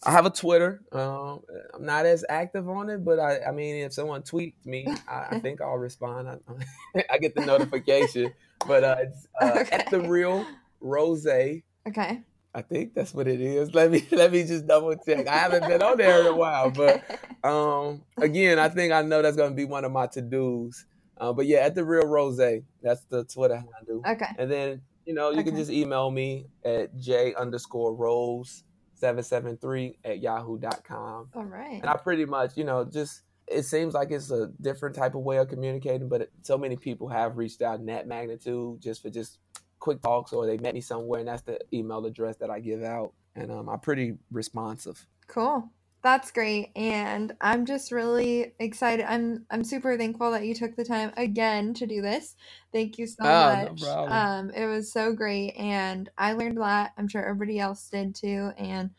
I 0.04 0.12
have 0.12 0.26
a 0.26 0.30
Twitter. 0.30 0.82
Um, 0.92 1.42
I'm 1.74 1.86
not 1.86 2.06
as 2.06 2.26
active 2.28 2.68
on 2.68 2.90
it, 2.90 3.04
but 3.06 3.20
I, 3.20 3.42
I 3.44 3.52
mean, 3.52 3.76
if 3.76 3.94
someone 3.94 4.24
tweets 4.24 4.66
me, 4.66 4.88
I, 5.08 5.28
I 5.32 5.40
think 5.42 5.62
I'll 5.62 5.78
respond. 5.78 6.30
I, 6.30 7.04
I 7.10 7.18
get 7.18 7.36
the 7.36 7.46
notification. 7.46 8.34
But 8.68 8.84
uh, 8.84 8.96
it's 9.00 9.28
uh, 9.42 9.66
at 9.72 9.90
the 9.90 10.02
real 10.02 10.46
Rose. 10.80 11.28
Okay. 11.28 12.22
I 12.54 12.62
think 12.62 12.94
that's 12.94 13.14
what 13.14 13.28
it 13.28 13.40
is. 13.40 13.74
Let 13.74 13.92
me 13.92 14.06
let 14.12 14.32
me 14.32 14.44
just 14.44 14.68
double 14.68 14.96
check. 14.96 15.28
I 15.28 15.38
haven't 15.38 15.68
been 15.68 15.82
on 15.82 15.98
there 15.98 16.22
in 16.22 16.28
a 16.28 16.36
while, 16.36 16.70
but 16.72 17.04
um, 17.44 18.04
again, 18.18 18.60
I 18.60 18.70
think 18.70 18.92
I 18.92 19.02
know 19.02 19.22
that's 19.22 19.38
going 19.38 19.52
to 19.52 19.56
be 19.56 19.66
one 19.66 19.86
of 19.86 19.92
my 19.92 20.08
to 20.08 20.22
dos. 20.22 20.86
Uh, 21.18 21.32
but 21.32 21.46
yeah, 21.46 21.60
at 21.60 21.76
the 21.76 21.86
real 21.86 22.08
Rose, 22.08 22.38
that's 22.38 23.06
the 23.06 23.24
Twitter 23.26 23.56
handle. 23.56 24.02
okay. 24.08 24.34
And 24.40 24.52
then, 24.52 24.82
you 25.06 25.14
know, 25.14 25.30
you 25.30 25.44
can 25.44 25.56
just 25.56 25.70
email 25.70 26.10
me 26.10 26.48
at 26.66 26.98
j 26.98 27.36
underscore 27.36 27.94
rose 27.94 28.64
773 28.96 29.98
at 30.04 30.20
yahoo.com. 30.20 31.30
All 31.36 31.44
right. 31.44 31.80
And 31.82 31.86
I 31.86 31.96
pretty 31.98 32.26
much, 32.26 32.58
you 32.58 32.64
know, 32.64 32.86
just, 32.86 33.22
it 33.48 33.64
seems 33.64 33.94
like 33.94 34.12
it's 34.12 34.32
a 34.32 34.48
different 34.62 34.96
type 34.96 35.16
of 35.16 35.22
way 35.22 35.38
of 35.38 35.50
communicating, 35.50 36.10
but 36.10 36.30
so 36.44 36.58
many 36.58 36.78
people 36.78 37.10
have 37.10 37.38
reached 37.38 37.62
out 37.62 37.80
in 37.80 37.88
that 37.88 38.08
magnitude 38.08 38.82
just 38.82 39.02
for 39.02 39.10
just 39.10 39.40
quick 39.80 40.02
talks 40.02 40.32
or 40.34 40.46
they 40.46 40.58
met 40.58 40.74
me 40.76 40.82
somewhere 40.82 41.20
and 41.20 41.28
that's 41.28 41.42
the 41.44 41.60
email 41.74 42.06
address 42.06 42.38
that 42.38 42.50
I 42.50 42.60
give 42.60 42.84
out. 42.84 43.14
And 43.36 43.52
um, 43.52 43.70
I'm 43.70 43.80
pretty 43.80 44.14
responsive. 44.32 45.08
Cool. 45.28 45.70
That's 46.04 46.32
great. 46.32 46.72
And 46.76 47.34
I'm 47.42 47.66
just 47.66 47.92
really 47.92 48.54
excited. 48.60 49.06
I'm 49.08 49.46
I'm 49.52 49.64
super 49.64 49.98
thankful 49.98 50.32
that 50.32 50.46
you 50.46 50.56
took 50.56 50.76
the 50.76 50.84
time 50.84 51.14
again 51.16 51.74
to 51.76 51.86
do 51.86 52.02
this. 52.02 52.36
Thank 52.74 52.98
you 52.98 53.06
so 53.08 53.24
Oh, 53.24 53.30
much. 53.36 53.70
problem. 53.80 54.08
Um 54.08 54.50
it 54.52 54.66
was 54.66 54.92
so 54.92 55.14
great 55.14 55.56
and 55.58 56.10
I 56.18 56.34
learned 56.34 56.58
a 56.58 56.62
lot. 56.62 56.92
I'm 56.98 57.08
sure 57.08 57.24
everybody 57.24 57.60
else 57.60 57.88
did 57.90 58.16
too 58.16 58.52
and 58.58 58.92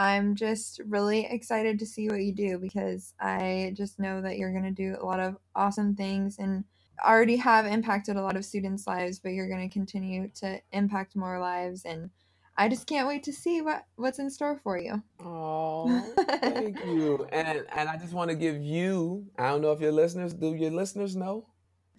I'm 0.00 0.34
just 0.34 0.80
really 0.88 1.26
excited 1.26 1.78
to 1.78 1.86
see 1.86 2.08
what 2.08 2.22
you 2.22 2.32
do 2.32 2.58
because 2.58 3.12
I 3.20 3.74
just 3.76 3.98
know 3.98 4.22
that 4.22 4.38
you're 4.38 4.50
going 4.50 4.64
to 4.64 4.70
do 4.70 4.96
a 4.98 5.04
lot 5.04 5.20
of 5.20 5.36
awesome 5.54 5.94
things 5.94 6.38
and 6.38 6.64
already 7.04 7.36
have 7.36 7.66
impacted 7.66 8.16
a 8.16 8.22
lot 8.22 8.34
of 8.34 8.46
students' 8.46 8.86
lives, 8.86 9.18
but 9.18 9.32
you're 9.32 9.48
going 9.48 9.68
to 9.68 9.72
continue 9.72 10.30
to 10.36 10.58
impact 10.72 11.16
more 11.16 11.38
lives 11.38 11.84
and 11.84 12.08
I 12.56 12.70
just 12.70 12.86
can't 12.86 13.08
wait 13.08 13.24
to 13.24 13.32
see 13.32 13.60
what 13.60 13.84
what's 13.96 14.18
in 14.18 14.30
store 14.30 14.58
for 14.62 14.78
you. 14.78 15.02
Oh, 15.20 16.18
thank 16.42 16.78
you. 16.84 17.26
And 17.32 17.66
and 17.70 17.88
I 17.88 17.96
just 17.98 18.14
want 18.14 18.30
to 18.30 18.36
give 18.36 18.56
you, 18.62 19.26
I 19.38 19.48
don't 19.50 19.60
know 19.60 19.72
if 19.72 19.80
your 19.80 19.92
listeners, 19.92 20.32
do 20.34 20.54
your 20.54 20.70
listeners 20.70 21.14
know? 21.14 21.46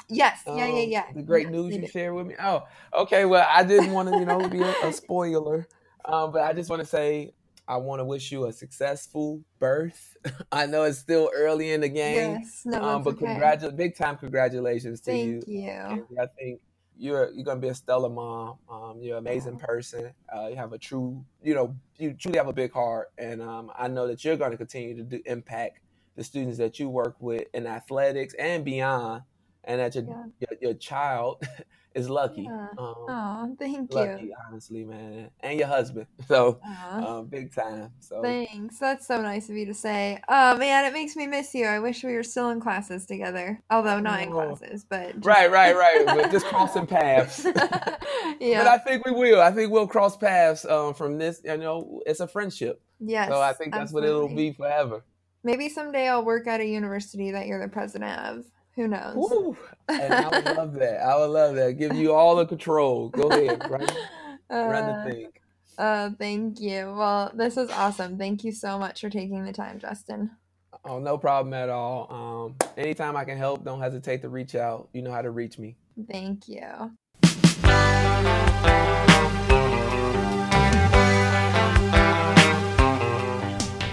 Yes. 0.10 0.44
Yeah, 0.52 0.68
yeah, 0.68 0.82
um, 0.82 0.90
yeah. 0.90 1.06
The 1.14 1.24
great 1.24 1.48
Yeah, 1.48 1.52
news 1.52 1.76
you 1.76 1.82
do. 1.82 1.88
shared 1.88 2.16
with 2.16 2.28
me. 2.28 2.36
Oh, 2.40 2.64
okay. 2.94 3.26
Well, 3.26 3.48
I 3.50 3.64
didn't 3.64 3.92
want 3.92 4.10
to, 4.10 4.16
you 4.16 4.26
know, 4.26 4.46
be 4.46 4.64
a, 4.64 4.76
a 4.82 4.92
spoiler, 4.92 5.68
um, 6.06 6.32
but 6.32 6.44
I 6.44 6.54
just 6.54 6.70
want 6.70 6.82
to 6.82 6.86
say 6.88 7.34
I 7.72 7.78
want 7.78 8.02
to 8.02 8.04
wish 8.04 8.34
you 8.34 8.48
a 8.48 8.52
successful 8.52 9.42
birth. 9.58 10.18
I 10.52 10.66
know 10.66 10.84
it's 10.84 10.98
still 10.98 11.32
early 11.34 11.72
in 11.72 11.80
the 11.80 11.88
game, 11.88 12.32
Yes. 12.34 12.64
No, 12.66 12.84
um, 12.84 13.02
but 13.02 13.14
okay. 13.14 13.28
congratu- 13.28 13.74
big 13.78 13.96
time 13.96 14.18
congratulations 14.18 15.00
to 15.02 15.16
you. 15.16 15.42
Thank 15.42 15.48
you. 15.48 16.08
And 16.10 16.20
I 16.20 16.26
think 16.38 16.60
you're 16.98 17.32
you're 17.32 17.46
gonna 17.46 17.62
be 17.62 17.70
a 17.70 17.74
stellar 17.74 18.10
mom. 18.10 18.58
Um, 18.70 19.00
you're 19.02 19.18
an 19.18 19.26
amazing 19.26 19.58
person. 19.58 20.12
Uh, 20.36 20.48
you 20.48 20.58
have 20.58 20.74
a 20.74 20.78
true, 20.78 21.24
you 21.42 21.56
know, 21.56 21.74
you 21.98 22.12
truly 22.12 22.38
have 22.40 22.50
a 22.50 22.54
big 22.54 22.74
heart, 22.74 23.14
and 23.18 23.42
um, 23.42 23.72
I 23.78 23.88
know 23.88 24.06
that 24.08 24.26
you're 24.26 24.36
gonna 24.36 24.58
continue 24.58 24.94
to 24.98 25.04
do, 25.04 25.22
impact 25.26 25.80
the 26.18 26.26
students 26.26 26.58
that 26.58 26.78
you 26.78 26.90
work 26.90 27.16
with 27.22 27.48
in 27.54 27.68
athletics 27.68 28.34
and 28.34 28.66
beyond, 28.66 29.24
and 29.64 29.80
that 29.80 29.96
your 29.96 30.04
Yeah. 30.06 30.24
your, 30.40 30.58
your 30.62 30.74
child 30.76 31.44
is 31.96 32.10
lucky. 32.10 32.44
Yeah. 32.44 32.68
Um, 32.78 32.96
Oh, 33.14 33.56
thank 33.60 33.94
lucky, 33.94 34.26
you. 34.28 34.36
honestly, 34.48 34.86
man, 34.86 35.30
and 35.42 35.60
your 35.60 35.68
husband. 35.68 36.08
So 36.28 36.60
Aw, 36.66 37.18
um, 37.20 37.26
big 37.26 37.54
time. 37.54 37.92
So 38.00 38.22
Thanks. 38.22 38.80
That's 38.80 39.06
so 39.08 39.22
nice 39.22 39.50
of 39.50 39.56
you 39.58 39.66
to 39.66 39.74
say. 39.74 40.20
Oh 40.30 40.56
man, 40.58 40.86
it 40.86 40.94
makes 40.94 41.16
me 41.16 41.28
miss 41.28 41.54
you. 41.54 41.66
I 41.66 41.80
wish 41.80 42.04
we 42.04 42.14
were 42.16 42.24
still 42.24 42.50
in 42.52 42.60
classes 42.62 43.06
together. 43.06 43.62
Although 43.70 44.00
not 44.00 44.22
in 44.22 44.30
Oh. 44.30 44.56
classes, 44.56 44.86
but 44.88 45.16
just- 45.16 45.26
right, 45.26 45.52
right, 45.52 45.76
right. 45.76 46.04
But 46.06 46.32
just 46.32 46.46
crossing 46.46 46.88
paths. 46.88 47.44
yeah. 48.40 48.64
But 48.64 48.68
I 48.68 48.78
think 48.78 49.06
we 49.06 49.12
will. 49.12 49.42
I 49.42 49.52
think 49.52 49.72
we'll 49.72 49.88
cross 49.88 50.16
paths 50.18 50.64
um, 50.66 50.94
from 50.94 51.18
this. 51.18 51.42
You 51.44 51.58
know, 51.58 52.02
it's 52.06 52.20
a 52.22 52.28
friendship. 52.28 52.82
yes. 53.00 53.28
so 53.30 53.42
I 53.42 53.54
think 53.54 53.74
that's 53.74 53.92
what 53.92 54.04
it'll 54.06 54.34
be 54.34 54.54
forever. 54.54 55.04
Maybe 55.44 55.70
someday 55.70 56.08
I'll 56.08 56.24
work 56.24 56.46
at 56.48 56.62
a 56.62 56.66
university 56.66 57.32
that 57.32 57.48
you're 57.48 57.60
the 57.62 57.68
president 57.68 58.20
of. 58.20 58.46
Who 58.76 58.88
knows? 58.88 59.16
Woo! 59.16 59.58
And 59.90 60.14
I 60.14 60.28
would 60.30 60.46
love 60.58 60.74
that. 60.76 61.02
I 61.02 61.18
would 61.18 61.30
love 61.30 61.56
that. 61.56 61.74
Give 61.78 61.94
you 61.96 62.14
all 62.14 62.36
the 62.36 62.46
control. 62.46 63.10
Go 63.10 63.28
ahead, 63.28 63.70
run, 63.70 63.86
run 64.50 64.84
Uh, 64.84 65.04
the 65.06 65.12
thing. 65.12 65.28
uh, 65.78 66.10
thank 66.18 66.60
you. 66.62 66.94
Well, 66.98 67.32
this 67.34 67.56
was 67.58 67.70
awesome. 67.72 68.18
Thank 68.18 68.44
you 68.44 68.52
so 68.54 68.80
much 68.80 69.02
for 69.02 69.10
taking 69.10 69.44
the 69.46 69.54
time, 69.54 69.80
Justin. 69.80 70.32
Oh, 70.86 71.00
no 71.00 71.18
problem 71.18 71.54
at 71.54 71.70
all. 71.70 72.08
Um, 72.10 72.56
anytime 72.78 73.16
I 73.18 73.26
can 73.26 73.38
help, 73.38 73.64
don't 73.66 73.82
hesitate 73.82 74.22
to 74.22 74.30
reach 74.30 74.56
out. 74.56 74.88
You 74.94 75.02
know 75.02 75.12
how 75.12 75.22
to 75.22 75.32
reach 75.32 75.60
me. 75.60 75.76
Thank 76.10 76.48
you. 76.48 76.92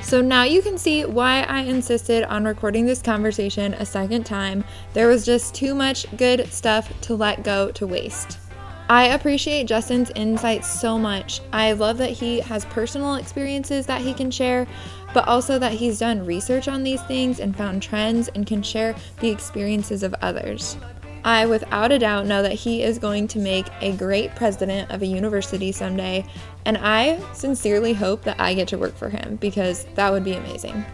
So 0.08 0.22
now 0.22 0.44
you 0.44 0.62
can 0.62 0.78
see 0.78 1.04
why 1.04 1.42
I 1.42 1.60
insisted 1.64 2.24
on 2.24 2.46
recording 2.46 2.86
this 2.86 3.02
conversation 3.02 3.74
a 3.74 3.84
second 3.84 4.24
time. 4.24 4.64
There 4.94 5.06
was 5.06 5.26
just 5.26 5.54
too 5.54 5.74
much 5.74 6.06
good 6.16 6.50
stuff 6.50 6.90
to 7.02 7.14
let 7.14 7.44
go 7.44 7.70
to 7.72 7.86
waste. 7.86 8.38
I 8.88 9.08
appreciate 9.08 9.66
Justin's 9.66 10.10
insights 10.14 10.66
so 10.66 10.98
much. 10.98 11.42
I 11.52 11.72
love 11.72 11.98
that 11.98 12.12
he 12.12 12.40
has 12.40 12.64
personal 12.64 13.16
experiences 13.16 13.84
that 13.84 14.00
he 14.00 14.14
can 14.14 14.30
share, 14.30 14.66
but 15.12 15.28
also 15.28 15.58
that 15.58 15.72
he's 15.72 15.98
done 15.98 16.24
research 16.24 16.68
on 16.68 16.84
these 16.84 17.02
things 17.02 17.38
and 17.38 17.54
found 17.54 17.82
trends 17.82 18.28
and 18.28 18.46
can 18.46 18.62
share 18.62 18.94
the 19.20 19.28
experiences 19.28 20.02
of 20.02 20.14
others. 20.22 20.78
I, 21.24 21.46
without 21.46 21.92
a 21.92 21.98
doubt, 21.98 22.26
know 22.26 22.42
that 22.42 22.52
he 22.52 22.82
is 22.82 22.98
going 22.98 23.28
to 23.28 23.38
make 23.38 23.66
a 23.80 23.92
great 23.92 24.34
president 24.34 24.90
of 24.90 25.02
a 25.02 25.06
university 25.06 25.72
someday, 25.72 26.24
and 26.64 26.78
I 26.78 27.20
sincerely 27.32 27.92
hope 27.92 28.22
that 28.22 28.40
I 28.40 28.54
get 28.54 28.68
to 28.68 28.78
work 28.78 28.96
for 28.96 29.08
him 29.08 29.36
because 29.36 29.84
that 29.94 30.12
would 30.12 30.24
be 30.24 30.34
amazing. 30.34 30.84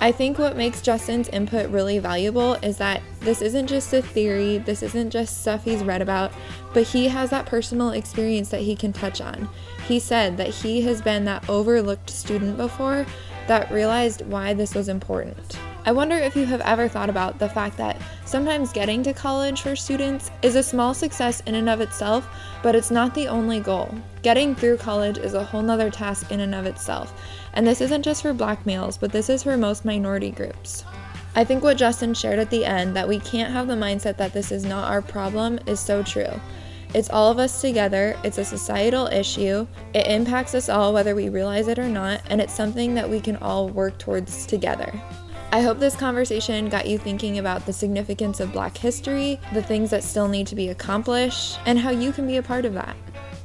I 0.00 0.10
think 0.10 0.36
what 0.36 0.56
makes 0.56 0.82
Justin's 0.82 1.28
input 1.28 1.70
really 1.70 2.00
valuable 2.00 2.54
is 2.54 2.76
that 2.78 3.02
this 3.20 3.40
isn't 3.40 3.68
just 3.68 3.92
a 3.92 4.02
theory, 4.02 4.58
this 4.58 4.82
isn't 4.82 5.10
just 5.10 5.42
stuff 5.42 5.64
he's 5.64 5.84
read 5.84 6.02
about, 6.02 6.32
but 6.74 6.82
he 6.82 7.06
has 7.06 7.30
that 7.30 7.46
personal 7.46 7.90
experience 7.90 8.48
that 8.48 8.62
he 8.62 8.74
can 8.74 8.92
touch 8.92 9.20
on. 9.20 9.48
He 9.86 10.00
said 10.00 10.36
that 10.38 10.48
he 10.48 10.82
has 10.82 11.00
been 11.00 11.24
that 11.26 11.48
overlooked 11.48 12.10
student 12.10 12.56
before 12.56 13.06
that 13.46 13.70
realized 13.70 14.22
why 14.22 14.54
this 14.54 14.74
was 14.74 14.88
important. 14.88 15.56
I 15.84 15.90
wonder 15.90 16.16
if 16.16 16.36
you 16.36 16.46
have 16.46 16.60
ever 16.60 16.86
thought 16.86 17.10
about 17.10 17.40
the 17.40 17.48
fact 17.48 17.76
that 17.78 18.00
sometimes 18.24 18.72
getting 18.72 19.02
to 19.02 19.12
college 19.12 19.62
for 19.62 19.74
students 19.74 20.30
is 20.40 20.54
a 20.54 20.62
small 20.62 20.94
success 20.94 21.40
in 21.46 21.56
and 21.56 21.68
of 21.68 21.80
itself, 21.80 22.28
but 22.62 22.76
it's 22.76 22.92
not 22.92 23.16
the 23.16 23.26
only 23.26 23.58
goal. 23.58 23.92
Getting 24.22 24.54
through 24.54 24.76
college 24.76 25.18
is 25.18 25.34
a 25.34 25.42
whole 25.42 25.60
nother 25.60 25.90
task 25.90 26.30
in 26.30 26.38
and 26.38 26.54
of 26.54 26.66
itself. 26.66 27.12
And 27.54 27.66
this 27.66 27.80
isn't 27.80 28.04
just 28.04 28.22
for 28.22 28.32
black 28.32 28.64
males, 28.64 28.96
but 28.96 29.10
this 29.10 29.28
is 29.28 29.42
for 29.42 29.56
most 29.56 29.84
minority 29.84 30.30
groups. 30.30 30.84
I 31.34 31.42
think 31.42 31.64
what 31.64 31.78
Justin 31.78 32.14
shared 32.14 32.38
at 32.38 32.50
the 32.50 32.64
end, 32.64 32.94
that 32.94 33.08
we 33.08 33.18
can't 33.18 33.52
have 33.52 33.66
the 33.66 33.74
mindset 33.74 34.18
that 34.18 34.32
this 34.32 34.52
is 34.52 34.64
not 34.64 34.88
our 34.88 35.02
problem, 35.02 35.58
is 35.66 35.80
so 35.80 36.04
true. 36.04 36.40
It's 36.94 37.10
all 37.10 37.32
of 37.32 37.40
us 37.40 37.60
together, 37.60 38.16
it's 38.22 38.38
a 38.38 38.44
societal 38.44 39.08
issue, 39.08 39.66
it 39.94 40.06
impacts 40.06 40.54
us 40.54 40.68
all 40.68 40.92
whether 40.92 41.16
we 41.16 41.28
realize 41.28 41.66
it 41.66 41.78
or 41.80 41.88
not, 41.88 42.20
and 42.30 42.40
it's 42.40 42.54
something 42.54 42.94
that 42.94 43.10
we 43.10 43.18
can 43.18 43.36
all 43.38 43.68
work 43.68 43.98
towards 43.98 44.46
together. 44.46 44.92
I 45.54 45.60
hope 45.60 45.78
this 45.78 45.94
conversation 45.94 46.70
got 46.70 46.86
you 46.86 46.96
thinking 46.96 47.38
about 47.38 47.66
the 47.66 47.74
significance 47.74 48.40
of 48.40 48.54
Black 48.54 48.74
history, 48.74 49.38
the 49.52 49.62
things 49.62 49.90
that 49.90 50.02
still 50.02 50.26
need 50.26 50.46
to 50.46 50.54
be 50.54 50.70
accomplished, 50.70 51.58
and 51.66 51.78
how 51.78 51.90
you 51.90 52.10
can 52.10 52.26
be 52.26 52.38
a 52.38 52.42
part 52.42 52.64
of 52.64 52.72
that. 52.72 52.96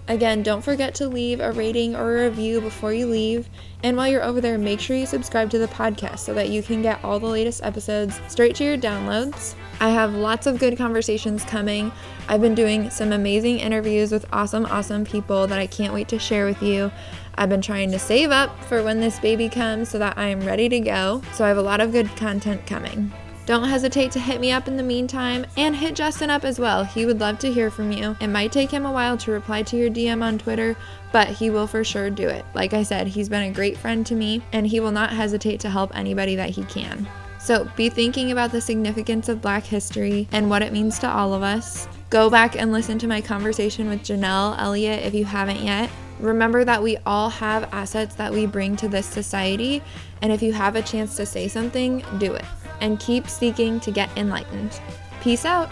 Again, 0.09 0.41
don't 0.41 0.63
forget 0.63 0.95
to 0.95 1.09
leave 1.09 1.41
a 1.41 1.51
rating 1.51 1.95
or 1.95 2.17
a 2.17 2.23
review 2.29 2.61
before 2.61 2.93
you 2.93 3.07
leave. 3.07 3.49
And 3.83 3.97
while 3.97 4.07
you're 4.07 4.23
over 4.23 4.39
there, 4.39 4.57
make 4.57 4.79
sure 4.79 4.95
you 4.95 5.05
subscribe 5.05 5.49
to 5.51 5.59
the 5.59 5.67
podcast 5.67 6.19
so 6.19 6.33
that 6.33 6.47
you 6.47 6.63
can 6.63 6.81
get 6.81 7.03
all 7.03 7.19
the 7.19 7.27
latest 7.27 7.61
episodes 7.63 8.19
straight 8.29 8.55
to 8.55 8.63
your 8.63 8.77
downloads. 8.77 9.55
I 9.81 9.89
have 9.89 10.13
lots 10.13 10.47
of 10.47 10.59
good 10.59 10.77
conversations 10.77 11.43
coming. 11.43 11.91
I've 12.29 12.41
been 12.41 12.55
doing 12.55 12.89
some 12.89 13.11
amazing 13.11 13.59
interviews 13.59 14.11
with 14.11 14.25
awesome, 14.31 14.65
awesome 14.67 15.03
people 15.03 15.45
that 15.47 15.59
I 15.59 15.67
can't 15.67 15.93
wait 15.93 16.07
to 16.07 16.19
share 16.19 16.45
with 16.45 16.63
you. 16.63 16.89
I've 17.35 17.49
been 17.49 17.61
trying 17.61 17.91
to 17.91 17.99
save 17.99 18.31
up 18.31 18.63
for 18.63 18.81
when 18.83 19.01
this 19.01 19.19
baby 19.19 19.49
comes 19.49 19.89
so 19.89 19.99
that 19.99 20.17
I 20.17 20.27
am 20.29 20.39
ready 20.41 20.69
to 20.69 20.79
go. 20.79 21.21
So 21.33 21.43
I 21.43 21.49
have 21.49 21.57
a 21.57 21.61
lot 21.61 21.81
of 21.81 21.91
good 21.91 22.07
content 22.15 22.65
coming. 22.65 23.11
Don't 23.47 23.63
hesitate 23.63 24.11
to 24.11 24.19
hit 24.19 24.41
me 24.41 24.51
up 24.51 24.67
in 24.67 24.75
the 24.75 24.83
meantime 24.83 25.45
and 25.55 25.73
hit 25.73 25.95
Justin 25.95 26.29
up 26.29 26.43
as 26.43 26.59
well. 26.59 26.83
He 26.83 27.05
would 27.05 27.21
love 27.21 27.39
to 27.39 27.51
hear 27.53 27.71
from 27.71 27.93
you. 27.93 28.17
It 28.19 28.27
might 28.27 28.51
take 28.51 28.69
him 28.69 28.85
a 28.85 28.91
while 28.91 29.15
to 29.19 29.31
reply 29.31 29.63
to 29.63 29.77
your 29.77 29.89
DM 29.89 30.21
on 30.21 30.37
Twitter, 30.37 30.75
but 31.13 31.29
he 31.29 31.49
will 31.49 31.65
for 31.65 31.85
sure 31.85 32.09
do 32.09 32.27
it. 32.27 32.43
Like 32.53 32.73
I 32.73 32.83
said, 32.83 33.07
he's 33.07 33.29
been 33.29 33.49
a 33.49 33.53
great 33.53 33.77
friend 33.77 34.05
to 34.07 34.15
me 34.15 34.43
and 34.51 34.67
he 34.67 34.81
will 34.81 34.91
not 34.91 35.13
hesitate 35.13 35.61
to 35.61 35.69
help 35.69 35.95
anybody 35.95 36.35
that 36.35 36.49
he 36.49 36.65
can. 36.65 37.07
So 37.39 37.71
be 37.77 37.87
thinking 37.87 38.33
about 38.33 38.51
the 38.51 38.59
significance 38.59 39.29
of 39.29 39.41
Black 39.41 39.63
history 39.63 40.27
and 40.33 40.49
what 40.49 40.61
it 40.61 40.73
means 40.73 40.99
to 40.99 41.09
all 41.09 41.33
of 41.33 41.41
us. 41.41 41.87
Go 42.09 42.29
back 42.29 42.57
and 42.57 42.73
listen 42.73 42.99
to 42.99 43.07
my 43.07 43.21
conversation 43.21 43.87
with 43.87 44.01
Janelle 44.01 44.59
Elliott 44.59 45.05
if 45.05 45.13
you 45.13 45.23
haven't 45.23 45.61
yet. 45.61 45.89
Remember 46.19 46.65
that 46.65 46.83
we 46.83 46.97
all 47.05 47.29
have 47.29 47.73
assets 47.73 48.15
that 48.15 48.33
we 48.33 48.45
bring 48.45 48.75
to 48.77 48.89
this 48.89 49.05
society, 49.05 49.81
and 50.21 50.33
if 50.33 50.41
you 50.41 50.51
have 50.51 50.75
a 50.75 50.81
chance 50.81 51.15
to 51.15 51.25
say 51.25 51.47
something, 51.47 52.03
do 52.17 52.33
it. 52.33 52.43
And 52.81 52.99
keep 52.99 53.27
seeking 53.27 53.79
to 53.81 53.91
get 53.91 54.09
enlightened. 54.17 54.79
Peace 55.21 55.45
out. 55.45 55.71